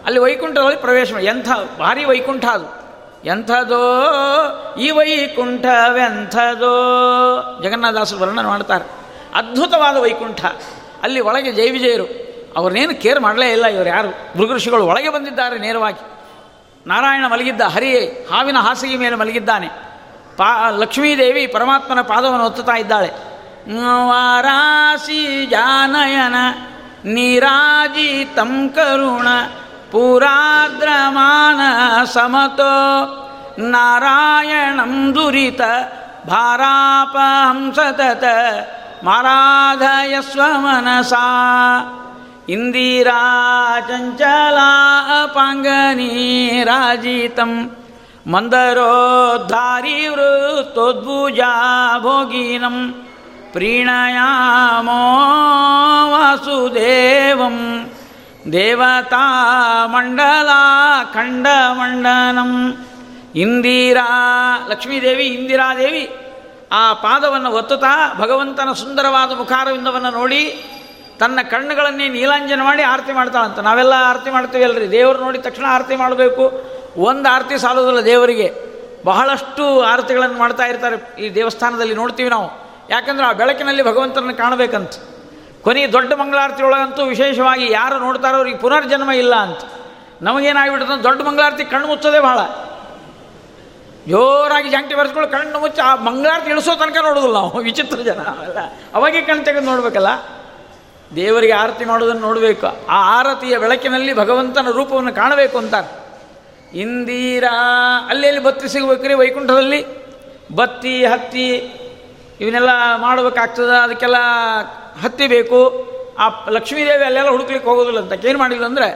[0.05, 1.49] ಅಲ್ಲಿ ವೈಕುಂಠದಲ್ಲಿ ಪ್ರವೇಶ ಎಂಥ
[1.79, 2.81] ಭಾರಿ ವೈಕುಂಠ ಅದು.
[3.27, 4.03] ಎಂಥದೋ
[4.79, 5.83] ಈ ವೈಕುಂಠವೆಂಥದೋ.
[7.63, 8.85] ಜಗನ್ನಾಥದಾಸರು ವರ್ಣನೆ ಮಾಡ್ತಾರೆ.
[9.35, 10.45] ಅದ್ಭುತವಾದ ವೈಕುಂಠ.
[11.03, 12.30] ಅಲ್ಲಿ ಒಳಗೆ ಜೈ ವಿಜಯರು.
[12.57, 14.39] ಅವ್ರನ್ನೇನು ಕೇರ್ ಮಾಡಲೇ ಇಲ್ಲ ಇವರು ಯಾರು?
[14.39, 16.11] ಮೃಗಋಷಿಗಳು ಒಳಗೆ ಬಂದಿದ್ದಾರೆ ನೇರವಾಗಿ.
[16.87, 19.67] ನಾರಾಯಣ ಮಲಗಿದ್ದ ಹರಿಯೇ, ಹಾವಿನ ಹಾಸಿಗೆ ಮೇಲೆ ಮಲಗಿದ್ದಾನೆ.
[20.37, 23.11] ಪಾ, ಲಕ್ಷ್ಮೀದೇವಿ ಪರಮಾತ್ಮನ ಪಾದವನ್ನು ಒತ್ತುತ್ತಾ ಇದ್ದಾಳೆ.
[24.07, 26.35] ವಾರಾಸಿ ಜಾನಯನ
[27.03, 29.27] ನೀರಾಜಿತಂ ಕರುಣ,
[29.91, 31.59] ಪುರಾದ್ರಮಾನ
[32.05, 33.05] ಸಮತೋ,
[33.59, 35.61] ನಾರಾಯಣಂ ದುರಿತ
[36.27, 38.23] ಭಾರಾಪಹಂಸತತ
[39.03, 41.23] ಮಾರಾಧಯಸ್ವ ಮನಸಾ.
[42.49, 47.77] ಇಂದಿರಾ ಚಂಚಲಾ ಪಾಂಗನೀರಾಜಿತಂ
[48.27, 53.05] ಮಂದರೋದ್ಧಾರಿ ವೃತ್ತೋದ್ಭುಜಾ ಭೋಗಿನಂ
[53.51, 55.01] ಪ್ರೀಣಯಾಮೋ
[56.11, 57.89] ವಾಸುದೇವಂ
[58.51, 59.23] ದೇವತಾ
[59.85, 60.49] ಮಂಡಲ
[61.13, 62.79] ಖಂಡಮಂಡನಂ
[63.35, 64.05] ಇಂದಿರಾ
[64.69, 66.09] ಲಕ್ಷ್ಮೀದೇವಿ, ಇಂದಿರಾದೇವಿ,
[66.71, 70.65] ಆ ಪಾದವನ್ನು ಒತ್ತುತ್ತಾ ಭಗವಂತನ ಸುಂದರವಾದ ಮುಖಾರವಿಂದವನ್ನು ನೋಡಿ
[71.21, 73.59] ತನ್ನ ಕಣ್ಣುಗಳನ್ನೇ ನೀಲಾಂಜನ ಮಾಡಿ ಆರತಿ ಮಾಡ್ತಾಳಂತ.
[73.59, 74.91] ನಾವೆಲ್ಲ ಆರತಿ ಮಾಡ್ತೀವಿ ಅಲ್ರಿ.
[74.91, 76.43] ದೇವರು ನೋಡಿದ ತಕ್ಷಣ ಆರತಿ ಮಾಡಬೇಕು.
[76.97, 78.47] ಒಂದು ಆರತಿ ಸಾಲೋದಿಲ್ಲ ದೇವರಿಗೆ.
[79.05, 82.47] ಬಹಳಷ್ಟು ಆರತಿಗಳನ್ನು ಮಾಡ್ತಾ ಇರ್ತಾರೆ ಈ ದೇವಸ್ಥಾನದಲ್ಲಿ ನೋಡ್ತೀವಿ ನಾವು.
[82.89, 84.93] ಯಾಕಂದ್ರೆ ಆ ಬೆಳಕಿನಲ್ಲಿ ಭಗವಂತನನ್ನು ಕಾಣಬೇಕಂತ.
[85.61, 89.59] ಕೊನೆ ದೊಡ್ಡ ಮಂಗಳಾರತಿ ಒಳಗಂತೂ ವಿಶೇಷವಾಗಿ ಯಾರು ನೋಡ್ತಾರೋ ಅವ್ರಿಗೆ ಪುನರ್ಜನ್ಮ ಇಲ್ಲ ಅಂತ.
[90.21, 92.39] ನಮಗೇನಾಗಿಬಿಡುತ್ತೆ ದೊಡ್ಡ ಮಂಗಳಾರತಿ ಕಣ್ಣು ಮುಚ್ಚೋದೇ ಭಾಳ
[94.07, 97.57] ಜೋರಾಗಿ ಜಂಟಿ ಬರೆಸ್ಕೊಂಡು ಕಣ್ಣು ಮುಚ್ಚಿ ಆ ಮಂಗಳಾರತಿ ಇಳಿಸೋ ತನಕ ನೋಡೋದಿಲ್ಲ ನಾವು.
[97.57, 98.57] ವಿಚಿತ್ರ ಜನ ಅಲ್ಲ
[98.93, 100.07] ಅವಾಗೇ ಕಣ್ಣು ತೆಗೆದು ನೋಡ್ಬೇಕಲ್ಲ.
[101.15, 102.67] ದೇವರಿಗೆ ಆರತಿ ಮಾಡೋದನ್ನು ನೋಡಬೇಕು.
[102.89, 105.89] ಆ ಆರತಿಯ ಬೆಳಕಿನಲ್ಲಿ ಭಗವಂತನ ರೂಪವನ್ನು ಕಾಣಬೇಕು ಅಂತಾರೆ.
[106.77, 107.55] ಇಂದಿರಾ,
[108.09, 109.81] ಅಲ್ಲಿ ಅಲ್ಲಿ ಬತ್ತಿ ಸಿಗಬೇಕ್ರಿ ವೈಕುಂಠದಲ್ಲಿ
[110.55, 111.47] ಬತ್ತಿ, ಹತ್ತಿ
[112.39, 114.15] ಇವನ್ನೆಲ್ಲ ಮಾಡಬೇಕಾಗ್ತದೆ, ಅದಕ್ಕೆಲ್ಲ
[115.03, 115.59] ಹತ್ತಿ ಬೇಕು.
[116.19, 118.25] ಆ ಲಕ್ಷ್ಮೀದೇವಿ ಅಲ್ಲೆಲ್ಲ ಹುಡುಕ್ಲಿಕ್ಕೆ ಹೋಗೋದಿಲ್ಲ ಅಂತ.
[118.25, 118.87] ಏನು ಮಾಡಿಲ್ಲ ಅಂದರೆ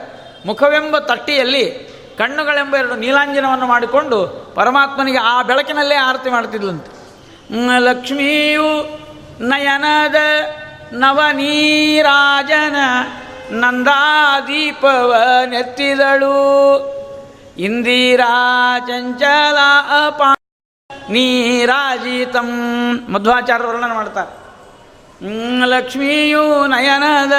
[0.46, 4.18] ಮುಖವೆಂಬ ತಟ್ಟಿಯಲ್ಲಿ ಕಣ್ಣುಗಳೆಂಬ ಎರಡು ನೀಲಾಂಜನವನ್ನು ಮಾಡಿಕೊಂಡು
[4.56, 6.92] ಪರಮಾತ್ಮನಿಗೆ ಆ ಬೆಳಕಿನಲ್ಲೇ ಆರತಿ ಮಾಡ್ತಿದ್ಲಂತೆ
[7.80, 8.68] ಲಕ್ಷ್ಮಿಯು
[9.48, 10.16] ನಯನದ
[10.94, 12.76] ನವನೀರಾಜನ
[13.52, 15.14] ನಂದಾದೀಪವ
[15.46, 16.36] ನೆತ್ತಿದಳು
[17.58, 18.34] ಇಂದಿರಾ
[18.80, 19.58] ಚಂಚಲ
[20.06, 20.36] ಅಪಾ
[21.10, 22.50] ನೀರಾಜಿತಂ.
[23.10, 24.32] ಮಧ್ವಾಚಾರ್ಯ ವರ್ಣನ ಮಾಡ್ತಾರೆ
[25.66, 27.34] ಲಕ್ಷ್ಮಿಯು ನಯನದ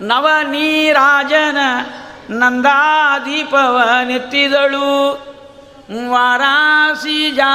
[0.00, 1.58] ನವನೀರಾಜನ
[2.30, 4.88] ನಂದಾದೀಪವ ನೆತ್ತಿದಳು
[6.10, 7.52] ವಾರಾಸಿಜಾ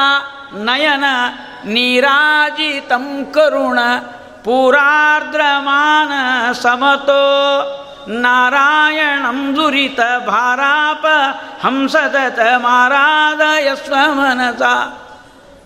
[0.53, 1.03] ನಯನ
[1.65, 3.79] ನೀರಾಜಿತಂ ಕರುಣ
[4.49, 6.11] ಪೂರಾರ್ದ್ರಮಾನ
[6.51, 7.23] ಸಮತೋ
[8.07, 11.05] ನಾರಾಯಣಂ ದುರಿತ ಭಾರಾಪ
[11.65, 14.61] ಹಂಸದತ ಮಾರಾದಯಸ್ವ ಮನಸ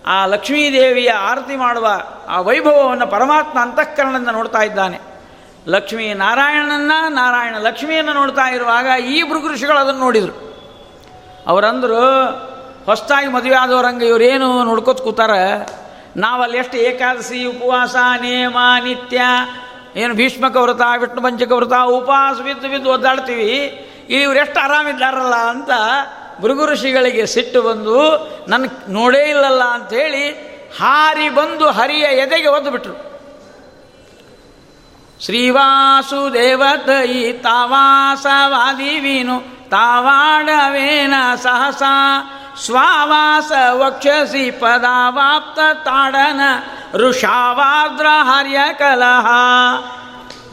[0.08, 1.88] ಆ ಲಕ್ಷ್ಮೀದೇವಿಯ ಆರತಿ ಮಾಡುವ
[2.30, 5.00] ಆ ವೈಭವವನ್ನು ಪರಮಾತ್ಮ ಅಂತಃಕರಣದಿಂದ ನೋಡ್ತಾ ಇದ್ದಾನೆ.
[5.68, 9.24] ಲಕ್ಷ್ಮೀ ನಾರಾಯಣನ ನಾರಾಯಣ ಲಕ್ಷ್ಮಿಯನ್ನು ನೋಡ್ತಾ ಇರುವಾಗ ಈ
[9.54, 10.58] ಋಷಿಗಳು ಅದನ್ನು ನೋಡಿದರು.
[11.48, 12.26] ಅವರಂದರು
[12.86, 15.32] ಹೊಸದಾಗಿ ಮದುವೆ ಆದವರಂಗೆ ಇವರೇನು ನೋಡ್ಕೋತ ಕೂತಾರ?
[16.18, 19.22] ನಾವಲ್ಲಿ ಎಷ್ಟು ಏಕಾದಶಿ, ಉಪವಾಸ, ನೇಮ, ನಿತ್ಯ,
[19.96, 23.80] ಏನು ಭೀಷ್ಮಕ ವ್ರತ ವಿಷ್ಣು ಪಂಚಕ ವ್ರತ ಉಪವಾಸ ಬಿದ್ದು ಬಿದ್ದು ಒದ್ದಾಡ್ತೀವಿ.
[24.10, 25.70] ಇವರೆಷ್ಟು ಆರಾಮಿದ್ದಾರಲ್ಲ ಅಂತ
[26.42, 28.00] ಭೃಗು ಋಷಿಗಳಿಗೆ ಸಿಟ್ಟು ಬಂದು
[28.48, 33.14] ನನ್ನ ನೋಡೇ ಇಲ್ಲಲ್ಲ ಅಂಥೇಳಿ ಹಾರಿ ಬಂದು ಹರಿಯ ಎದೆಗೆ ಒದ್ದು ಬಿಟ್ರು
[35.20, 41.94] ಶ್ರೀವಾಸುದೇವತಯಿ ತಾವಾಸವಾದಿವೀನು ತಾವಾಡವೇನ ಸಹಸಾ
[42.58, 46.42] ಸ್ವಾವಾಸ ವಕ್ಷಸಿ ಪದಾವಾಪ್ತ ತಾಡನ
[46.98, 49.28] ಋಷಾವಾದ್ರ ಹರ್ಯ ಕಲಹ.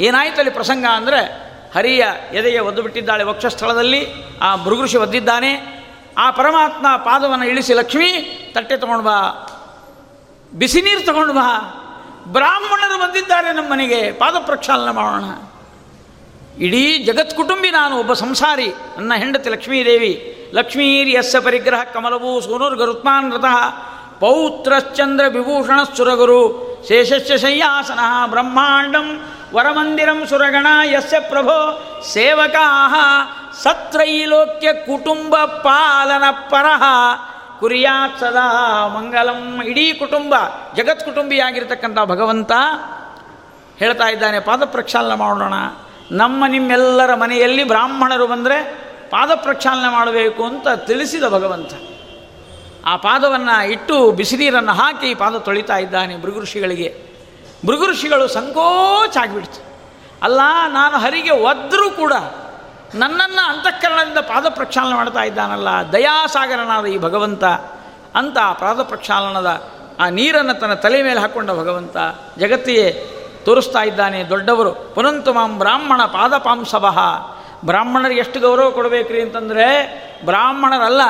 [0.01, 4.07] ಏನಾಯ್ತು ಅಲ್ಲಿ ಪ್ರಸಂಗ ಅಂದರೆ ಹರಿಯ ಎದೆಗೆ ಒದ್ದು ಬಿಟ್ಟಿದ್ದಾಳೆ ವಕ್ಷಸ್ಥಳದಲ್ಲಿ,
[4.43, 5.81] ಆ ಮೃಗಋಷಿ ಒದ್ದಿದ್ದಾನೆ,
[6.19, 8.13] ಆ ಪರಮಾತ್ಮ ಪಾದವನ್ನು ಇಳಿಸಿ, ಲಕ್ಷ್ಮಿ,
[8.55, 9.19] ತಟ್ಟೆ ತಗೊಂಡು ಬಾ,
[10.55, 11.49] ಬಿಸಿ ನೀರು ತಗೊಂಡು ಬಾ,
[12.27, 15.25] ಬ್ರಾಹ್ಮಣರು ಬಂದಿದ್ದಾರೆ ನಮ್ಮ ಮನೆಗೆ ಪಾದ ಪ್ರಕ್ಷಾಲನೆ ಮಾಡೋಣ.
[16.59, 23.45] ಇಡೀ ಜಗತ್ ಕುಟುಂಬಿ ನಾನು ಒಬ್ಬ ಸಂಸಾರಿ, ನನ್ನ ಹೆಂಡತಿ ಲಕ್ಷ್ಮೀದೇವಿ ಲಕ್ಷ್ಮೀರ್ ಯಸ್ಯ ಪರಿಗ್ರಹ ಕಮಲವೂ ಸೂನುರ್ಗರುತ್ಮಾನ್ ರಥ.
[24.21, 26.41] ಪೌತ್ರಶ್ಚಂದ್ರ ವಿಭೂಷಣ ಸುರಗುರು
[26.89, 27.99] ಶೇಷಸ್ಯ ಶಯ್ಯಾಸನ
[28.31, 29.21] ಬ್ರಹ್ಮಾಂಡಂ
[29.55, 31.57] ವರಮಂದಿರಂ ಸುರಗಣ ಯಸ್ಯ ಪ್ರಭೋ
[32.13, 32.95] ಸೇವಕಾಹ
[33.63, 36.83] ಸತ್ರೈಲೋಕ್ಯ ಕುಟುಂಬ ಪಾಲನ ಪರಃ.
[37.61, 40.35] ಕುರಿಯಾತ್ ಸದಾ ಮಂಗಲಂ ಇಡೀ ಕುಟುಂಬ,
[40.77, 42.53] ಜಗತ್ ಕುಟುಂಬಿಯಾಗಿರ್ತಕ್ಕಂಥ ಭಗವಂತ
[43.77, 45.55] ಹೇಳ್ತಾ ಇದ್ದಾನೆ ಪಾದ ಪ್ರಕ್ಷಾಲನ ಮಾಡೋಣ.
[46.13, 48.80] ನಮ್ಮ ನಿಮ್ಮೆಲ್ಲರ ಮನೆಯಲ್ಲಿ ಬ್ರಾಹ್ಮಣರು ಬಂದರೆ
[49.11, 51.73] ಪಾದ ಪ್ರಕ್ಷಾಲನೆ ಮಾಡಬೇಕು ಅಂತ ತಿಳಿಸಿದ ಭಗವಂತ.
[52.87, 56.89] ಆ ಪಾದವನ್ನು ಇಟ್ಟು ಬಿಸಿನೀರನ್ನು ಹಾಕಿ ಪಾದ ತೊಳಿತಾ ಇದ್ದಾನೆ ಮೃಗಋಷಿಗಳಿಗೆ
[57.67, 59.61] ಮೃಗಋಷಿಗಳು ಸಂಕೋಚ ಆಗಿಬಿಡ್ತು.
[60.23, 62.13] ಅಲ್ಲ, ನಾನು ಹರಿಗೆ ಒದ್ದರೂ ಕೂಡ
[62.95, 67.45] ನನ್ನನ್ನು ಅಂತಃಕರಣದಿಂದ ಪಾದ ಪ್ರಕ್ಷಾಲನೆ ಮಾಡ್ತಾ ಇದ್ದಾನಲ್ಲ, ದಯಾಸಾಗರನಾದ ಈ ಭಗವಂತ
[68.15, 69.51] ಅಂತ ಆ ಪಾದ ಪ್ರಕ್ಷಾಲನದ
[70.01, 71.97] ಆ ನೀರನ್ನು ತನ್ನ ತಲೆ ಮೇಲೆ ಹಾಕ್ಕೊಂಡ ಭಗವಂತ
[72.39, 72.87] ಜಗತ್ತಿಗೆ
[73.45, 76.99] ತೋರಿಸ್ತಾ ಇದ್ದಾನೆ, ದೊಡ್ಡವರು, ಪುನಂತು ಮಾಂ ಬ್ರಾಹ್ಮಣ ಪಾದಪಾಂಸವಹ
[77.65, 79.67] ಬ್ರಾಹ್ಮಣರಿಗೆ ಎಷ್ಟು ಗೌರವ ಕೊಡಬೇಕ್ರಿ ಅಂತಂದರೆ
[80.25, 81.01] ಬ್ರಾಹ್ಮಣರಲ್ಲ,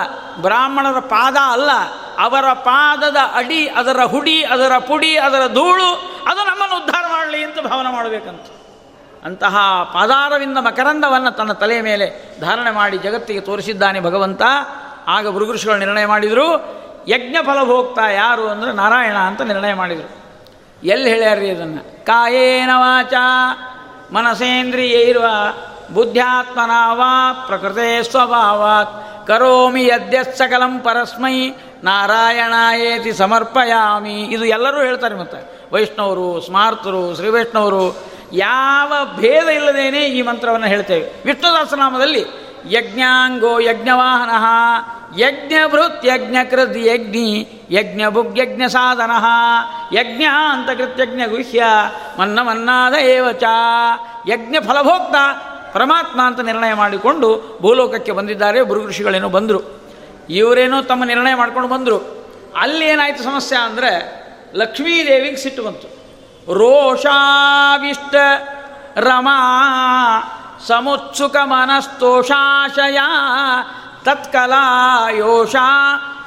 [0.42, 1.70] ಬ್ರಾಹ್ಮಣರ ಪಾದ ಅಲ್ಲ,
[2.18, 5.90] ಅವರ ಪಾದದ ಅಡಿ, ಅದರ ಹುಡಿ, ಅದರ ಪುಡಿ, ಅದರ ಧೂಳು,
[6.26, 8.46] ಅದು ನಮ್ಮನ್ನು ಉದ್ಧಾರ ಮಾಡಲಿ ಅಂತ ಭಾವನೆ ಮಾಡಬೇಕಂತ.
[9.24, 9.56] ಅಂತಹ
[9.94, 14.42] ಪಾದಾರವಿಂದ ಮಕರಂದವನ್ನು ತನ್ನ ತಲೆಯ ಮೇಲೆ ಧಾರಣೆ ಮಾಡಿ ಜಗತ್ತಿಗೆ ತೋರಿಸಿದ್ದಾನೆ ಭಗವಂತ.
[15.06, 16.46] ಆಗ ಭೃಗುರುಷಿಗಳು ನಿರ್ಣಯ ಮಾಡಿದರು,
[17.08, 20.20] ಯಜ್ಞ ಫಲಭೋಕ್ತ ಯಾರು ಅಂದರೆ ನಾರಾಯಣ ಅಂತ ನಿರ್ಣಯ ಮಾಡಿದರು.
[20.86, 23.14] ಎಲ್ಲಿ ಹೇಳ್ಯಾರ್ರಿ ಅದನ್ನು ಕಾಯೇನ ವಾಚ
[24.12, 25.24] ಮನಸೇಂದ್ರಿಯೈರ್ವ
[25.94, 29.26] ಬುದ್ಧ್ಯಾತ್ಮನ ವಾ ಪ್ರಕೃತೆ ಸ್ವಭಾವಾತ್.
[29.26, 29.90] ಕರೋಮಿ
[30.38, 31.50] ಸಕಲಂ ಪರಸ್ಮೈ,
[31.84, 34.22] ನಾರಾಯಣಾಯೇತಿ ಸಮರ್ಪಯಾಮಿ.
[34.22, 35.68] ಇದು ಎಲ್ಲರೂ ಹೇಳ್ತಾರೆ ಮತ್ತೆ.
[35.72, 37.98] ವೈಷ್ಣವರು, ಸ್ಮಾರ್ತರು ಶ್ರೀ ವೈಷ್ಣವರು
[38.32, 41.22] ಯಾವ ಭೇದ ಇಲ್ಲದೇನೆ ಈ ಮಂತ್ರವನ್ನು ಹೇಳ್ತೇವೆ.
[41.24, 42.24] ವಿಷ್ಣುದಾಸನಾಮದಲ್ಲಿ,
[42.70, 44.30] ಯಜ್ಞಾಂಗೋ ಯಜ್ಞವಾಹನ,
[45.18, 48.00] ಯಜ್ಞಭೃತ್ ಯಜ್ಞಕೃತ್ ಯಜ್ಞಿ ಯಜ್ಞ
[48.36, 49.10] ಯಜ್ಞ ಸಾಧನ
[49.92, 51.64] ಯಜ್ಞ ಅಂತ ಕೃತ್ಯಜ್ಞ ಗುಹ್ಯ
[52.18, 53.42] ಮನ್ನ ಮನ್ನಾದ ಏವಚ
[54.28, 55.14] ಯಜ್ಞ ಫಲಭೋಕ್ತ
[55.72, 59.80] ಪರಮಾತ್ಮ ಅಂತ ನಿರ್ಣಯ ಮಾಡಿಕೊಂಡು ಭೂಲೋಕಕ್ಕೆ ಬಂದಿದ್ದಾರೆ, ಭೃಗುಋಷಿಗಳೇನೋ ಬಂದರು.
[60.30, 62.26] ಇವರೇನೋ ತಮ್ಮ ನಿರ್ಣಯ ಮಾಡ್ಕೊಂಡು ಬಂದರು.
[62.60, 64.20] ಅಲ್ಲಿ ಏನಾಯಿತು ಸಮಸ್ಯೆ ಅಂದರೆ,
[64.54, 66.00] ಲಕ್ಷ್ಮೀದೇವಿಗೆ ಸಿಟ್ಟು ಬಂತು.
[66.54, 68.14] ರೋಷಾವಿಷ್ಟ
[68.96, 69.40] ರಮಾ
[70.66, 72.98] ಸಮುತ್ಸುಕ ಮನಸ್ತೋಷಾಶಯ
[74.04, 75.56] ತತ್ಕಲಾಯೋಷ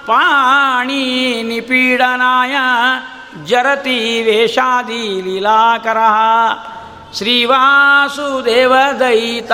[0.06, 2.56] ಪಾಣಿ ನಿಪೀಡನಾಯ
[3.46, 5.98] ಜರತಿ ವೇಷಾದಿ ಲೀಲಾಕರ.
[7.18, 9.52] ಶ್ರೀವಾಸುದೇವದಯಿತ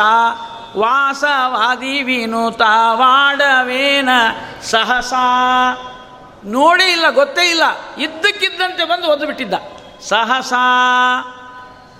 [0.77, 4.09] ವಾಸವಾದಿ ವಿನುತ ವಾಡವೇನ
[4.61, 5.25] ಸಹಸಾ?
[6.45, 7.63] ನೋಡೇ ಇಲ್ಲ, ಗೊತ್ತೇ ಇಲ್ಲ.
[7.97, 9.53] ಇದ್ದಕ್ಕಿದ್ದಂತೆ ಬಂದು ಒದ್ದು ಬಿಟ್ಟಿದ್ದ
[10.01, 10.63] ಸಹಸಾ?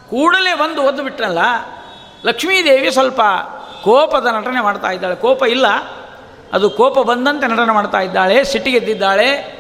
[0.10, 1.40] ಕೂಡಲೇ ಬಂದು ಒದ್ದು ಬಿಟ್ರಲ್ಲ
[2.26, 3.22] ಲಕ್ಷ್ಮೀದೇವಿ ಸ್ವಲ್ಪ
[3.84, 5.16] ಕೋಪದ ನಟನೆ ಮಾಡ್ತಾ ಇದ್ದಾಳೆ.
[5.16, 5.66] ಕೋಪ ಇಲ್ಲ.
[6.54, 9.60] ಅದು ಕೋಪ ಬಂದಂತೆ ನಟನೆ ಮಾಡ್ತಾ ಇದ್ದಾಳೆ, ಸಿಟ್ಟಿಗೆದ್ದಿದ್ದಾಳೆ.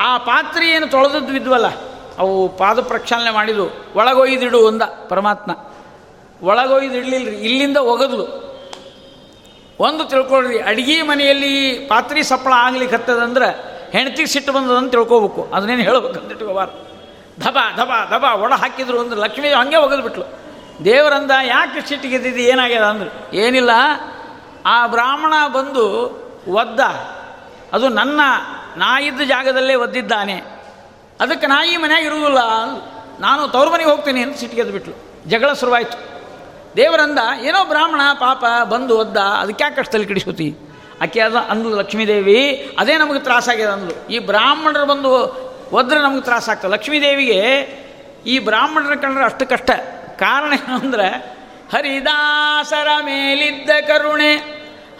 [0.00, 1.66] ಆ ಪಾತ್ರೆಯನ್ನು ತೊಳೆದದ್ದು ಬಿದ್ವಲ್ಲ
[2.18, 5.52] ಅವು ಪಾದ ಪ್ರಕ್ಷಾಲನೆ ಮಾಡಿದ್ವು ಒಳಗೊಯ್ದಿಡು ಒಂದ ಪರಮಾತ್ಮ.
[6.42, 8.46] ಒಳಗೊಯ್ದಿಡ್ಲಿಲ್ಲ ಇಲ್ಲಿಂದ ಒಗದ್ಲು.
[9.80, 15.48] ಒಂದು ತಿಳ್ಕೊಳ್ರಿ, ಅಡಿಗೆ ಮನೆಯಲ್ಲಿ ಪಾತ್ರೆ ಸಪ್ಪಳ ಆಗ್ಲಿಕ್ಕೆ ಹತ್ತದಂದ್ರೆ ಹೆಂಡತಿಗೆ ಸಿಟ್ಟು ಬಂದದಂತ ತಿಳ್ಕೊಬೇಕು.
[15.54, 16.86] ಅದನ್ನೇನು ಹೇಳ್ಬೇಕಂತ ಇಟ್ಕೋಬಾರ್ದು
[17.40, 20.24] ಧಬ ಧಬ ಧಬ, ಒಡ ಹಾಕಿದ್ರು ಅಂದ್ರೆ ಲಕ್ಷ್ಮೀ ಹಂಗೆ ಒಗೆದ್ಬಿಟ್ಲು.
[20.84, 23.36] ದೇವರಂದ ಯಾಕೆ ಸಿಟ್ಟಿಗೆದ್ದಿದ್ದು ಏನಾಗ್ಯದ ಅಂದ್ರೆ.
[23.36, 23.70] ಏನಿಲ್ಲ,
[24.66, 26.10] ಆ ಬ್ರಾಹ್ಮಣ ಬಂದು
[26.48, 26.80] ಒದ್ದ.
[27.72, 28.20] ಅದು ನನ್ನ
[28.76, 30.55] ನಾ ಇದ್ದ ಜಾಗದಲ್ಲೇ ಒದ್ದಿದ್ದಾನೆ.
[31.20, 32.38] ಅದಕ್ಕೆ ನಾ ಈ ಮನೆಯಾಗ ಇರುವುದಿಲ್ಲ.
[33.20, 34.94] ನಾನು ತವ್ರ ಮನೆಗೆ ಹೋಗ್ತೀನಿ ಅಂತ ಸಿಟ್ಟಿಗೆದ್ದು ಬಿಟ್ಲು.
[35.28, 35.98] ಜಗಳ ಶುರುವಾಯಿತು.
[36.76, 40.54] ದೇವರಂದ ಏನೋ ಬ್ರಾಹ್ಮಣ, ಪಾಪ, ಬಂದು ಒದ್ದ, ಅದಕ್ಕೆ ಯಾಕೆ ಕಷ್ಟದಲ್ಲಿ ತಲೆ ಕೆಡಿಸ್ಕೊತಿ?
[41.00, 44.08] ಆಕೆ ಅದ ಅಂದ್ಲು, ಲಕ್ಷ್ಮೀದೇವಿ, ಅದೇ ನಮಗೆ ತ್ರಾಸಾಗ್ಯದ ಅಂದ್ಲು.
[44.08, 45.10] ಈ ಬ್ರಾಹ್ಮಣರು ಬಂದು
[45.72, 47.40] ಒದ್ರೆ ನಮಗೆ ತ್ರಾಸಾಗ್ತದೆ ಲಕ್ಷ್ಮೀದೇವಿಗೆ
[48.26, 49.70] ಈ ಬ್ರಾಹ್ಮಣರ ಕಂಡ್ರೆ ಅಷ್ಟು ಕಷ್ಟ.
[50.18, 51.08] ಕಾರಣ ಏನು ಅಂದರೆ
[51.72, 54.36] ಹರಿದಾಸರ ಮೇಲಿದ್ದ ಕರುಣೆ,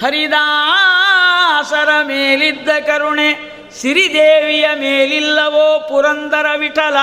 [0.03, 6.99] ಹರಿದಾಸರ ಮೇಲಿದ್ದ ಕರುಣೆ ಸಿರಿದೇವಿಯ ಮೇಲಿಲ್ಲವೋ ಪುರಂದರ ವಿಠಲ.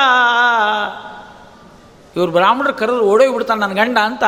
[2.16, 4.24] ಇವ್ರು ಬ್ರಾಹ್ಮಣರು ಕರೆದು ಓಡೋಗಿ ಬಿಡ್ತಾನೆ ನನ್ನ ಗಂಡ ಅಂತ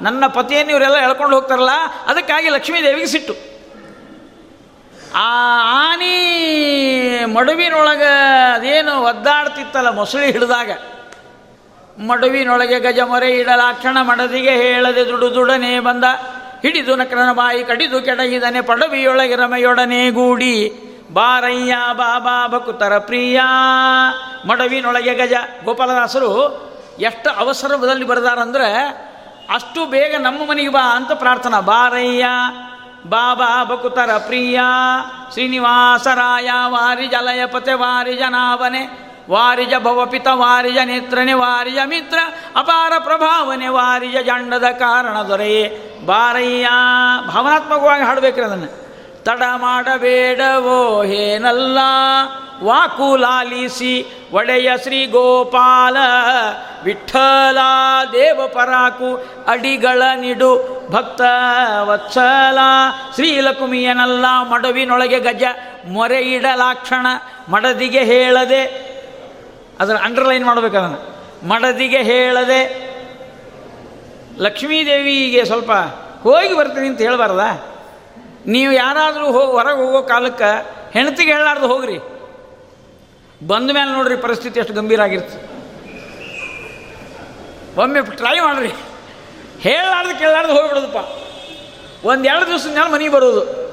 [0.00, 1.70] ನನ್ನ ಪತಿಯನ್ನು ಇವರೆಲ್ಲ ಎಳ್ಕೊಂಡು ಹೋಗ್ತಾರಲ್ಲ,
[2.06, 3.34] ಅದಕ್ಕಾಗಿ ಲಕ್ಷ್ಮೀದೇವಿಗೆ ಸಿಟ್ಟು.
[5.14, 5.28] ಆ
[5.86, 6.16] ಆನಿ
[7.24, 8.12] ಮಡುವಿನೊಳಗೆ
[8.52, 10.70] ಅದೇನು ಒದ್ದಾಡ್ತಿತ್ತಲ್ಲ ಮೊಸಳಿ ಹಿಡಿದಾಗ.
[12.06, 16.04] ಮಡುವಿನೊಳಗೆ ಗಜಮೊರೆ ಇಡಲಾಕ್ಷಣ ಮಡದಿಗೆ ಹೇಳದೆ ದುಡು ದುಡನೆ ಬಂದ.
[16.62, 20.54] ಹಿಡಿದು ನಕ್ರನ ಬಾಯಿ ಕಡಿದು ಕೆಡಗಿದನೆ ಪಡವಿಯೊಳಗೆ ರಮೆಯೊಡನೆ ಗೂಡಿ.
[21.12, 23.40] ಬಾರಯ್ಯ, ಬಾಬಾ, ಭಕುತರ ಪ್ರಿಯ.
[24.48, 25.32] ಮಡವಿನೊಳಗೆ ಗಜ.
[25.64, 28.72] ಗೋಪಾಲದಾಸರು ಎಷ್ಟು ಅವಸರದಲ್ಲಿ ಬರೆದಾರಂದ್ರೆ,
[29.54, 31.60] ಅಷ್ಟು ಬೇಗ ನಮ್ಮ ಮನೆಗೆ ಬಾ ಅಂತ ಪ್ರಾರ್ಥನಾ.
[31.60, 32.24] ಬಾರಯ್ಯ,
[33.06, 34.60] ಬಾಬಾ ಬಕುತರ ಪ್ರಿಯ.
[35.32, 39.08] ಶ್ರೀನಿವಾಸರಾಯ, ವಾರಿಜ ಲಯಪತೆ, ವಾರಿಜ ನಾವನೆ.
[39.30, 42.18] ವಾರಿಜ ಭವಪಿತ, ವಾರಿಜ ನೇತ್ರನೆ, ವಾರಿಜ ಮಿತ್ರ.
[42.56, 45.98] ಅಪಾರ ಪ್ರಭಾವನೆ, ವಾರಿಜ ಜಂಡದ ಕಾರಣ ದೊರೆಯೇ.
[46.06, 46.68] ಬಾರಯ್ಯ,
[47.28, 48.87] ಭಾವನಾತ್ಮಕವಾಗಿ ಹಾಡಬೇಕ್ರಿ ಅದನ್ನು.
[49.28, 51.78] ತಡ ಮಾಡಬೇಡವೋ ಹೇನಲ್ಲ.
[52.62, 55.96] ವಾಕುಲಾಲಿಸಿ ಒಡೆಯ ಶ್ರೀ ಗೋಪಾಲ.
[56.84, 57.58] ವಿಠಲ
[58.12, 61.20] ದೇವ ಪರಾಕು ಅಡಿಗಳ ನಿಡು ಭಕ್ತ
[61.80, 62.58] ವತ್ಸಲ.
[63.14, 65.42] ಶ್ರೀಲಕುಮಿಯನಲ್ಲ ಮಡವಿನೊಳಗೆ ಗಜ
[65.88, 67.06] ಮೊರೆ ಇಡಲಾಕ್ಷಣ
[67.48, 68.64] ಮಡದಿಗೆ ಹೇಳದೆ.
[69.80, 71.14] ಅದರ ಅಂಡರ್ಲೈನ್ ಮಾಡಬೇಕು
[71.48, 72.88] ಮಡದಿಗೆ ಹೇಳದೆ.
[74.38, 75.70] ಲಕ್ಷ್ಮೀದೇವಿಗೆ ಸ್ವಲ್ಪ
[76.22, 77.67] ಹೋಗಿ ಬರ್ತೀನಿ ಅಂತ ಹೇಳಬಾರ್ದ?
[78.46, 81.98] ನೀವು ಯಾರಾದರೂ ಹೋ, ಹೊರಗೆ ಹೋಗೋ ಕಾಲಕ್ಕೆ ಹೆಂಡತಿಗೆ ಹೇಳಾರ್ದು ಹೋಗ್ರಿ.
[83.46, 85.58] ಬಂದ ಮೇಲೆ ನೋಡ್ರಿ ಪರಿಸ್ಥಿತಿ ಎಷ್ಟು ಗಂಭೀರ ಆಗಿರ್ತದೆ
[87.80, 88.68] ಒಮ್ಮೆ ಟ್ರೈ ಮಾಡ್ರಿ.
[89.60, 90.96] ಹೇಳಾರ್ದು ಕೇಳಾರ್ದು ಹೋಗ್ಬಿಡೋದಪ್ಪ.
[92.06, 93.68] ಒಂದು ಎರಡು ದಿವಸದ ಮೇಲೆ ಮನೆಗೆ ಬರೋದು.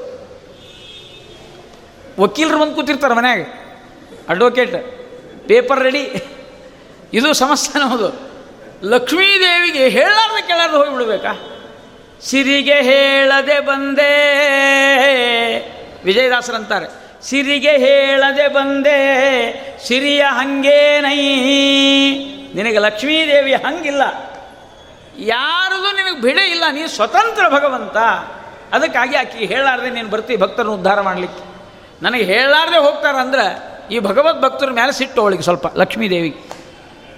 [2.21, 3.41] ವಕೀಲರು ಬಂದು ಕೂತಿರ್ತಾರೆ ಮನ್ಯಾಗ.
[4.29, 4.75] ಅಡ್ವೊಕೇಟ್
[5.47, 6.23] ಪೇಪರ್ ರೆಡಿ
[7.13, 8.29] ಇದು ಸಮಸ್ಯೆ ನಮ್ಮದು
[8.83, 11.54] ಲಕ್ಷ್ಮೀದೇವಿಗೆ ಹೇಳಾರ್ದು ಕೇಳಾರ್ದು ಹೋಗಿಬಿಡ್ಬೇಕಾ?
[12.21, 14.05] ಸಿರಿಗೆ ಹೇಳದೆ ಬಂದೆ.
[16.05, 17.05] ವಿಜಯದಾಸರಂತಾರೆ.
[17.23, 18.95] ಸಿರಿಗೆ ಹೇಳದೆ ಬಂದೆ.
[19.87, 21.37] ಸಿರಿಯ ಹಂಗೇನೈ?
[22.55, 24.01] ನಿನಗೆ ಲಕ್ಷ್ಮೀದೇವಿ ಹಂಗಿಲ್ಲ.
[25.19, 26.63] ಯಾರದು ನಿನಗೆ ಬಿಡೆ ಇಲ್ಲ.
[26.71, 27.97] ನೀ ಸ್ವತಂತ್ರ ಭಗವಂತ.
[28.73, 31.55] ಅದಕ್ಕಾಗಿ ಆಕೆ ಹೇಳಾರ್ದೆ ನೀನು ಬರ್ತೀವಿ ಭಕ್ತರನ್ನು ಉದ್ಧಾರ ಮಾಡಲಿಕ್ಕೆ.
[32.01, 36.49] ನನಗೆ ಹೇಳಾರ್ದೆ ಹೋಗ್ತಾರಂದ್ರೆ ಈ ಭಗವದ್ ಭಕ್ತರ ಮೇಲೆ ಸಿಟ್ಟು ಅವಳಿಗೆ ಸ್ವಲ್ಪ ಲಕ್ಷ್ಮೀದೇವಿ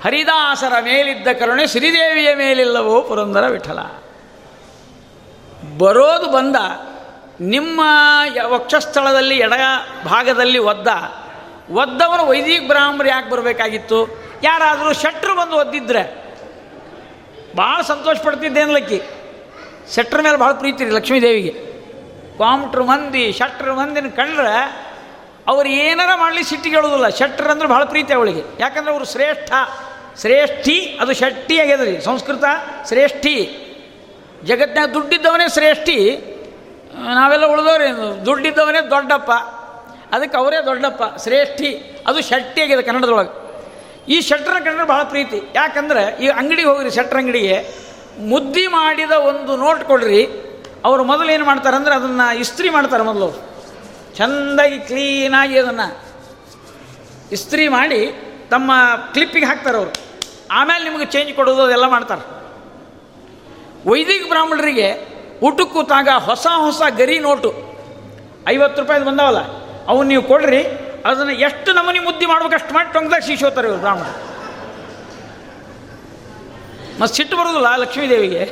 [0.03, 3.79] ಹರಿದಾಸರ ಮೇಲಿದ್ದ ಕರುಣೆ ಶ್ರೀದೇವಿಯ ಮೇಲಿಲ್ಲವೋ ಪುರಂದರ ವಿಠಲ.
[5.77, 6.55] ಬರೋದು ಬಂದ,
[7.41, 7.81] ನಿಮ್ಮ
[8.47, 9.53] ವಕ್ಷಸ್ಥಳದಲ್ಲಿ ಎಡ
[10.05, 10.87] ಭಾಗದಲ್ಲಿ ಒದ್ದ.
[11.71, 14.23] ಒದ್ದವನು ವೈದಿಕ ಬ್ರಾಹ್ಮರು ಯಾಕೆ ಬರಬೇಕಾಗಿತ್ತು?
[14.43, 16.27] ಯಾರಾದರೂ ಶೆಟ್ರು ಬಂದು ಒದ್ದಿದ್ರೆ.
[17.57, 19.01] ಭಾಳ ಸಂತೋಷ ಪಡ್ತಿದ್ದೆ ಅನ್ಲಕ್ಕಿ
[19.95, 21.51] ಶೆಟ್ರ ಮೇಲೆ ಭಾಳ ಪ್ರೀತಿ ರೀ ಲಕ್ಷ್ಮೀದೇವಿಗೆ
[22.37, 24.87] ಕಾಮ್ಟ್ರ್ ಮಂದಿ, ಶೆಟ್ರ ಮಂದಿನ ಕಂಡ್ರೆ
[25.47, 27.09] ಅವ್ರು ಏನಾರ ಮಾಡಲಿ ಸಿಟ್ಟಿಗೆ ಹೇಳೋದಿಲ್ಲ.
[27.09, 28.41] ಶಟ್ರ್ ಅಂದ್ರೆ ಭಾಳ ಪ್ರೀತಿ ಅವಳಿಗೆ.
[28.59, 29.51] ಯಾಕಂದ್ರೆ ಅವರು ಶ್ರೇಷ್ಠ,
[30.19, 32.01] ಶ್ರೇಷ್ಠಿ, ಅದು ಶಟ್ಟಿ ಆಗ್ಯದ ರೀ.
[32.01, 32.43] ಸಂಸ್ಕೃತ
[32.87, 33.63] ಶ್ರೇಷ್ಠಿ.
[34.47, 35.97] ಜಗತ್ತಿನಾಗ ದುಡ್ಡಿದ್ದವನೇ ಶ್ರೇಷ್ಠಿ,
[37.15, 37.87] ನಾವೆಲ್ಲ ಉಳಿದವ್ರೆ
[38.25, 39.31] ದುಡ್ಡಿದ್ದವನೇ ದೊಡ್ಡಪ್ಪ.
[40.15, 41.69] ಅದಕ್ಕೆ ಅವರೇ ದೊಡ್ಡಪ್ಪ, ಶ್ರೇಷ್ಠಿ.
[42.07, 43.33] ಅದು ಶಟ್ಟಿ ಆಗಿದೆ ಕನ್ನಡದೊಳಗೆ.
[44.13, 45.41] ಈ ಶಟ್ರ ಕಂಡ್ರೆ ಭಾಳ ಪ್ರೀತಿ.
[45.55, 47.55] ಯಾಕಂದ್ರೆ ಈ ಅಂಗಡಿಗೆ ಹೋಗ್ರಿ ಶಟ್ರ್ ಅಂಗಡಿಗೆ,
[48.19, 50.21] ಮುದ್ದಿ ಮಾಡಿದ ಒಂದು ನೋಟ್ ಕೊಡ್ರಿ.
[50.85, 53.29] ಅವರು ಮೊದಲು ಏನು ಮಾಡ್ತಾರೆ ಅಂದ್ರೆ ಅದನ್ನು ಇಸ್ತ್ರಿ ಮಾಡ್ತಾರೆ ಮೊದಲು
[54.15, 55.87] ಚೆಂದಾಗಿ ಕ್ಲೀನಾಗಿ ಅದನ್ನು
[57.31, 58.01] ಇಸ್ತ್ರಿ ಮಾಡಿ
[58.49, 58.71] ತಮ್ಮ
[59.13, 59.93] ಕ್ಲಿಪ್ಪಿಗೆ ಹಾಕ್ತಾರೆ ಅವರು.
[60.51, 62.23] ಆಮೇಲೆ ನಿಮಗೆ ಚೇಂಜ್ ಕೊಡೋದು ಅದೆಲ್ಲ ಮಾಡ್ತಾರೆ.
[63.89, 64.87] ವೈದಿಕ ಬ್ರಾಹ್ಮಣರಿಗೆ
[65.43, 67.49] ಊಟಕ್ಕೆ ಕೂತಾಗ ಹೊಸ ಹೊಸ ಗರಿ ನೋಟು.
[68.47, 69.41] ಐವತ್ತು ರೂಪಾಯಿದು ಬಂದಾವಲ್ಲ
[69.87, 70.61] ಅವನ್ನ ನೀವು ಕೊಡ್ರಿ,
[71.05, 74.07] ಅದನ್ನು ಎಷ್ಟು ನಮೂನಿ ಮುದ್ದಿ ಮಾಡ್ಬೇಕು ಅಷ್ಟು ಮಾಡಿ ಟೊಂಗದಾಗ ಶಿಶೋತಾರೆ ಇವರು ಬ್ರಾಹ್ಮಣ
[76.99, 78.43] ಮತ್ತು ಸಿಟ್ಟು ಬರೋದಿಲ್ಲ ಲಕ್ಷ್ಮೀದೇವಿಗೆ.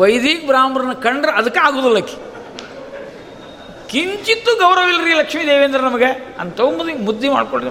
[0.00, 2.00] ವೈದಿಕ ಬ್ರಾಹ್ಮಣನ ಕಂಡ್ರೆ ಅದಕ್ಕೆ ಆಗೋದಿಲ್ಲ
[3.90, 7.70] ಕಿಂಚಿತ್ತು ಗೌರವ ಇಲ್ಲರಿ ಲಕ್ಷ್ಮೀದೇವಿ ಅಂದ್ರೆ ನಮಗೆ ಅಂತ ಮುದ್ದೆ ಮುದ್ದಿ ಮಾಡ್ಕೊಂಡು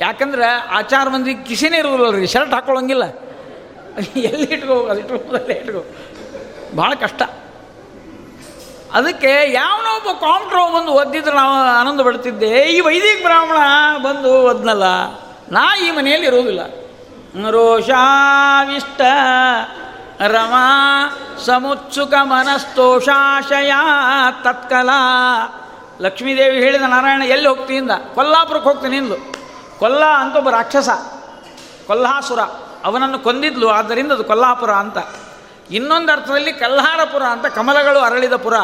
[0.00, 3.04] ಯಾಕಂದ್ರೆ ಆಚಾರ ಮಂದಿ ಕಿಸೆನೇ ಇರೋದಿಲ್ಲ ರೀ ಶರ್ಟ್ ಹಾಕೊಳ್ಳೋಂಗಿಲ್ಲ.
[4.30, 5.82] ಎಲ್ಲಿ ಇಟ್ಕೋ ಅದು ಇಟ್ಕೋದಲ್ಲೇ ಇಟ್ಕೋ.
[6.76, 7.22] ಭಾಳ ಕಷ್ಟ.
[8.92, 13.58] ಅದಕ್ಕೆ ಯಾವನೋ ಒಬ್ಬ ಕಾಂಪ್ಟ್ರೋ ಬಂದು ಒದ್ದಿದ್ರೆ ನಾವು ಆನಂದ ಪಡ್ತಿದ್ದೆ, ಈ ವೈದಿಕ ಬ್ರಾಹ್ಮಣ
[14.02, 14.86] ಬಂದು ಒದ್ನಲ್ಲ,
[15.52, 16.62] ನಾ ಈ ಮನೆಯಲ್ಲಿ ಇರೋದಿಲ್ಲ
[17.50, 19.00] ರೋಷಾವಿಷ್ಟ
[20.34, 20.66] ರಮಾ
[21.46, 23.72] ಸಮುತ್ಸುಕ ಮನಸ್ತೋಷಾಶಯ
[24.42, 24.90] ತತ್ಕಲ.
[26.00, 29.37] ಲಕ್ಷ್ಮೀದೇವಿ ಹೇಳಿದ ನಾರಾಯಣ, ಎಲ್ಲಿ ಹೋಗ್ತೀನಿಂದ ಕೊಲ್ಲಾಪುರಕ್ಕೆ ಹೋಗ್ತೀನಿ ಇಂದು
[29.78, 30.88] ಕೊಲ್ಲ ಅಂತ ಒಬ್ಬ ರಾಕ್ಷಸ,
[31.86, 32.40] ಕೊಲ್ಹಾಸುರ,
[32.84, 34.98] ಅವನನ್ನು ಕೊಂದಿದ್ಲು, ಆದ್ದರಿಂದ ಅದು ಕೊಲ್ಲಾಪುರ ಅಂತ.
[35.70, 38.56] ಇನ್ನೊಂದು ಅರ್ಥದಲ್ಲಿ ಕಲ್ಹಾರಪುರ ಅಂತ ಕಮಲಗಳು ಅರಳಿದ ಪುರ.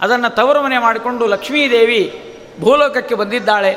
[0.00, 2.28] ಅದನ್ನು ತವರು ಮನೆ ಮಾಡಿಕೊಂಡು ಲಕ್ಷ್ಮೀದೇವಿ
[2.60, 3.76] ಭೂಲೋಕಕ್ಕೆ ಬಂದಿದ್ದಾಳೆ.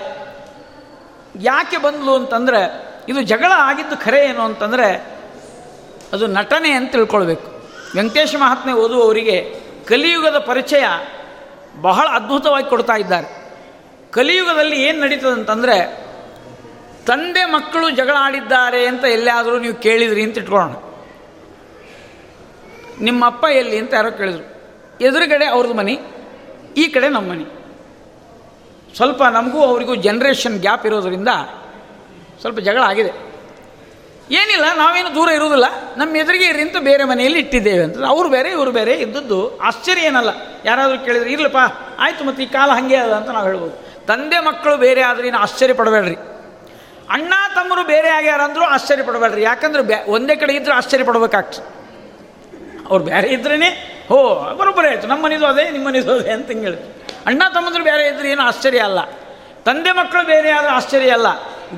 [1.42, 5.20] ಯಾಕೆ ಬಂದ್ಲು ಅಂತಂದರೆ, ಇದು ಜಗಳ ಆಗಿದ್ದು ಖರೆ ಏನು ಅಂತಂದರೆ,
[6.14, 7.70] ಅದು ನಟನೆ ಅಂತ ತಿಳ್ಕೊಳ್ಬೇಕು.
[7.96, 10.84] ವೆಂಕಟೇಶ ಮಹಾತ್ಮೆ ಓದುವವರಿಗೆ ಕಲಿಯುಗದ ಪರಿಚಯ
[11.82, 13.52] ಬಹಳ ಅದ್ಭುತವಾಗಿ ಕೊಡ್ತಾ ಇದ್ದಾರೆ.
[14.12, 16.05] ಕಲಿಯುಗದಲ್ಲಿ ಏನು ನಡೀತದೆ ಅಂತಂದರೆ
[17.06, 20.72] ತಂದೆ ಮಕ್ಕಳು ಜಗಳ ಆಡಿದ್ದಾರೆ ಅಂತ ಎಲ್ಲಾದರೂ ನೀವು ಕೇಳಿದ್ರಿ ಅಂತ ಇಟ್ಕೊಳ್ಳೋಣ.
[23.02, 24.56] ನಿಮ್ಮಪ್ಪ ಎಲ್ಲಿ ಅಂತ ಯಾರೋ ಕೇಳಿದ್ರು.
[25.02, 26.00] ಎದುರುಗಡೆ ಅವ್ರದ್ದು ಮನೆ,
[26.78, 27.66] ಈ ಕಡೆ ನಮ್ಮ ಮನೆ.
[28.96, 31.28] ಸ್ವಲ್ಪ ನಮಗೂ ಅವರಿಗೂ ಜನ್ರೇಷನ್ ಗ್ಯಾಪ್ ಇರೋದರಿಂದ
[32.42, 33.26] ಸ್ವಲ್ಪ ಜಗಳ ಆಗಿದೆ.
[34.32, 35.66] ಏನಿಲ್ಲ, ನಾವೇನು ದೂರ ಇರುವುದಿಲ್ಲ.
[35.98, 37.98] ನಮ್ಮ ಎದುರಿಗೆ ಇರಿ ಅಂತ ಬೇರೆ ಮನೆಯಲ್ಲಿ ಇಟ್ಟಿದ್ದೇವೆ ಅಂತ.
[38.08, 40.30] ಅವ್ರು ಬೇರೆ, ಇವರು ಬೇರೆ ಇದ್ದದ್ದು ಆಶ್ಚರ್ಯ ಏನಲ್ಲ.
[40.66, 41.58] ಯಾರಾದರೂ ಕೇಳಿದ್ರೆ, ಇರ್ಲಪ್ಪ,
[42.00, 44.06] ಆಯಿತು ಮತ್ತು ಈ ಕಾಲ ಹಾಗೆ ಅದ ಅಂತ ನಾವು ಹೇಳ್ಬೋದು.
[44.06, 46.35] ತಂದೆ ಮಕ್ಕಳು ಬೇರೆ ಆದ್ರೆ ಆಶ್ಚರ್ಯ ಪಡಬೇಡ್ರಿ.
[47.10, 49.42] ಅಣ್ಣ ತಮ್ಮರು ಬೇರೆ ಆಗ್ಯಾರ ಅಂದರೂ ಆಶ್ಚರ್ಯ ಪಡಬೇಡ್ರಿ.
[49.42, 51.76] ಯಾಕಂದ್ರೆ ಬ್ಯಾ ಒಂದೇ ಕಡೆ ಇದ್ರೆ ಆಶ್ಚರ್ಯ ಪಡ್ಬೇಕಾಗ್ತದೆ.
[52.90, 53.56] ಅವ್ರು ಬೇರೆ ಇದ್ರೇ
[54.10, 55.08] ಹೋ, ಬರೋಬ್ಬರೇ ಆಯಿತು.
[55.08, 56.96] ನಮ್ಮ ಮನೇದು ಅದೇ ನಿಮ್ಮ ಮನೇದು ಅದೇ ಅಂತ ಹೇಳಿ
[57.26, 59.06] ಅಣ್ಣ ತಮ್ಮಂದ್ರು ಬೇರೆ ಇದ್ರೆ ಏನು ಆಶ್ಚರ್ಯ ಅಲ್ಲ.
[59.66, 61.28] ತಂದೆ ಮಕ್ಕಳು ಬೇರೆ ಆದ್ರೆ ಆಶ್ಚರ್ಯ ಅಲ್ಲ.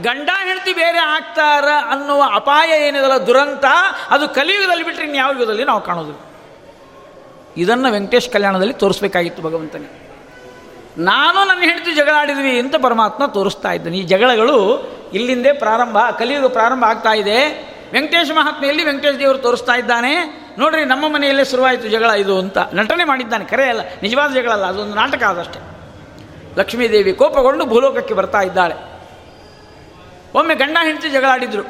[0.01, 3.65] ಗಂಡ ಹೆಂಡತಿ ಬೇರೆ ಆಗ್ತಾರ ಅನ್ನುವ ಅಪಾಯ ಏನಿದಲ್ಲ ದುರಂತ,
[4.09, 6.19] ಅದು ಕಲಿಯುಗದಲ್ಲಿ ಬಿಟ್ಟರೆ ಇನ್ನು ಯಾವ ಯುಗದಲ್ಲಿ ನಾವು ಕಾಣೋದಿಲ್ಲ
[7.57, 10.06] ಇದನ್ನು ವೆಂಕಟೇಶ್ ಕಲ್ಯಾಣದಲ್ಲಿ ತೋರಿಸ್ಬೇಕಾಗಿತ್ತು ಭಗವಂತನಿಗೆ.
[10.97, 13.97] ನಾನು ನನ್ನ ಹೆಂಡತಿ ಜಗಳಾಡಿದ್ವಿ ಅಂತ ಪರಮಾತ್ಮ ತೋರಿಸ್ತಾ ಇದ್ದಾನೆ.
[13.97, 17.67] ಈ ಜಗಳಗಳು ಇಲ್ಲಿಂದೇ ಪ್ರಾರಂಭ ಕಲಿಯುಗ ಪ್ರಾರಂಭ ಆಗ್ತಾ ಇದೆ.
[17.93, 20.13] ವೆಂಕಟೇಶ ಮಹಾತ್ಮೆಯಲ್ಲಿ ವೆಂಕಟೇಶ ದೇವರು ತೋರಿಸ್ತಾ ಇದ್ದಾನೆ.
[20.59, 22.57] ನೋಡ್ರಿ, ನಮ್ಮ ಮನೆಯಲ್ಲೇ ಶುರುವಾಯಿತು ಜಗಳ ಇದು ಅಂತ.
[22.73, 25.59] ನಟನೆ ಮಾಡಿದ್ದಾನೆ, ಕರೆ ಅಲ್ಲ, ನಿಜವಾದ ಜಗಳ ಅಲ್ಲ, ಅದೊಂದು ನಾಟಕ ಆದಷ್ಟೇ.
[26.57, 28.75] ಲಕ್ಷ್ಮೀದೇವಿ ಕೋಪಗೊಂಡು ಭೂಲೋಕಕ್ಕೆ ಬರ್ತಾ ಇದ್ದಾಳೆ.
[30.35, 31.63] ಒಮ್ಮೆ ಗಂಡ ಹೆಂಡತಿ ಜಗಳ ಆಡಿದ್ರು.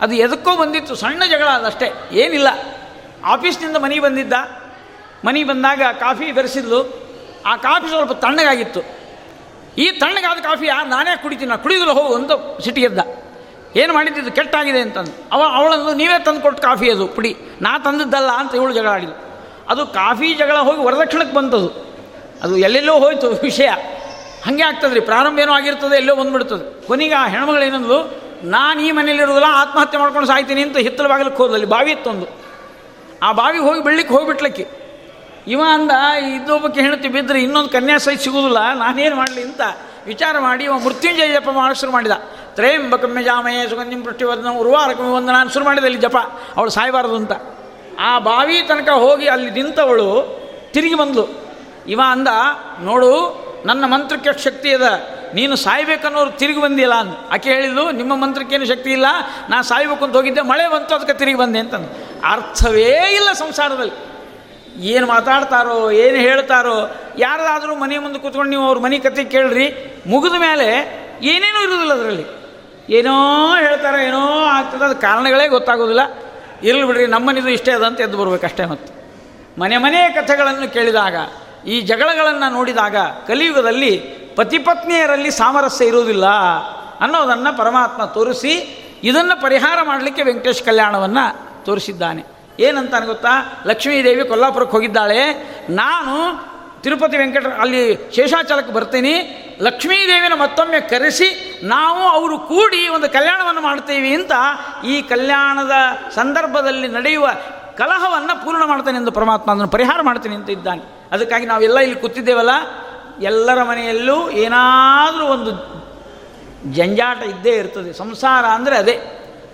[0.00, 2.48] ಅದು ಎದಕ್ಕೋ ಬಂದಿತ್ತು, ಸಣ್ಣ ಜಗಳ ಅದಷ್ಟೇ ಏನಿಲ್ಲ.
[3.24, 4.32] ಆಫೀಸ್ನಿಂದ ಮನೆಗೆ ಬಂದಿದ್ದ.
[5.24, 7.07] ಮನೆಗೆ ಬಂದಾಗ ಕಾಫಿ ಬೆರೆಸಿದ್ಲು.
[7.48, 8.80] ಆ ಕಾಫಿ ಸ್ವಲ್ಪ ತಣ್ಣಗಾಗಿತ್ತು.
[9.78, 12.32] ಈ ತಣ್ಣಗಾದ ಕಾಫಿ ಯಾರು ನಾನೇ ಕುಡಿತೀನಿ ನಾನು ಕುಡಿಯೋದಿಲ್ಲ, ಹೋಗು ಅಂತ
[12.64, 13.00] ಸಿಟಿಗೆದ್ದ
[13.76, 14.30] ಏನು ಮಾಡಿದ್ದು?
[14.32, 15.12] ಕೆಟ್ಟಾಗಿದೆ ಅಂತಂದು.
[15.32, 17.36] ಅವ ಅವಳಂದು ನೀವೇ ತಂದು ಕೊಟ್ಟು ಕಾಫಿ ಅದು, ಪುಡಿ.
[17.62, 19.16] ನಾ ತಂದದ್ದಲ್ಲ ಅಂತ ಇವಳು ಜಗಳ ಆಡಿದ್ಲು.
[19.68, 21.68] ಅದು ಕಾಫಿ ಜಗಳ ಹೋಗಿ ವರದಕ್ಷಿಣಕ್ಕೆ ಬಂತದು.
[22.42, 23.68] ಅದು ಎಲ್ಲೆಲ್ಲೋ ಹೋಯಿತು ವಿಷಯ.
[24.44, 25.00] ಹಾಗೆ ಆಗ್ತದ್ರಿ.
[25.00, 26.86] ಪ್ರಾರಂಭ ಏನೋ ಆಗಿರ್ತದೆ, ಎಲ್ಲೋ ಬಂದುಬಿಡ್ತದೆ.
[26.86, 27.96] ಕೊನೆಗೆ ಆ ಹೆಣ್ಮಗಳೇನಂದು
[28.44, 32.26] ನಾನು ಈ ಮನೇಲಿರೋದಿಲ್ಲ ಆತ್ಮಹತ್ಯೆ ಮಾಡ್ಕೊಂಡು ಸಾಯ್ತೀನಿ ಅಂತ ಹಿತ್ತಲ ಬಾಗಿಲಕ್ಕೆ ಹೋದಲ್ಲಿ ಬಾವಿ ಇತ್ತೊಂದು.
[33.22, 34.66] ಆ ಬಾವಿಗೆ ಹೋಗಿ ಬೆಳ್ಳಿಕ್ಕೆ ಹೋಗಿಬಿಟ್ಲಕ್ಕಿ.
[35.48, 35.90] ಇವ ಅಂದ,
[36.34, 39.42] ಇದೊಬ್ಬಕ್ಕೆ ಹೆಣ್ತಿ ಬಿದ್ದರೆ ಇನ್ನೊಂದು ಕನ್ಯಾ ಸಹಿತ ಸಿಗುವುದಿಲ್ಲ ನಾನೇನು ಮಾಡಲಿ?
[39.42, 39.60] ಅಂತ
[40.06, 42.10] ವಿಚಾರ ಮಾಡಿ ಇವ ಮೃತ್ಯುಂಜಯ ಜಪ ಮಾಡೋ ಶುರು ಮಾಡಿದ.
[42.54, 46.16] ತ್ರಯಂಬಕಮ್ಮೆ ಜಾಮಯ ಸುಗಂಧಿಂ ಪೃಷ್ಟಿವರ್ಧನ ಉರ್ವಾರಕಮ್ಮೆ ಒಂದು ನಾನು ಶುರು ಮಾಡಿದೆ ಇಲ್ಲಿ ಜಪ.
[46.56, 47.32] ಅವಳು ಸಾಯಬಾರದು ಅಂತ.
[48.00, 50.38] ಆ ಬಾವಿ ತನಕ ಹೋಗಿ ಅಲ್ಲಿ ನಿಂತವಳು
[50.72, 51.26] ತಿರುಗಿ ಬಂದಳು
[51.88, 52.28] ಇವ ಅಂದ,
[52.80, 53.12] ನೋಡು,
[53.66, 54.82] ನನ್ನ ಮಂತ್ರಕ್ಕೆ ಶಕ್ತಿ ಅದ?
[55.34, 57.14] ನೀನು ಸಾಯ್ಬೇಕನ್ನೋರು ತಿರುಗಿ ಬಂದಿಲ್ಲ ಅಂದ.
[57.32, 59.06] ಆಕೆ ಹೇಳಿದ್ಲು, ನಿಮ್ಮ ಮಂತ್ರಕ್ಕೇನು ಶಕ್ತಿ ಇಲ್ಲ.
[59.48, 61.88] ನಾ ಸಾಯ್ಬೇಕು ಅಂತ ಹೋಗಿದ್ದೆ, ಮಳೆ ಬಂತು, ಅದಕ್ಕೆ ತಿರುಗಿ ಬಂದೆ ಅಂತಂದು.
[62.30, 64.17] ಅರ್ಥವೇ ಇಲ್ಲ ಸಂಸಾರದಲ್ಲಿ.
[64.78, 70.98] ಏನು ಮಾತಾಡ್ತಾರೋ, ಏನು ಹೇಳ್ತಾರೋ, ಯಾರದಾದರೂ ಮನೆ ಮುಂದೆ ಕೂತ್ಕೊಂಡು ನೀವು ಅವ್ರ ಮನೆ ಕತೆ ಕೇಳ್ರಿ, ಮುಗಿದ ಮೇಲೆ
[71.22, 72.26] ಏನೇನೂ ಇರೋದಿಲ್ಲ ಅದರಲ್ಲಿ.
[72.90, 73.14] ಏನೋ
[73.56, 76.00] ಹೇಳ್ತಾರೆ, ಏನೋ ಆಗ್ತದೆ, ಅದು ಕಾರಣಗಳೇ ಗೊತ್ತಾಗೋದಿಲ್ಲ.
[76.62, 78.98] ಇರಲಿ ಬಿಡ್ರಿ, ನಮ್ಮನಿದು ಇಷ್ಟೇ ಅಂತ ಎದ್ದು ಬರಬೇಕಷ್ಟೇ ಮತ್ತು
[79.60, 81.16] ಮನೆ ಮನೆಯ ಕಥೆಗಳನ್ನು ಕೇಳಿದಾಗ,
[81.66, 83.96] ಈ ಜಗಳಗಳನ್ನು ನೋಡಿದಾಗ ಕಲಿಯುಗದಲ್ಲಿ
[84.36, 86.26] ಪತಿಪತ್ನಿಯರಲ್ಲಿ ಸಾಮರಸ್ಯ ಇರುವುದಿಲ್ಲ
[87.00, 92.37] ಅನ್ನೋದನ್ನು ಪರಮಾತ್ಮ ತೋರಿಸಿ, ಇದನ್ನು ಪರಿಹಾರ ಮಾಡಲಿಕ್ಕೆ ವೆಂಕಟೇಶ್ ಕಲ್ಯಾಣವನ್ನು ತೋರಿಸಿದ್ದಾನೆ.
[92.60, 93.62] ಏನಂತಾನೆ ಗೊತ್ತಾ?
[93.66, 95.20] ಲಕ್ಷ್ಮೀದೇವಿ ಕೊಲ್ಲಾಪುರಕ್ಕೆ ಹೋಗಿದ್ದಾಳೆ.
[95.70, 96.14] ನಾನು
[96.82, 99.14] ತಿರುಪತಿ ವೆಂಕಟ, ಅಲ್ಲಿ ಶೇಷಾಚಲಕ್ಕೆ ಬರ್ತೀನಿ.
[99.60, 104.32] ಲಕ್ಷ್ಮೀದೇವಿನ ಮತ್ತೊಮ್ಮೆ ಕರೆಸಿ, ನಾವು ಅವರು ಕೂಡಿ ಒಂದು ಕಲ್ಯಾಣವನ್ನು ಮಾಡ್ತೀವಿ ಅಂತ
[104.86, 105.70] ಈ ಕಲ್ಯಾಣದ
[106.14, 107.28] ಸಂದರ್ಭದಲ್ಲಿ ನಡೆಯುವ
[107.76, 110.82] ಕಲಹವನ್ನು ಪೂರ್ಣ ಮಾಡ್ತಾನೆ ಎಂದು ಪರಮಾತ್ಮ ಅದನ್ನು ಪರಿಹಾರ ಮಾಡ್ತೀನಿ ಅಂತ ಇದ್ದಾನೆ.
[111.12, 112.50] ಅದಕ್ಕಾಗಿ ನಾವೆಲ್ಲ ಇಲ್ಲಿ ಕೂತಿದ್ದೇವಲ್ಲ?
[113.22, 115.50] ಎಲ್ಲರ ಮನೆಯಲ್ಲೂ ಏನಾದರೂ ಒಂದು
[116.72, 117.92] ಜಂಜಾಟ ಇದ್ದೇ ಇರ್ತದೆ.
[117.92, 118.96] ಸಂಸಾರ ಅಂದರೆ ಅದೇ.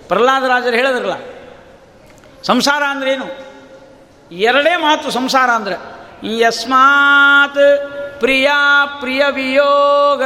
[0.07, 1.34] ಪ್ರಹ್ಲಾದರಾಜರು ಹೇಳಿದ್ರಲ್ಲ
[2.45, 3.25] ಸಂಸಾರ ಅಂದ್ರೇನು?
[4.31, 5.77] ಎರಡೇ ಮಾತು ಸಂಸಾರ ಅಂದರೆ,
[6.37, 7.77] ಯಸ್ಮಾತ್
[8.19, 8.49] ಪ್ರಿಯ
[8.99, 10.23] ಪ್ರಿಯ ವಿಯೋಗ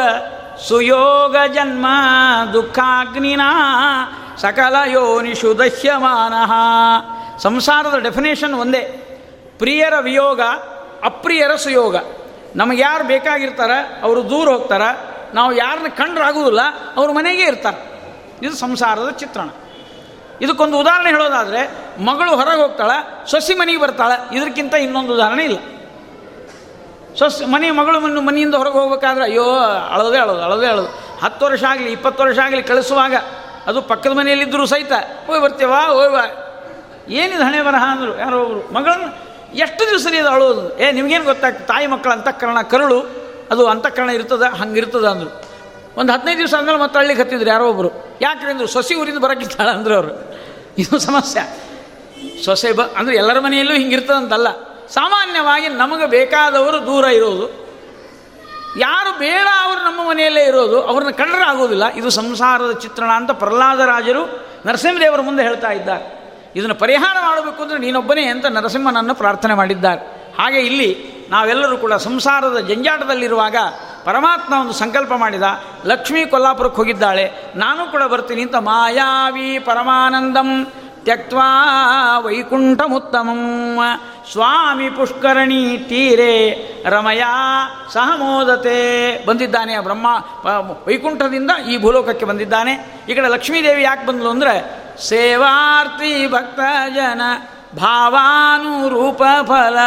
[0.68, 1.86] ಸುಯೋಗ ಜನ್ಮ
[2.54, 3.42] ದುಃಖಾಗ್ನಿನ
[4.38, 6.34] ಸಕಲ ಯೋನಿಷು ದಹ್ಯಮಾನ.
[7.38, 8.84] ಸಂಸಾರದ ಡೆಫಿನೇಷನ್ ಒಂದೇ,
[9.58, 10.42] ಪ್ರಿಯರ ವಿಯೋಗ,
[11.04, 11.96] ಅಪ್ರಿಯರ ಸುಯೋಗ.
[12.56, 14.90] ನಮಗೆ ಯಾರು ಬೇಕಾಗಿರ್ತಾರೆ, ಅವರು ದೂರ ಹೋಗ್ತಾರೆ,
[15.36, 16.60] ನಾವು ಯಾರನ್ನ ಕಂಡ್ರಾಗುವುದಿಲ್ಲ
[16.96, 17.80] ಅವ್ರ ಮನೆಗೆ ಇರ್ತಾರೆ.
[18.44, 19.50] ಇದು ಸಂಸಾರದ ಚಿತ್ರಣ.
[20.42, 21.70] ಇದಕ್ಕೊಂದು ಉದಾಹರಣೆ ಹೇಳೋದಾದರೆ,
[22.04, 25.58] ಮಗಳು ಹೊರಗೆ ಹೋಗ್ತಾಳೆ, ಸೊಸಿ ಮನೆಗೆ ಬರ್ತಾಳೆ, ಇದಕ್ಕಿಂತ ಇನ್ನೊಂದು ಉದಾಹರಣೆ ಇಲ್ಲ.
[27.16, 29.44] ಸೊಸಿ, ಮನೆ, ಮಗಳು ಮನ್ನು ಮನೆಯಿಂದ ಹೊರಗೆ ಹೋಗ್ಬೇಕಾದ್ರೆ, ಅಯ್ಯೋ,
[29.94, 31.20] ಅಳೋದೇ ಅಳೋದು ಅಳೋದೇ ಅಳೋದು.
[31.24, 33.16] ಹತ್ತು ವರ್ಷ ಆಗಲಿ, ಇಪ್ಪತ್ತು ವರ್ಷ ಆಗಲಿ ಕಳಿಸುವಾಗ,
[33.68, 34.92] ಅದು ಪಕ್ಕದ ಮನೆಯಲ್ಲಿದ್ದರೂ ಸಹಿತ
[35.28, 36.46] ಹೋಗಿ ಬರ್ತೇವಾ ಹೋಯ್ ಬಾ.
[37.10, 40.80] ಏನಿದು ಹಣೆ ಬರಹ ಅಂದರು, ಯಾರೋ ಒಬ್ಬರು ಮಗಳನ್ನು ಎಷ್ಟು ದಿವಸ ಇದು ಅಳೋದು?
[40.80, 41.66] ಏ, ನಿಮಗೇನು ಗೊತ್ತಾಗ್ತದೆ?
[41.66, 43.02] ತಾಯಿ ಮಕ್ಕಳ ಅಂತಃಕರಣ ಕರುಳು,
[43.52, 45.49] ಅದು ಅಂತಃಕರಣ ಇರ್ತದೆ, ಹಂಗಿರ್ತದೆ ಅಂದರು.
[45.98, 48.68] ಒಂದು ಹದಿನೈದು ದಿವಸ ಆದಮೇಲೆ ಮತ್ತೆ ಹಳ್ಳಿಗೆ ಹತ್ತಿದ್ರು ಯಾರೋ ಒಬ್ಬರು ಯಾಕೆ ಅಂದರು?
[48.68, 50.36] ಸೊಸಿ ಊರಿಂದ ಬರೋಕ್ಕಿದ್ದಾಳೆ ಅಂದ್ರೆ ಅವರು.
[50.78, 51.70] ಇದು ಸಮಸ್ಯೆ.
[52.46, 54.48] ಸೊಸೆ ಬ ಅಂದರೆ ಎಲ್ಲರ ಮನೆಯಲ್ಲೂ ಹಿಂಗಿರ್ತದಂತಲ್ಲ.
[54.88, 57.70] ಸಾಮಾನ್ಯವಾಗಿ ನಮಗೆ ಬೇಕಾದವರು ದೂರ ಇರೋದು.
[58.80, 60.82] ಯಾರು ಬೇಡ ಅವರು ನಮ್ಮ ಮನೆಯಲ್ಲೇ ಇರೋದು.
[60.82, 61.94] ಅವ್ರನ್ನ ಕಂಡ್ರೆ ಆಗೋದಿಲ್ಲ.
[61.94, 66.20] ಇದು ಸಂಸಾರದ ಚಿತ್ರಣ ಅಂತ ಪ್ರಹ್ಲಾದರಾಜರು ನರಸಿಂಹದೇವರ ಮುಂದೆ ಹೇಳ್ತಾ ಇದ್ದಾರೆ.
[66.56, 70.34] ಇದನ್ನು ಪರಿಹಾರ ಮಾಡಬೇಕು ಅಂದರೆ ನೀನೊಬ್ಬನೇ ಅಂತ ನರಸಿಂಹನನ್ನು ಪ್ರಾರ್ಥನೆ ಮಾಡಿದ್ದಾರೆ.
[70.40, 73.56] ಹಾಗೆ ಇಲ್ಲಿ ನಾವೆಲ್ಲರೂ ಕೂಡ ಸಂಸಾರದ ಜಂಜಾಟದಲ್ಲಿರುವಾಗ
[74.06, 75.46] ಪರಮಾತ್ಮ ಒಂದು ಸಂಕಲ್ಪ ಮಾಡಿದ,
[75.86, 77.26] ಲಕ್ಷ್ಮೀ ಕೊಲ್ಲಾಪುರಕ್ಕೆ ಹೋಗಿದ್ದಾಳೆ,
[77.56, 80.50] ನಾನು ಕೂಡ ಬರ್ತೀನಿ ಅಂತ ಮಾಯಾವಿ ಪರಮಾನಂದಂ
[81.04, 81.50] ತ್ಯಕ್ವಾ
[82.20, 83.44] ವೈಕುಂಠಮುತ್ತಮಂ.
[84.32, 86.34] ಸ್ವಾಮಿ ಪುಷ್ಕರಣಿ ತೀರೆ
[86.90, 87.24] ರಮಯ
[87.94, 88.80] ಸಹಮೋದತೆ
[89.26, 90.08] ಬಂದಿದ್ದಾನೆ ಆ ಬ್ರಹ್ಮ
[90.88, 92.74] ವೈಕುಂಠದಿಂದ ಈ ಭೂಲೋಕಕ್ಕೆ ಬಂದಿದ್ದಾನೆ.
[93.10, 94.56] ಈ ಕಡೆ ಲಕ್ಷ್ಮೀದೇವಿ ಯಾಕೆ ಬಂದಳು ಅಂದರೆ
[95.08, 96.60] ಸೇವಾರ್ಥಿ ಭಕ್ತ
[96.96, 97.22] ಜನ
[97.76, 99.78] ಭಾವಾನುರೂಪ ಫಲ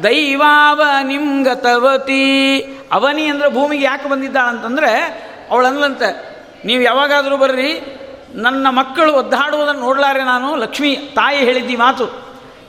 [0.00, 2.24] ದೈವಾವನಿಂ ಗತವತಿ
[2.92, 4.92] ಅವನಿ ಅಂದರೆ ಭೂಮಿಗೆ ಯಾಕೆ ಬಂದಿದ್ದಾಳೆ
[5.50, 6.32] ಅವಳು ಅಂದ್ಲಂತೆ
[6.64, 7.70] ನೀವು ಯಾವಾಗಾದರೂ ಬರ್ರಿ,
[8.34, 12.06] ನನ್ನ ಮಕ್ಕಳು ಒದ್ದಾಡುವುದನ್ನು ನೋಡಲಾರೆ ನಾನು, ಲಕ್ಷ್ಮಿ, ತಾಯಿ ಹೇಳಿದ್ದಿ ಮಾತು.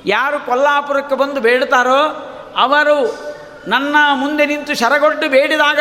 [0.05, 2.01] ಯಾರು ಕೊಲ್ಲಾಪುರಕ್ಕೆ ಬಂದು ಬೇಡ್ತಾರೋ,
[2.57, 2.97] ಅವರು
[3.67, 5.79] ನನ್ನ ಮುಂದೆ ನಿಂತು ಶರಗೊಡ್ಡು ಬೇಡಿದಾಗ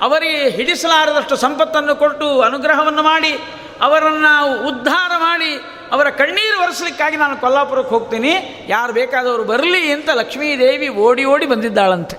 [0.00, 3.32] ಅವರಿಗೆ ಹಿಡಿಸಲಾರದಷ್ಟು ಸಂಪತ್ತನ್ನು ಕೊಟ್ಟು, ಅನುಗ್ರಹವನ್ನು ಮಾಡಿ,
[3.80, 5.52] ಅವರನ್ನು ಉದ್ಧಾರ ಮಾಡಿ
[5.92, 8.64] ಅವರ ಕಣ್ಣೀರು ಒರೆಸಲಿಕ್ಕಾಗಿ ನಾನು ಕೊಲ್ಲಾಪುರಕ್ಕೆ ಹೋಗ್ತೀನಿ.
[8.68, 12.16] ಯಾರು ಬೇಕಾದವರು ಬರಲಿ ಅಂತ ಲಕ್ಷ್ಮೀದೇವಿ ಓಡಿ ಓಡಿ ಬಂದಿದ್ದಾಳಂತೆ.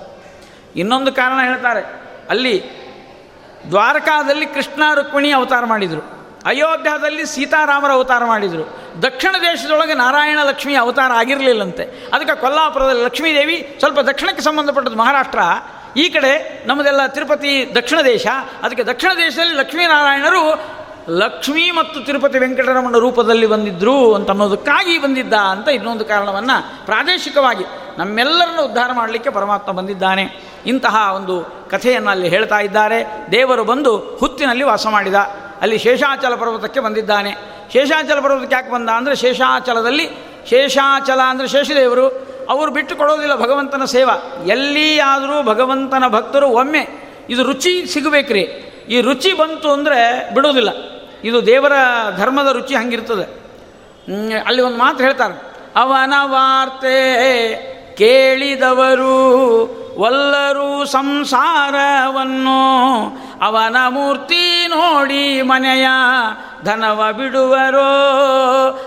[0.76, 1.80] ಇನ್ನೊಂದು ಕಾರಣ ಹೇಳ್ತಾರೆ.
[2.30, 2.78] ಅಲ್ಲಿ
[3.68, 6.18] ದ್ವಾರಕಾದಲ್ಲಿ ಕೃಷ್ಣ ರುಕ್ಮಿಣಿ ಅವತಾರ ಮಾಡಿದರು.
[6.44, 8.78] ಅಯೋಧ್ಯದಲ್ಲಿ ಸೀತಾರಾಮರ ಅವತಾರ ಮಾಡಿದರು.
[9.02, 12.10] ದಕ್ಷಿಣ ದೇಶದೊಳಗೆ ನಾರಾಯಣ ಲಕ್ಷ್ಮಿ ಅವತಾರ ಆಗಿರಲಿಲ್ಲಂತೆ.
[12.12, 15.38] ಅದಕ್ಕೆ ಕೊಲ್ಲಾಪುರದಲ್ಲಿ ಲಕ್ಷ್ಮೀದೇವಿ ಸ್ವಲ್ಪ ದಕ್ಷಿಣಕ್ಕೆ ಸಂಬಂಧಪಟ್ಟದ್ದು ಮಹಾರಾಷ್ಟ್ರ.
[15.96, 18.26] ಈ ಕಡೆ ನಮ್ಮದೆಲ್ಲ ತಿರುಪತಿ ದಕ್ಷಿಣ ದೇಶ.
[18.62, 20.60] ಅದಕ್ಕೆ ದಕ್ಷಿಣ ದೇಶದಲ್ಲಿ ಲಕ್ಷ್ಮೀನಾರಾಯಣರು
[21.08, 27.64] ಲಕ್ಷ್ಮೀ ಮತ್ತು ತಿರುಪತಿ ವೆಂಕಟರಮಣ ರೂಪದಲ್ಲಿ ಬಂದಿದ್ದರು ಅಂತ ಅನ್ನೋದಕ್ಕಾಗಿ ಬಂದಿದ್ದ ಅಂತ ಇನ್ನೊಂದು ಕಾರಣವನ್ನು ಪ್ರಾದೇಶಿಕವಾಗಿ
[27.98, 30.40] ನಮ್ಮೆಲ್ಲರನ್ನು ಉದ್ಧಾರ ಮಾಡಲಿಕ್ಕೆ ಪರಮಾತ್ಮ ಬಂದಿದ್ದಾನೆ.
[30.66, 33.28] ಇಂತಹ ಒಂದು ಕಥೆಯನ್ನು ಅಲ್ಲಿ ಹೇಳ್ತಾ ಇದ್ದಾರೆ.
[33.32, 35.14] ದೇವರು ಬಂದು ಹುತ್ತಿನಲ್ಲಿ ವಾಸ ಮಾಡಿದ.
[35.60, 37.34] ಅಲ್ಲಿ ಶೇಷಾಚಲ ಪರ್ವತಕ್ಕೆ ಬಂದಿದ್ದಾನೆ.
[37.72, 40.08] ಶೇಷಾಚಲ ಪರ್ವತಕ್ಕೆ ಯಾಕೆ ಬಂದ ಅಂದರೆ ಶೇಷಾಚಲದಲ್ಲಿ
[40.50, 42.08] ಶೇಷಾಚಲ ಅಂದರೆ ಶೇಷದೇವರು
[42.50, 44.44] ಅವರು ಬಿಟ್ಟು ಕೊಡೋದಿಲ್ಲ ಭಗವಂತನ ಸೇವಾ.
[44.46, 46.88] ಎಲ್ಲಿಯಾದರೂ ಭಗವಂತನ ಭಕ್ತರು ಒಮ್ಮೆ
[47.30, 48.42] ಇದು ರುಚಿ ಸಿಗಬೇಕ್ರಿ.
[48.88, 50.87] ಈ ರುಚಿ ಬಂತು ಅಂದರೆ ಬಿಡೋದಿಲ್ಲ.
[51.24, 51.72] ಇದು ದೇವರ
[52.16, 53.48] ಧರ್ಮದ ರುಚಿ ಹಂಗಿರ್ತದೆ.
[54.46, 55.34] ಅಲ್ಲಿ ಒಂದು ಮಾತು ಹೇಳ್ತಾರೆ.
[55.76, 56.98] ಅವನ ವಾರ್ತೆ
[57.96, 59.08] ಕೇಳಿದವರು
[59.98, 62.58] ಒಲ್ಲರೂ ಸಂಸಾರವನ್ನು
[63.42, 65.86] ಅವನ ಮೂರ್ತಿ ನೋಡಿ ಮನೆಯ
[66.64, 67.88] ಧನವ ಬಿಡುವರೋ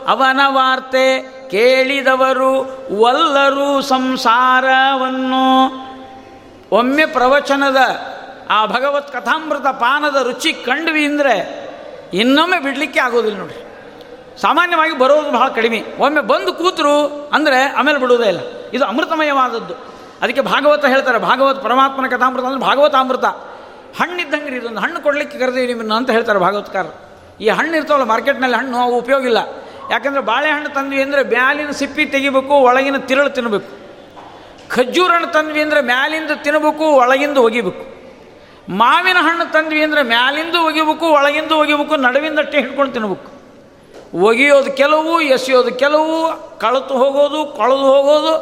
[0.08, 1.22] ಅವನ ವಾರ್ತೆ
[1.52, 5.70] ಕೇಳಿದವರು ವಲ್ಲರು ಸಂಸಾರವನ್ನು.
[6.72, 7.78] ಒಮ್ಮೆ ಪ್ರವಚನದ
[8.50, 11.71] ಆ ಭಗವತ್ ಕಥಾಮೃತ ಪಾನದ ರುಚಿ ಕಂಡ್ವಿ ಅಂದರೆ
[12.20, 13.58] ಇನ್ನೊಮ್ಮೆ ಬಿಡಲಿಕ್ಕೆ ಆಗೋದಿಲ್ಲ ನೋಡಿ
[14.44, 15.80] ಸಾಮಾನ್ಯವಾಗಿ ಬರೋದು ಬಹಳ ಕಡಿಮೆ.
[16.04, 16.94] ಒಮ್ಮೆ ಬಂದು ಕೂತರು
[17.36, 18.42] ಅಂದರೆ ಆಮೇಲೆ ಬಿಡುವುದೇ ಇಲ್ಲ.
[18.76, 19.76] ಇದು ಅಮೃತಮಯವಾದದ್ದು.
[20.24, 23.28] ಅದಕ್ಕೆ ಭಾಗವತ ಹೇಳ್ತಾರೆ, ಭಾಗವತ ಪರಮಾತ್ಮನ ಕಥಾಮೃತ ಅಂದರೆ ಭಾಗವತಾಮೃತ.
[24.00, 26.96] ಹಣ್ಣಿದ್ದಂಗೆ ಇದೊಂದು ಹಣ್ಣು ಕೊಡಲಿಕ್ಕೆ ಕರೆದೀವಿ ನಿಮ್ಮನ್ನು ಅಂತ ಹೇಳ್ತಾರೆ ಭಾಗವತ್ಕಾರರು.
[27.44, 29.42] ಈ ಹಣ್ಣು ಇರ್ತಾವಲ್ಲ, ಮಾರ್ಕೆಟ್ನಲ್ಲಿ ಹಣ್ಣು ಅವು ಉಪಯೋಗ ಇಲ್ಲ
[29.94, 33.70] ಯಾಕಂದರೆ ಬಾಳೆಹಣ್ಣು ತಂದ್ವಿ ಅಂದರೆ ಬ್ಯಾಲಿನ ಸಿಪ್ಪಿ ತೆಗಿಬೇಕು, ಒಳಗಿನ ತಿರುಳು ತಿನ್ನಬೇಕು
[34.74, 37.84] ಖಜ್ಜೂರನ್ನು ತಂದ್ವಿ ಅಂದರೆ ಮ್ಯಾಲಿಂದ ತಿನ್ನಬೇಕು ಒಳಗಿಂದ ಒಗಿಬೇಕು.
[38.80, 43.32] ಮಾವಿನ ಹಣ್ಣು ತಂದ್ವಿ ಅಂದರೆ ಮ್ಯಾಲಿಂದು ಒಗಿಬೇಕು, ಒಳಗಿಂದ ಒಗಿಬೇಕು ನಡುವಿಂದಟ್ಟೆ ಹಿಡ್ಕೊಂಡು ತಿನ್ಬೇಕು.
[44.28, 46.16] ಒಗೆಯೋದು ಕೆಲವು, ಎಸೆಯೋದು ಕೆಲವು,
[46.58, 48.34] ಕಳತು ಹೋಗೋದು, ಕೊಳದು ಹೋಗೋದು,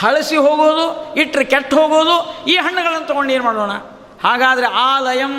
[0.00, 0.84] ಹಳಸಿ ಹೋಗೋದು
[1.20, 2.16] ಇಟ್ಟರೆ ಕೆಟ್ಟು ಹೋಗೋದು,
[2.52, 3.72] ಈ ಹಣ್ಣುಗಳನ್ನು ತೊಗೊಂಡು ಏನು ಮಾಡೋಣ?
[4.24, 5.36] ಹಾಗಾದರೆ ಆ ಲಯಂ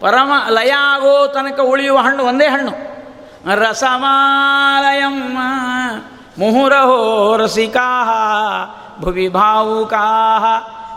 [0.00, 2.72] ಪರಮ ಲಯ ಆಗೋ ತನಕ ಉಳಿಯುವ ಹಣ್ಣು ಒಂದೇ ಹಣ್ಣು.
[3.54, 5.16] ರಸಮಾಲಯಂ,
[6.38, 7.00] ಮುಹುರಹೋ
[7.36, 7.88] ರಸಿಕಾ
[9.00, 10.04] ಭುವಿ ಭಾವುಕಾ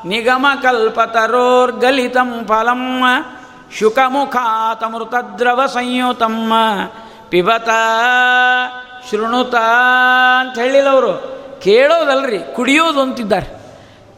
[0.05, 3.03] ನಿಗಮಕಲ್ಪತರೋರ್ಗಲಿತಂ ಫಲಂ.
[3.79, 6.51] ಶುಕಮುಖಾತಮೃತದ್ರವ ಸಂಯುತಂ.
[7.29, 7.69] ಪಿಬತ
[9.11, 9.55] ಶೃಣುತ
[10.39, 11.33] ಅಂತ ಹೇಳಿಲ್ಲವರು
[11.63, 13.61] ಕೇಳೋದಲ್ರಿ, ಕುಡಿಯೋದು ಅಂತಿದ್ದಾರೆ.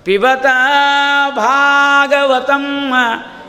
[0.03, 0.45] ಪಿಬತ
[1.29, 2.93] ಭಾಗವತಂ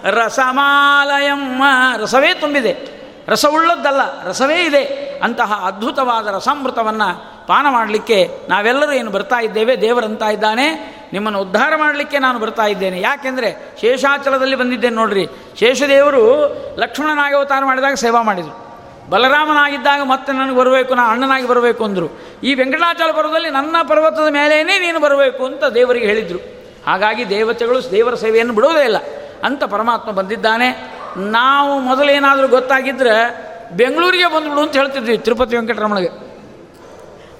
[0.05, 1.63] ರಸಮಾಲಯಂ.
[1.97, 2.97] ರಸವೇ ತುಂಬಿದೆ.
[3.29, 5.21] ರಸವುಳ್ಳದ್ದಲ್ಲ ರಸವೇ ಇದೆ.
[5.25, 9.81] ಅಂತಹ ಅದ್ಭುತವಾದ ರಸಾಮೃತವನ್ನು ಪಾನ ಮಾಡಲಿಕ್ಕೆ ನಾವೆಲ್ಲರೂ ಏನು ಬರ್ತಾ ಇದ್ದೇವೆ?
[9.81, 10.96] ದೇವರಂತ ಇದ್ದಾನೆ.
[11.13, 13.01] ನಿಮ್ಮನ್ನು ಉದ್ಧಾರ ಮಾಡಲಿಕ್ಕೆ ನಾನು ಬರ್ತಾ ಇದ್ದೇನೆ.
[13.01, 15.27] ಯಾಕೆಂದರೆ ಶೇಷಾಚಲದಲ್ಲಿ ಬಂದಿದ್ದೇನೆ ನೋಡ್ರಿ.
[15.61, 16.47] ಶೇಷದೇವರು
[16.79, 18.67] ಲಕ್ಷ್ಮಣನಾಗಿ ಅವತಾರ ಮಾಡಿದಾಗ ಸೇವಾ ಮಾಡಿದರು.
[19.11, 22.21] ಬಲರಾಮನಾಗಿದ್ದಾಗ ಮತ್ತೆ ನನಗೆ ಬರಬೇಕು, ನಾ ಅಣ್ಣನಾಗಿ ಬರಬೇಕು ಅಂದರು.
[22.45, 26.39] ಈ ವೆಂಕಟಾಚಲ ಪರ್ವದಲ್ಲಿ ನನ್ನ ಪರ್ವತದ ಮೇಲೇನೇ ನೀನು ಬರಬೇಕು ಅಂತ ದೇವರಿಗೆ ಹೇಳಿದರು.
[26.87, 28.97] ಹಾಗಾಗಿ ದೇವತೆಗಳು ದೇವರ ಸೇವೆಯನ್ನು ಬಿಡುವುದೇ ಇಲ್ಲ.
[29.45, 30.97] ಅಂತ ಪರಮಾತ್ಮ ಬಂದಿದ್ದಾನೆ.
[31.17, 36.36] ನಾವು ಮೊದಲೇನಾದರೂ ಗೊತ್ತಾಗಿದ್ದರೆ ಬೆಂಗಳೂರಿಗೆ ಬಂದುಬಿಡು ಅಂತ ಹೇಳ್ತಿದ್ವಿ ತಿರುಪತಿ ವೆಂಕಟರಮಣಗೆ.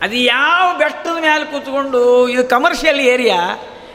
[0.03, 3.39] ಅದು ಯಾವ ಬೆಟ್ಟದ ಮೇಲೆ ಕೂತ್ಕೊಂಡು, ಇದು ಕಮರ್ಷಿಯಲ್ ಏರಿಯಾ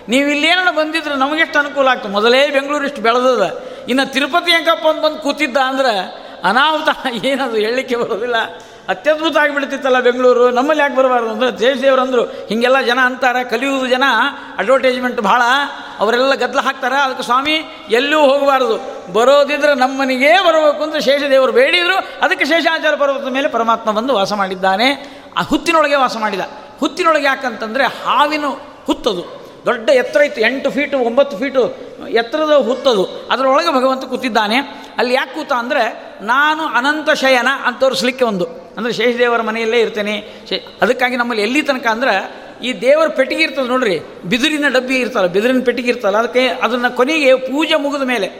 [0.07, 3.63] ನೀವು ಇಲ್ಲೇನ ಬಂದಿದ್ರೆ ನಮಗೆಷ್ಟು ಅನುಕೂಲ ಆಗ್ತದೆ ಮೊದಲೇ ಬೆಂಗಳೂರು ಇಷ್ಟು ಬೆಳೆದದ.
[3.89, 7.15] ಇನ್ನು ತಿರುಪತಿ ಹೆಂಗಪ್ಪ ಅಂತ ಬಂದು ಕೂತಿದ್ದ ಅಂದ್ರೆ ಅನಾಹುತ.
[7.25, 8.35] ಏನದು ಹೇಳಲಿಕ್ಕೆ ಬರೋದಿಲ್ಲ.
[8.89, 10.51] ಅತ್ಯದ್ಭುತ ಆಗಿಬಿಡ್ತಿತ್ತಲ್ಲ ಬೆಂಗಳೂರು.
[10.51, 14.03] ನಮ್ಮಲ್ಲಿ ಯಾಕೆ ಬರಬಾರ್ದು ಅಂದ್ರೆ ದೇಶದೇವರು ಅಂದರು, ಹೀಗೆಲ್ಲ ಜನ ಅಂತಾರೆ, ಕಲಿಯುವುದು ಜನ
[14.57, 15.41] ಅಡ್ವರ್ಟೈಸ್ಮೆಂಟ್ ಭಾಳ.
[15.99, 16.95] ಅವರೆಲ್ಲ ಗದ್ದಲ ಹಾಕ್ತಾರೆ.
[16.95, 18.77] ಅದಕ್ಕೆ ಸ್ವಾಮಿ, ಎಲ್ಲೂ ಹೋಗಬಾರ್ದು.
[19.13, 21.95] ಬರೋದಿದ್ರೆ ನಮ್ಮನಿಗೇ ಬರಬೇಕು ಅಂತ ಶೇಷದೇವರು ಬೇಡಿದ್ರು.
[21.95, 25.20] ಅದಕ್ಕೆ ಶೇಷಾಚಾರ ಪರ್ವತದ ಮೇಲೆ ಪರಮಾತ್ಮ ಬಂದು ವಾಸ ಮಾಡಿದ್ದಾನೆ.
[25.37, 26.39] ಆ ಹುತ್ತಿನೊಳಗೆ ವಾಸ ಮಾಡಿದ.
[26.79, 28.45] ಹುತ್ತಿನೊಳಗೆ ಯಾಕಂತಂದರೆ ಹಾವಿನ
[28.85, 29.41] ಹುತ್ತದು.
[29.65, 31.75] ದೊಡ್ಡ ಎತ್ತರ ಇತ್ತು, ಎಂಟು ಫೀಟು, ಒಂಬತ್ತು ಫೀಟು
[32.09, 33.27] ಎತ್ತರದ ಹುತ್ತದು.
[33.31, 34.57] ಅದರೊಳಗೆ ಭಗವಂತ ಕೂತಿದ್ದಾನೆ.
[34.97, 38.45] ಅಲ್ಲಿ ಯಾಕೆ ಕೂತ ಅಂದರೆ, ನಾನು ಅನಂತ ಶಯನ ಅಂತ ತೋರಿಸ್ಲಿಕ್ಕೆ ಒಂದು.
[38.77, 40.45] ಅಂದರೆ ಶೇಷದೇವರ ಮನೆಯಲ್ಲೇ ಇರ್ತೇನೆ.
[40.49, 45.61] ಶೇ, ಅದಕ್ಕಾಗಿ ನಮ್ಮಲ್ಲಿ ಎಲ್ಲಿ ತನಕ ಅಂದ್ರೆ, ಈ ದೇವರ ಪೆಟ್ಟಿಗೆ ಇರ್ತದೆ ನೋಡ್ರಿ, ಬಿದಿರಿನ ಡಬ್ಬಿ ಇರ್ತಲ್ಲ, ಬಿದಿರಿನ
[45.65, 48.31] ಪೆಟ್ಟಿಗೆ ಇರ್ತಲ್ಲ, ಅದಕ್ಕೆ ಅದನ್ನು ಕೊನೆಗೆ ಪೂಜೆ ಮುಗಿದ ಮೇಲೆ,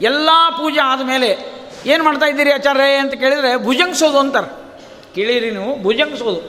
[0.00, 4.57] ಎಲ್ಲ ಪೂಜೆ ಆದಮೇಲೆ ಏನು ಮಾಡ್ತಾ ಇದ್ದೀರಿ ಆಚಾರ್ಯ ಅಂತ ಕೇಳಿದರೆ, ಭುಜಂಗಿಸೋದು ಅಂತಾರೆ.
[5.18, 6.40] ಕೇಳಿರಿ ನೀವು, ಭುಜಂಗಿಸೋದು.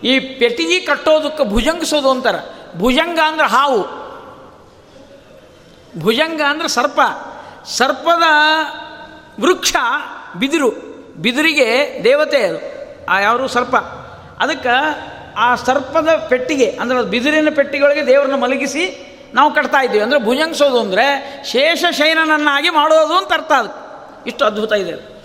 [0.00, 2.40] ಈ ಪೆಟ್ಟಿಗೆ ಕಟ್ಟೋದಕ್ಕೆ ಭುಜಂಗಿಸೋದು ಅಂತಾರೆ.
[2.78, 3.82] ಭುಜಂಗ ಅಂದ್ರೆ ಹಾವು.
[6.00, 7.00] ಭುಜಂಗ ಅಂದ್ರೆ ಸರ್ಪ.
[7.64, 8.22] ಸರ್ಪದ
[9.40, 9.74] ವೃಕ್ಷ,
[10.38, 10.70] ಬಿದಿರು.
[11.22, 12.58] ಬಿದಿರಿಗೆ ದೇವತೆ ಅದು.
[13.06, 13.76] ಆ ಯಾರು ಸರ್ಪ?
[14.38, 14.74] ಅದಕ್ಕೆ
[15.36, 20.04] ಆ ಸರ್ಪದ ಪೆಟ್ಟಿಗೆ, ಅಂದರೆ ಬಿದಿರಿನ ಪೆಟ್ಟಿಗೆಯೊಳಗೆ ದೇವರನ್ನ ಮಲಗಿಸಿ ನಾವು ಕಟ್ತಾ ಇದ್ದೀವಿ.
[20.04, 21.06] ಅಂದರೆ ಭುಜಂಗಿಸೋದು ಅಂದರೆ
[21.44, 23.70] ಶೇಷ ಶಯನನನ್ನಾಗಿ ಮಾಡೋದು ಅಂತ ಅರ್ಥ ಅದು.
[24.26, 25.15] ಇಷ್ಟು ಅದ್ಭುತ ಇದೆ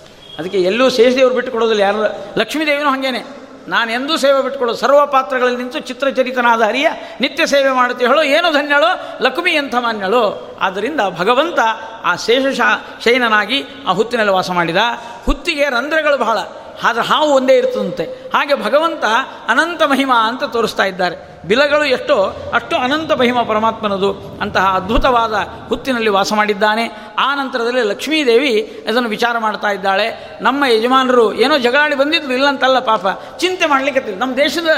[0.41, 2.39] ಅದಕ್ಕೆ ಎಲ್ಲೂ ಶೇಷದೇವರು ಬಿಟ್ಟು ಕೊಡೋದಿಲ್ಲ ಯಾರು?
[2.39, 3.23] ಲಕ್ಷ್ಮೀದೇವಿನೂ ಹಾಗೇನೆ.
[3.67, 6.87] ನಾನು ಎಂದೂ ಸೇವೆ ಬಿಟ್ಟುಕೊಳ್ಳೋದು ಸರ್ವ ಪಾತ್ರಗಳಲ್ಲಿ ನಿಂತು ಚಿತ್ರಚರಿತನಾದ ಹರಿಯ
[7.21, 8.07] ನಿತ್ಯ ಸೇವೆ ಮಾಡುತ್ತೆ.
[8.07, 9.17] ಹೇಳೋ, ಏನು ಧನ್ಯಳೋ?
[9.21, 10.57] ಲಕ್ಷ್ಮಿ ಎಂಥ ಮಾನ್ಯಳೋ?
[10.61, 11.59] ಆದ್ದರಿಂದ ಭಗವಂತ
[12.03, 12.61] ಆ ಶೇಷ
[13.03, 14.77] ಶಯನನಾಗಿ ಆ ಹುತ್ತಿನಲ್ಲಿ ವಾಸ ಮಾಡಿದ.
[15.25, 16.37] ಹುತ್ತಿಗೆ ರಂಧ್ರಗಳು ಬಹಳ.
[16.83, 18.03] ಆದರೆ ಹಾವು ಒಂದೇ ಇರ್ತದಂತೆ.
[18.33, 19.03] ಹಾಗೆ ಭಗವಂತ
[19.47, 21.31] ಅನಂತ ಮಹಿಮಾ ಅಂತ ತೋರಿಸ್ತಾ ಇದ್ದಾರೆ.
[21.47, 24.37] ಬಿಲಗಳು ಎಷ್ಟೋ, ಅಷ್ಟು ಅನಂತ ಮಹಿಮಾ ಪರಮಾತ್ಮನದು.
[24.41, 25.33] ಅಂತಹ ಅದ್ಭುತವಾದ
[25.67, 27.13] ಹುತ್ತಿನಲ್ಲಿ ವಾಸ ಮಾಡಿದ್ದಾನೆ.
[27.17, 30.37] ಆ ನಂತರದಲ್ಲಿ ಲಕ್ಷ್ಮೀದೇವಿ ಅದನ್ನು ವಿಚಾರ ಮಾಡ್ತಾ ಇದ್ದಾಳೆ.
[30.41, 33.07] ನಮ್ಮ ಯಜಮಾನರು ಏನೋ ಜಗಳಾಡಿ ಬಂದಿದ್ರು, ಇಲ್ಲಂತಲ್ಲ ಪಾಪ.
[33.37, 34.69] ಚಿಂತೆ ಮಾಡಲಿಕ್ಕೆ ನಮ್ಮ ದೇಶದ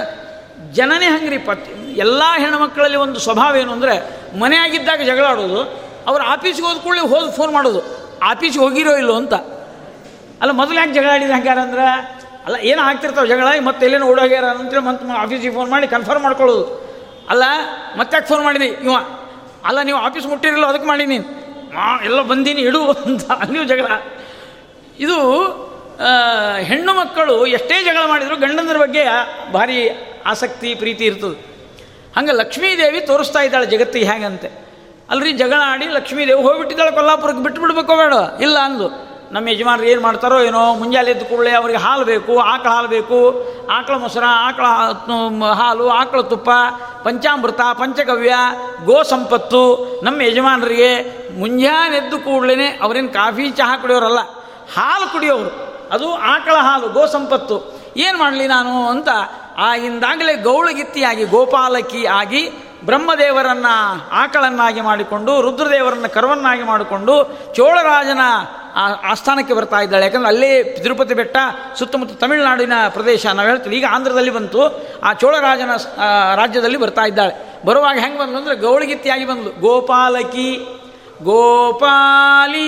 [0.72, 1.38] ಜನನೇ ಹಂಗ್ರಿ.
[1.38, 5.62] ಪತ್, ಎಲ್ಲ ಹೆಣ್ಮಕ್ಕಳಲ್ಲಿ ಒಂದು ಸ್ವಭಾವ ಏನು ಅಂದರೆ, ಮನೆಯಾಗಿದ್ದಾಗ ಜಗಳಾಡೋದು
[6.08, 7.82] ಅವ್ರು ಆಫೀಸ್ಗೆ ಹೋದ ಕೂಡಲೇ ಹೋಗಿ ಫೋನ್ ಮಾಡೋದು.
[8.24, 9.34] ಆಫೀಸ್ಗೆ ಹೋಗಿರೋ ಇಲ್ಲೋ ಅಂತ.
[10.44, 11.86] ಅಲ್ಲ, ಮೊದಲು ಯಾಕೆ ಜಗಳ ಆಡಿದ್ರೆ ಹಂಗಾರ ಅಂದ್ರೆ?
[12.46, 13.48] ಅಲ್ಲ, ಏನು ಆಗ್ತಿರ್ತಾವೆ ಜಗಳ?
[13.66, 16.66] ಮತ್ತೆ ಎಲ್ಲೇನೋ ಓಡೋಗ್ಯಾರ ಅಂತೇಳಿ ಮತ್ತೆ ಆಫೀಸಿಗೆ ಫೋನ್ ಮಾಡಿ ಕನ್ಫರ್ಮ್ ಮಾಡ್ಕೊಳ್ಳೋದು.
[17.30, 17.44] ಅಲ್ಲ,
[17.98, 18.66] ಮತ್ತೆ ಯಾಕೆ ಫೋನ್ ಮಾಡಿದಿ?
[18.66, 18.96] ಇವ,
[19.66, 21.26] ಅಲ್ಲ, ನೀವು ಆಫೀಸ್ ಮುಟ್ಟಿರಲ್ಲ ಅದಕ್ಕೆ ಮಾಡಿ ನೀನು.
[21.76, 23.26] ಮಾ, ಎಲ್ಲ ಬಂದೀನಿ, ಇಡು ಅಂತ.
[23.52, 23.86] ನೀವು ಜಗಳ.
[25.00, 25.18] ಇದು
[26.64, 29.04] ಹೆಣ್ಣು ಮಕ್ಕಳು ಎಷ್ಟೇ ಜಗಳ ಮಾಡಿದರೂ ಗಂಡಂದ್ರ ಬಗ್ಗೆ
[29.54, 29.78] ಭಾರಿ
[30.26, 31.40] ಆಸಕ್ತಿ, ಪ್ರೀತಿ ಇರ್ತದೆ.
[32.18, 34.50] ಹಂಗೆ ಲಕ್ಷ್ಮೀದೇವಿ ತೋರಿಸ್ತಾ ಇದ್ದಾಳೆ ಜಗತ್ತಿಗೆ ಹೇಗಂತೆ
[35.10, 38.14] ಅಲ್ರಿ ಜಗಳ ಆಡಿ ಲಕ್ಷ್ಮೀದೇವಿ ಹೋಗ್ಬಿಟ್ಟಿದ್ದಾಳೆ, ಕೊಲ್ಲಾಪುರಕ್ಕೆ ಬಿಟ್ಟು ಬಿಡ್ಬೇಕೋ ಬೇಡ?
[38.42, 42.88] ಇಲ್ಲ ಅಂದು ನಮ್ಮ ಯಜಮಾನರು ಏನು ಮಾಡ್ತಾರೋ ಏನೋ, ಮುಂಜಾನೆ ಎದ್ದು ಕೂಡಲೇ ಅವರಿಗೆ ಹಾಲು ಬೇಕು, ಆಕಳ ಹಾಲು
[42.88, 43.20] ಬೇಕು.
[43.72, 44.66] ಆಕಳ ಮೊಸರ, ಆಕಳ
[45.62, 46.50] ಹಾಲು, ಆಕಳ ತುಪ್ಪ,
[47.04, 48.36] ಪಂಚಾಮೃತ, ಪಂಚಗವ್ಯ
[48.86, 49.62] ಗೋ ಸಂಪತ್ತು
[50.04, 50.92] ನಮ್ಮ ಯಜಮಾನರಿಗೆ
[51.40, 54.22] ಮುಂಜಾನೆ ಎದ್ದು ಕೂಡಲೇ ಅವರೇನು ಕಾಫಿ, ಚಹಾ ಕುಡಿಯೋರಲ್ಲ,
[54.76, 55.52] ಹಾಲು ಕುಡಿಯೋರು
[55.92, 57.58] ಅದು ಆಕಳ ಹಾಲು ಗೋ ಸಂಪತ್ತು
[57.98, 59.10] ಏನು ಮಾಡಲಿ ನಾನು ಅಂತ
[59.58, 62.44] ಆಗಿಂದಾಗಲೇ ಗೌಳಗಿತ್ತಿಯಾಗಿ, ಗೋಪಾಲಕಿ ಆಗಿ
[62.86, 63.74] ಬ್ರಹ್ಮದೇವರನ್ನು
[64.12, 67.14] ಆಕಳನ್ನಾಗಿ ಮಾಡಿಕೊಂಡು, ರುದ್ರದೇವರನ್ನು ಕರುವನ್ನಾಗಿ ಮಾಡಿಕೊಂಡು,
[67.54, 68.24] ಚೋಳರಾಜನ
[68.76, 70.04] ಆ- ಆಸ್ಥಾನಕ್ಕೆ ಬರ್ತಾ ಇದ್ದಾಳೆ.
[70.04, 71.38] ಯಾಕಂದ್ರೆ ಅಲ್ಲೇ ತಿರುಪತಿ ಬೆಟ್ಟ,
[71.80, 73.78] ಸುತ್ತಮುತ್ತ ತಮಿಳುನಾಡಿನ ಪ್ರದೇಶ ನಾವು ಹೇಳ್ತೀವಿ.
[73.78, 74.88] ಈಗ ಆಂಧ್ರದಲ್ಲಿ ಬಂತು.
[75.04, 75.70] ಆ ಚೋಳರಾಜನ
[76.36, 77.62] ರಾಜ್ಯದಲ್ಲಿ ಬರ್ತಾ ಇದ್ದಾಳೆ.
[77.66, 80.68] ಬರುವಾಗ ಹೆಂಗೆ ಬಂದು ಅಂದರೆ ಗೌಳಿಗಿತ್ತಿಯಾಗಿ ಬಂದಳು ಗೋಪಾಲಕಿ,
[81.24, 82.64] ಗೋಪಾಲಿ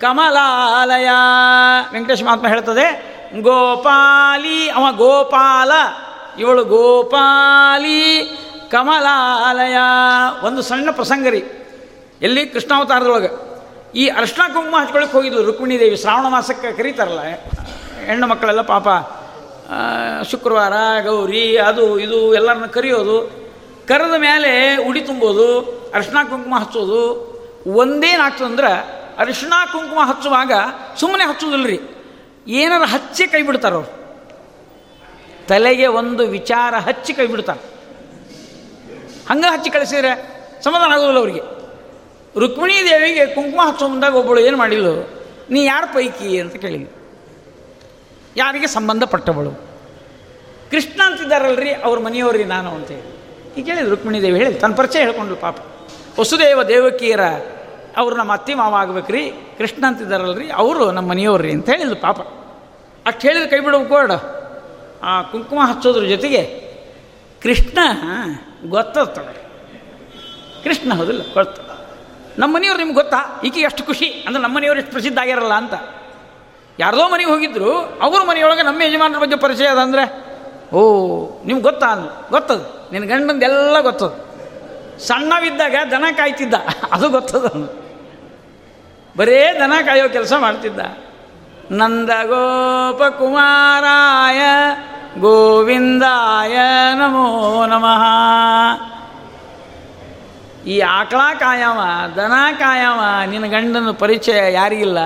[0.00, 1.08] ಕಮಲಾಲಯ.
[1.92, 5.72] ವೆಂಕಟೇಶ ಮಹಾತ್ಮ ಹೇಳ್ತದೆ, ಗೋಪಾಲಿ, ಅವ ಗೋಪಾಲ,
[6.38, 8.22] ಇವಳು ಗೋಪಾಲಿ
[8.70, 9.76] ಕಮಲಾಲಯ.
[10.42, 11.44] ಒಂದು ಸಣ್ಣ ಪ್ರಸಂಗ ರೀ
[12.22, 12.46] ಎಲ್ಲಿ?
[12.46, 13.51] ಕೃಷ್ಣಾವತಾರದೊಳಗೆ.
[13.94, 15.96] ಈ ಅರ್ಶನ ಕುಂಕುಮ ಹಚ್ಕೊಳಕ್ಕೆ ಹೋಗಿದ್ರು ರುಕ್ಮಿಣಿ ದೇವಿ.
[15.96, 17.22] ಶ್ರಾವಣ ಮಾಸಕ್ಕೆ ಕರೀತಾರಲ್ಲ,
[18.06, 18.88] ಹೆಣ್ಣು ಮಕ್ಕಳೆಲ್ಲ ಪಾಪ
[20.30, 20.74] ಶುಕ್ರವಾರ,
[21.04, 23.16] ಗೌರಿ, ಅದು, ಇದು ಎಲ್ಲರನ್ನ ಕರೆಯೋದು.
[23.88, 24.50] ಕರೆದ ಮೇಲೆ
[24.88, 25.46] ಉಡಿ ತುಂಬೋದು,
[25.94, 27.02] ಅರಿಶಿನ ಕುಂಕುಮ ಹಚ್ಚೋದು.
[27.80, 28.72] ಒಂದೇನಾಗ್ತದಂದ್ರೆ
[29.18, 30.52] ಅರಿಶಿನ ಕುಂಕುಮ ಹಚ್ಚುವಾಗ
[31.00, 31.80] ಸುಮ್ಮನೆ ಹಚ್ಚೋದಿಲ್ರಿ
[32.48, 33.90] ಏನಾರು ಹಚ್ಚಿ ಕೈ ಬಿಡ್ತಾರೆ ಅವ್ರು.
[35.48, 37.62] ತಲೆಗೆ ಒಂದು ವಿಚಾರ ಹಚ್ಚಿ ಕೈ ಬಿಡ್ತಾರೆ.
[39.30, 40.12] ಹಂಗೆ ಹಚ್ಚಿ ಕಳಿಸಿದ್ರೆ
[40.64, 41.61] ಸಮಾಧಾನ ಆಗೋದಿಲ್ಲ ಅವರಿಗೆ.
[42.38, 45.10] ರುಕ್ಮಿಣೀ ದೇವಿಗೆ ಕುಂಕುಮ ಹಚ್ಚೋ ಮುಂದಾಗ ಒಬ್ಬಳು ಏನು ಮಾಡಿದ್ಲು?
[45.50, 46.40] ನೀ ಯಾರ ಪೈಕಿ?
[46.40, 47.02] ಅಂತ ಕೇಳಿದ್ಲು.
[48.36, 49.50] ಯಾರಿಗೆ ಸಂಬಂಧಪಟ್ಟವಳು?
[50.70, 53.12] ಕೃಷ್ಣ ಅಂತಿದ್ದಾರಲ್ರಿ, ಅವ್ರ ಮನೆಯವ್ರಿ ನಾನು ಅಂತೇಳಿ
[53.56, 54.38] ಈಗ ಕೇಳಿದ್ರು ರುಕ್ಮಿಣಿ ದೇವಿ.
[54.38, 55.56] ಹೇಳಿ ತನ್ನ ಪರಿಚಯ ಹೇಳ್ಕೊಂಡ್ಲು ಪಾಪ.
[56.20, 57.20] ವಸುದೇವ ದೇವಕಿಯರ,
[57.96, 62.20] ಅವರು ನಮ್ಮ ಅತ್ತಿ ಮಾವ ಆಗ್ಬೇಕ್ರಿ, ಕೃಷ್ಣ ಅಂತಿದ್ದಾರಲ್ರಿ, ಅವರು ನಮ್ಮ ಮನೆಯವ್ರಿ, ಅಂತ ಹೇಳಿದ್ಲು ಪಾಪ.
[63.06, 64.10] ಅಷ್ಟು ಹೇಳಿದ್ರು ಕೈ ಬಿಡಬೇಕು ಬೇಡ
[65.02, 66.72] ಆ ಕುಂಕುಮ ಹಚ್ಚೋದ್ರ ಜೊತೆಗೆ
[67.42, 67.78] ಕೃಷ್ಣ
[68.68, 69.42] ಗೊತ್ತಾಗ್ತದೆ
[70.64, 71.61] ಕೃಷ್ಣ ಹೌದಿಲ್ಲ ಗೊತ್ತ
[72.38, 73.40] ನಮ್ಮ ಮನೆಯವ್ರು ನಿಮ್ಗೆ ಗೊತ್ತಾ?
[73.44, 74.24] ಈಕೆ ಎಷ್ಟು ಖುಷಿ.
[74.26, 75.74] ಅಂದ್ರೆ ನಮ್ಮ ಮನೆಯವ್ರು ಎಷ್ಟು ಪ್ರಸಿದ್ಧ ಆಗಿರಲ್ಲ ಅಂತ.
[76.78, 80.32] ಯಾರದೋ ಮನೆಗೆ ಹೋಗಿದ್ರು, ಅವ್ರ ಮನೆಯೊಳಗೆ ನಮ್ಮ ಯಜಮಾನರ ಬಗ್ಗೆ ಪರಿಚಯ ಅದ ಅಂದರೆ,
[80.74, 80.84] ಓ,
[81.44, 82.88] ನಿಮ್ಗೆ ಗೊತ್ತಾ ಅಲ್ಲ ಗೊತ್ತದು.
[82.92, 84.32] ನಿನ್ನ ಗಂಡಂದೆಲ್ಲ ಗೊತ್ತದು.
[84.98, 86.54] ಸಣ್ಣವಿದ್ದಾಗ ದನ ಕಾಯ್ತಿದ್ದ.
[86.92, 87.46] ಅದು ಗೊತ್ತದ.
[89.16, 90.80] ಬರೇ ದನ ಕಾಯೋ ಕೆಲಸ ಮಾಡ್ತಿದ್ದ.
[91.70, 92.10] ನಂದ
[93.10, 94.40] ಕುಮಾರಾಯ
[95.20, 96.58] ಗೋವಿಂದಾಯ
[96.94, 98.04] ನಮೋ ನಮಃ.
[100.66, 101.80] ಈ ಆಕಳ ಕಾಯಾವ
[102.16, 104.98] ದನ ಕಾಯಾವ ನಿನ್ನ ಗಂಡನ ಪರಿಚಯ ಯಾರಿಗಿಲ್ಲ?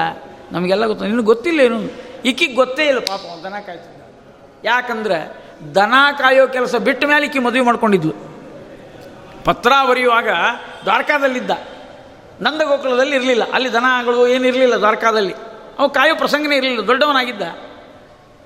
[0.52, 1.06] ನಮಗೆಲ್ಲ ಗೊತ್ತು.
[1.06, 1.80] ನಿನಗೆ ಗೊತ್ತಿಲ್ಲ ಏನು?
[2.24, 4.02] ಈಕಿಗೆ ಗೊತ್ತೇ ಇಲ್ಲ ಪಾಪ ದನ ಕಾಯ್ತಿದ್ದ.
[4.64, 5.36] ಯಾಕಂದ್ರೆ
[5.74, 8.14] ದನ ಕಾಯೋ ಕೆಲಸ ಬಿಟ್ಟ ಮೇಲೆ ಈಕಿ ಮದುವೆ ಮಾಡ್ಕೊಂಡಿದ್ಲು.
[9.44, 10.28] ಪತ್ರ ಬರೆಯುವಾಗ
[10.84, 11.50] ದ್ವಾರಕಾದಲ್ಲಿದ್ದ.
[12.40, 13.42] ನಂದಗೋಕುಲದಲ್ಲಿ ಇರಲಿಲ್ಲ.
[13.52, 15.34] ಅಲ್ಲಿ ದನಗಳು ಏನಿರಲಿಲ್ಲ ದ್ವಾರಕಾದಲ್ಲಿ.
[15.78, 17.42] ಅವು ಕಾಯೋ ಪ್ರಸಂಗನೇ ಇರಲಿಲ್ಲ, ದೊಡ್ಡವನಾಗಿದ್ದ.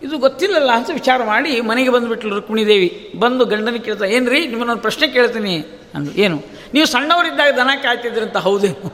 [0.03, 4.83] ಇದು ಗೊತ್ತಿಲ್ಲಲ್ಲ ಅಂತ ವಿಚಾರ ಮಾಡಿ ಮನೆಗೆ ಬಂದುಬಿಟ್ಲು ರುಕ್ಮಿಣಿ ದೇವಿ ಬಂದು ಗಂಡನಿಗೆ ಕೇಳ್ತಾ ಏನು ರೀ ನಿಮ್ಮನ್ನೊಂದು
[4.83, 5.65] ಪ್ರಶ್ನೆ ಕೇಳ್ತೀನಿ
[5.95, 6.60] ಅಂದು ಏನು?
[6.75, 8.91] ನೀವು ಸಣ್ಣವರಿದ್ದಾಗ ದನ ಕಾಯ್ತಿದ್ರಂತ ಹೌದೇನು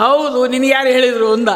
[0.00, 1.48] ಹೌದು, ನಿನಗೆ ಯಾರು ಹೇಳಿದರು ಅಂದ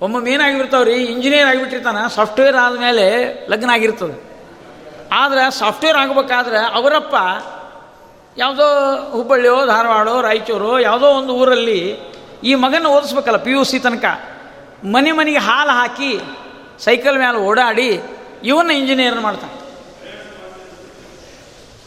[0.00, 0.94] ಒಮ್ಮೊಮ್ಮೆ ಏನಾಗಿಬಿಡ್ತಾವ್ರಿ?
[1.04, 3.06] ಇಂಜಿನಿಯರ್ ಆಗಿಬಿಟ್ಟಿರ್ತಾನೆ, ಸಾಫ್ಟ್ವೇರ್ ಆದಮೇಲೆ
[3.50, 4.16] ಲಗ್ನ ಆಗಿರ್ತದೆ
[5.12, 7.14] ಆದರೆ ಸಾಫ್ಟ್ವೇರ್ ಆಗಬೇಕಾದ್ರೆ ಅವರಪ್ಪ
[8.38, 8.66] ಯಾವುದೋ
[9.10, 11.80] ಹುಬ್ಬಳ್ಳಿಯೋ, ಧಾರವಾಡೋ, ರಾಯಚೂರು, ಯಾವುದೋ ಒಂದು ಊರಲ್ಲಿ
[12.44, 14.04] ಈ ಮಗನ ಓದಿಸ್ಬೇಕಲ್ಲ ಪಿ ಯು ಸಿ ತನಕ.
[14.84, 16.12] ಮನೆ ಮನೆಗೆ ಹಾಲು ಹಾಕಿ,
[16.84, 17.90] ಸೈಕಲ್ ಮೇಲೆ ಓಡಾಡಿ,
[18.44, 19.61] ಇವನ್ನ ಇಂಜಿನಿಯರ್ ಮಾಡ್ತಾನೆ.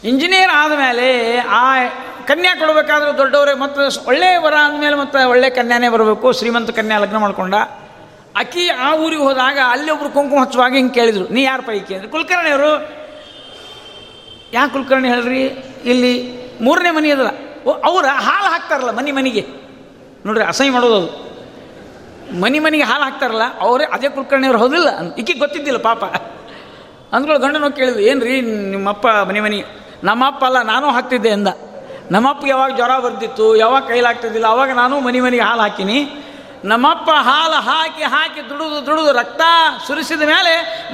[0.04, 1.88] ಇಂಜಿನಿಯರ್ ಆದಮೇಲೆ ಆ
[2.26, 6.32] ಕನ್ಯಾ ಕೊಡಬೇಕಾದ್ರೆ ದೊಡ್ಡವರೇ, ಮತ್ತು ಒಳ್ಳೆಯ ವರ ಅಂದಮೇಲೆ ಮತ್ತು ಒಳ್ಳೆ ಕನ್ಯಾನೇ ಬರಬೇಕು.
[6.32, 7.54] ಶ್ರೀಮಂತ ಕನ್ಯಾ ಲಗ್ನ ಮಾಡ್ಕೊಂಡ.
[8.36, 11.94] ಅಕ್ಕಿ ಆ ಊರಿಗೆ ಹೋದಾಗ ಅಲ್ಲಿ ಒಬ್ರು ಕುಂಕುಮ ಹಚ್ಚುವಾಗ ಹಿಂಗೆ ಕೇಳಿದರು, ನೀ ಯಾರ ಪೈಕಿ?
[11.94, 12.10] ಅಂದರೆ.
[12.10, 12.72] ಕುಲಕರ್ಣಿಯವರು,
[14.52, 15.44] ಯಾಕೆ ಕುಲಕರ್ಣಿ ಹೇಳ್ರಿ?
[15.84, 16.12] ಇಲ್ಲಿ
[16.60, 19.46] ಮೂರನೇ ಮನೆ ಅದಲ್ಲ ಓ, ಅವ್ರ ಹಾಲು ಹಾಕ್ತಾರಲ್ಲ ಮನೆ ಮನೆಗೆ.
[20.26, 21.08] ನೋಡ್ರಿ, ಅಸಹ್ಯ ಮಾಡೋದು ಅದು.
[22.40, 24.88] ಮನೆ ಮನೆಗೆ ಹಾಲು ಹಾಕ್ತಾರಲ್ಲ, ಅವರೇ ಅದೇ ಕುಲಕರ್ಣಿಯವ್ರು ಹೌದಿಲ್ಲ.
[24.90, 26.04] ಅಂತ ಗೊತ್ತಿದ್ದಿಲ್ಲ ಪಾಪ.
[27.12, 29.85] ಅಂದ್ಕೊಳ್ಳೋ ಗಂಡನ ಕೇಳಿದ್ವಿ ಏನು ರೀ ನಿಮ್ಮಪ್ಪ ಮನೆ ಮನೆ?
[30.08, 31.50] ನಮ್ಮಪ್ಪ ಅಲ್ಲ, ನಾನು ಹಾಕ್ತಿದ್ದೆ ಅಂದ
[32.14, 35.98] ನಮ್ಮಪ್ಪ ಯಾವಾಗ ಜ್ವರ ಬರ್ತಿತ್ತು, ಯಾವಾಗ ಕೈಲಾಗ್ತಿದ್ದಿಲ್ಲ, ಅವಾಗ ನಾನು ಮನೆ ಮನೆಗೆ ಹಾಲು ಹಾಕಿನಿ.
[36.70, 39.42] ನಮ್ಮಪ್ಪ ಹಾಲು ಹಾಕಿ ಹಾಕಿ ದುಡಿದು ದುಡಿದು ರಕ್ತ
[39.86, 40.52] ಸುರಿಸಿದ ಮೇಲೆ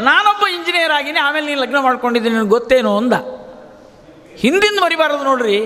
[0.08, 3.14] ನಾನೊಬ್ಬ ಇಂಜಿನಿಯರ್ ಆಗಿನಿ, ಆಮೇಲೆ ನೀನು ಲಗ್ನ ಮಾಡ್ಕೊಂಡಿದ್ದೀನಿ ನಿನಗೆ ಗೊತ್ತೇನು ಅಂದ.
[4.42, 5.58] ಹಿಂದಿಂದ ಮರಿಬಾರದು ನೋಡ್ರಿ,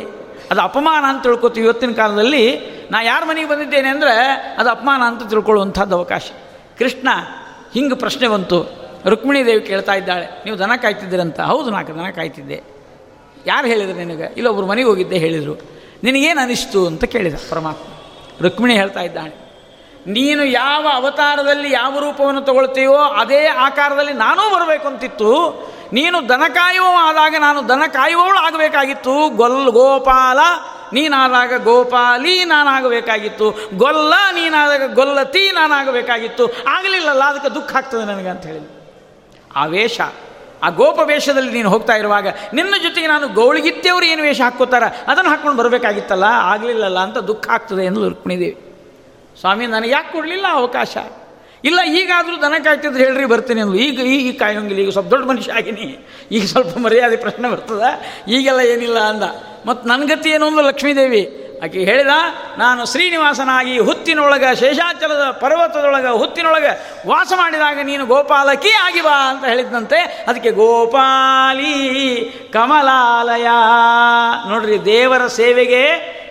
[0.50, 2.44] ಅದು ಅಪಮಾನ ಅಂತ ತಿಳ್ಕೊತೀವಿ ಇವತ್ತಿನ ಕಾಲದಲ್ಲಿ.
[2.92, 4.14] ನಾ ಯಾರ ಮನೆಗೆ ಬಂದಿದ್ದೇನೆ ಅಂದರೆ
[4.60, 6.26] ಅದು ಅಪಮಾನ ಅಂತ ತಿಳ್ಕೊಳ್ಳುವಂಥದ್ದು ಅವಕಾಶ.
[6.80, 7.08] ಕೃಷ್ಣ,
[7.74, 8.58] ಹಿಂಗೆ ಪ್ರಶ್ನೆ ಬಂತು.
[9.12, 11.38] ರುಕ್ಮಿಣಿ ದೇವಿ ಕೇಳ್ತಾ ಇದ್ದಾಳೆ, ನೀವು ದನ ಕಾಯ್ತಿದ್ದೀರಂತ.
[11.52, 12.58] ಹೌದು ನಾಲ್ಕು ದನ ಕಾಯ್ತಿದ್ದೆ.
[13.46, 14.32] ಯಾರು ಹೇಳಿದ್ರು ನಿನಗೆ?
[14.32, 15.54] ಇಲ್ಲೊಬ್ಬರು ಮನೆಗೆ ಹೋಗಿದ್ದೆ ಹೇಳಿದರು.
[16.02, 17.92] ನಿನಗೇನು ಅನಿಸ್ತು ಅಂತ ಕೇಳಿದ ಪರಮಾತ್ಮ.
[18.42, 19.46] ರುಕ್ಮಿಣಿ ಹೇಳ್ತಾ ಇದ್ದಾಳೆ
[20.06, 25.30] ನೀನು ಯಾವ ಅವತಾರದಲ್ಲಿ ಯಾವ ರೂಪವನ್ನು ತಗೊಳ್ತೀಯೋ ಅದೇ ಆಕಾರದಲ್ಲಿ ನಾನೂ ಬರಬೇಕು ಅಂತಿತ್ತು.
[25.92, 29.36] ನೀನು ದನ ಕಾಯುವ ಆದಾಗ ನಾನು ದನ ಕಾಯುವವಳು ಆಗಬೇಕಾಗಿತ್ತು.
[29.36, 30.38] ಗೊಲ್ ಗೋಪಾಲ,
[30.92, 33.46] ನೀನಾದಾಗ ಗೋಪಾಲಿ, ನಾನಾಗಬೇಕಾಗಿತ್ತು.
[33.74, 36.46] ಗೊಲ್ಲ, ನೀನಾದಾಗ ಗೊಲ್ಲತಿ, ನಾನಾಗಬೇಕಾಗಿತ್ತು.
[36.68, 38.74] ಆಗಲಿಲ್ಲಲ್ಲ, ಅದಕ್ಕೆ ದುಃಖ ಆಗ್ತದೆ ನನಗೆ ಅಂತ ಹೇಳಿದ್ರು.
[39.56, 40.00] ಆ ವೇಷ
[40.62, 44.82] ಆ ಗೋಪ ವೇಷದಲ್ಲಿ ನೀನು ಹೋಗ್ತಾ ಇರುವಾಗ, ನಿನ್ನ ಜೊತೆಗೆ ನಾನು ಗೌಳಿಗಿತ್ತೆಯವರು ಏನು ವೇಷ ಹಾಕ್ಕೋತಾರ?
[45.06, 46.24] ಅದನ್ನು ಹಾಕ್ಕೊಂಡು ಬರಬೇಕಾಗಿತ್ತಲ್ಲ?
[46.24, 48.56] ಆಗಲಿಲ್ಲಲ್ಲ ಅಂತ ದುಃಖ ಆಗ್ತದೆ ಎಂದು ರುಕ್ಮಿಣಿದೇವಿ
[49.40, 50.96] ಸ್ವಾಮಿ, ನನಗೆ ಯಾಕೆ ಕೊಡಲಿಲ್ಲ ಅವಕಾಶ?
[51.64, 56.06] ಇಲ್ಲ ಈಗಾದರೂ ದನ ಕಾಯ್ತಿದ್ರೆ ಹೇಳ್ರಿ, ಬರ್ತೀನಿ ಅಂದ್ರು ಈಗ ಈಗ ಕಾಯೋಂಗಿಲ್ಲ ಈಗ ಸ್ವಲ್ಪ ದೊಡ್ಡ ಮನುಷ್ಯ ಆಗಿನಿ.
[56.32, 57.82] ಈಗ ಸ್ವಲ್ಪ ಮರ್ಯಾದೆ ಪ್ರಶ್ನೆ ಬರ್ತದ.
[58.28, 59.22] ಈಗೆಲ್ಲ ಏನಿಲ್ಲ ಅಂದ.
[59.66, 61.45] ಮತ್ತು ನನ್ನ ಗತಿ ಏನು ಅಂದ್ಲು ಲಕ್ಷ್ಮೀದೇವಿ?
[61.62, 62.14] ಆಕೆ ಹೇಳಿದ,
[62.58, 66.72] ನಾನು ಶ್ರೀನಿವಾಸನಾಗಿ ಹುತ್ತಿನೊಳಗೆ ಶೇಷಾಚಲದ ಪರ್ವತದೊಳಗೆ ಹುತ್ತಿನೊಳಗೆ
[67.08, 71.74] ವಾಸ ಮಾಡಿದಾಗ ನೀನು ಗೋಪಾಲಕಿ ಆಗಿ ಬಾ ಅಂತ ಹೇಳಿದಂತೆ ಅದಕ್ಕೆ ಗೋಪಾಲಿ
[72.52, 73.46] ಕಮಲಾಲಯ.
[74.48, 75.82] ನೋಡ್ರಿ, ದೇವರ ಸೇವೆಗೆ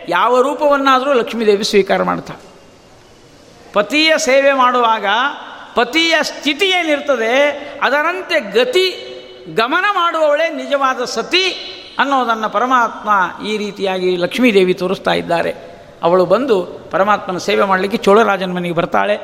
[0.09, 2.43] ಯಾವ ರೂಪವನ್ನಾದರೂ ಲಕ್ಷ್ಮೀದೇವಿ ಸ್ವೀಕಾರ ಮಾಡ್ತಾಳೆ
[3.73, 5.05] ಪತಿಯ ಸೇವೆ ಮಾಡುವಾಗ
[5.75, 7.33] ಪತಿಯ ಸ್ಥಿತಿ ಏನಿರ್ತದೆ,
[7.83, 8.87] ಅದರಂತೆ ಗತಿ
[9.55, 11.47] ಗಮನ ಮಾಡುವವಳೇ ನಿಜವಾದ ಸತಿ.
[11.99, 13.09] ಅನ್ನೋದನ್ನು ಪರಮಾತ್ಮ
[13.45, 15.55] ಈ ರೀತಿಯಾಗಿ ಲಕ್ಷ್ಮೀದೇವಿ ತೋರಿಸ್ತಾ ಇದ್ದಾರೆ.
[16.03, 19.15] ಅವಳು ಬಂದು ಪರಮಾತ್ಮನ ಸೇವೆ ಮಾಡಲಿಕ್ಕೆ ಚೋಳರಾಜನ ಮನೆಗೆ ಬರ್ತಾಳೆ.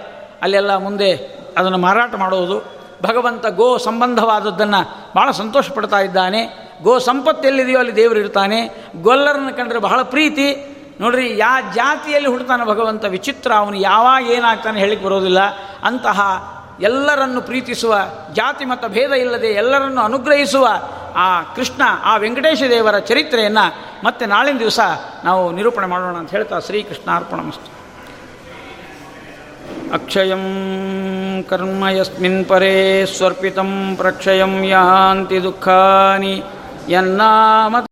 [0.42, 6.72] ಅಲ್ಲೆಲ್ಲ ಮುಂದೆ ಅದನ್ನು ಮಾರಾಟ ಮಾಡುವುದು ಭಗವಂತ ಗೋ ಸಂಬಂಧವಾದದ್ದನ್ನು ಭಾಳ ಸಂತೋಷ ಪಡ್ತಾ ಇದ್ದಾನೆ.
[6.84, 8.86] ಗೋ ಸಂಪತ್ತು ಎಲ್ಲಿದೆಯೋ ಅಲ್ಲಿ ದೇವರು ಇರ್ತಾನೆ.
[9.02, 10.78] ಗೊಲ್ಲರನ್ನು ಕಂಡರೆ ಬಹಳ ಪ್ರೀತಿ.
[11.00, 15.40] ನೋಡ್ರಿ, ಯಾ ಜಾತಿಯಲ್ಲಿ ಹುಡ್ತಾನೆ ಭಗವಂತ, ವಿಚಿತ್ರ, ಅವನು ಯಾವಾಗ ಏನಾಗ್ತಾನೆ ಹೇಳಿಕ್ಕೆ ಬರೋದಿಲ್ಲ.
[15.84, 16.22] ಅಂತಹ
[16.82, 17.98] ಎಲ್ಲರನ್ನು ಪ್ರೀತಿಸುವ,
[18.34, 20.68] ಜಾತಿ ಮತ ಭೇದ ಇಲ್ಲದೆ ಎಲ್ಲರನ್ನು ಅನುಗ್ರಹಿಸುವ
[21.16, 24.80] ಆ ಕೃಷ್ಣ, ಆ ವೆಂಕಟೇಶ ದೇವರ ಚರಿತ್ರೆಯನ್ನು ಮತ್ತೆ ನಾಳಿನ ದಿವಸ
[25.24, 27.82] ನಾವು ನಿರೂಪಣೆ ಮಾಡೋಣ ಅಂತ ಹೇಳ್ತಾ ಶ್ರೀಕೃಷ್ಣ ಅರ್ಪಣಮಸ್ತು.
[29.94, 30.46] ಅಕ್ಷಯಂ
[31.50, 36.44] ಕರ್ಮ ಯಸ್ಮಿನ್ ಪರೇ ಸ್ವರ್ಪಿತಂ ಪ್ರಕ್ಷಯಂ ಯಾಂತಿ ದುಃಖಾನಿ
[36.90, 37.82] ಯನ್ನಾಮ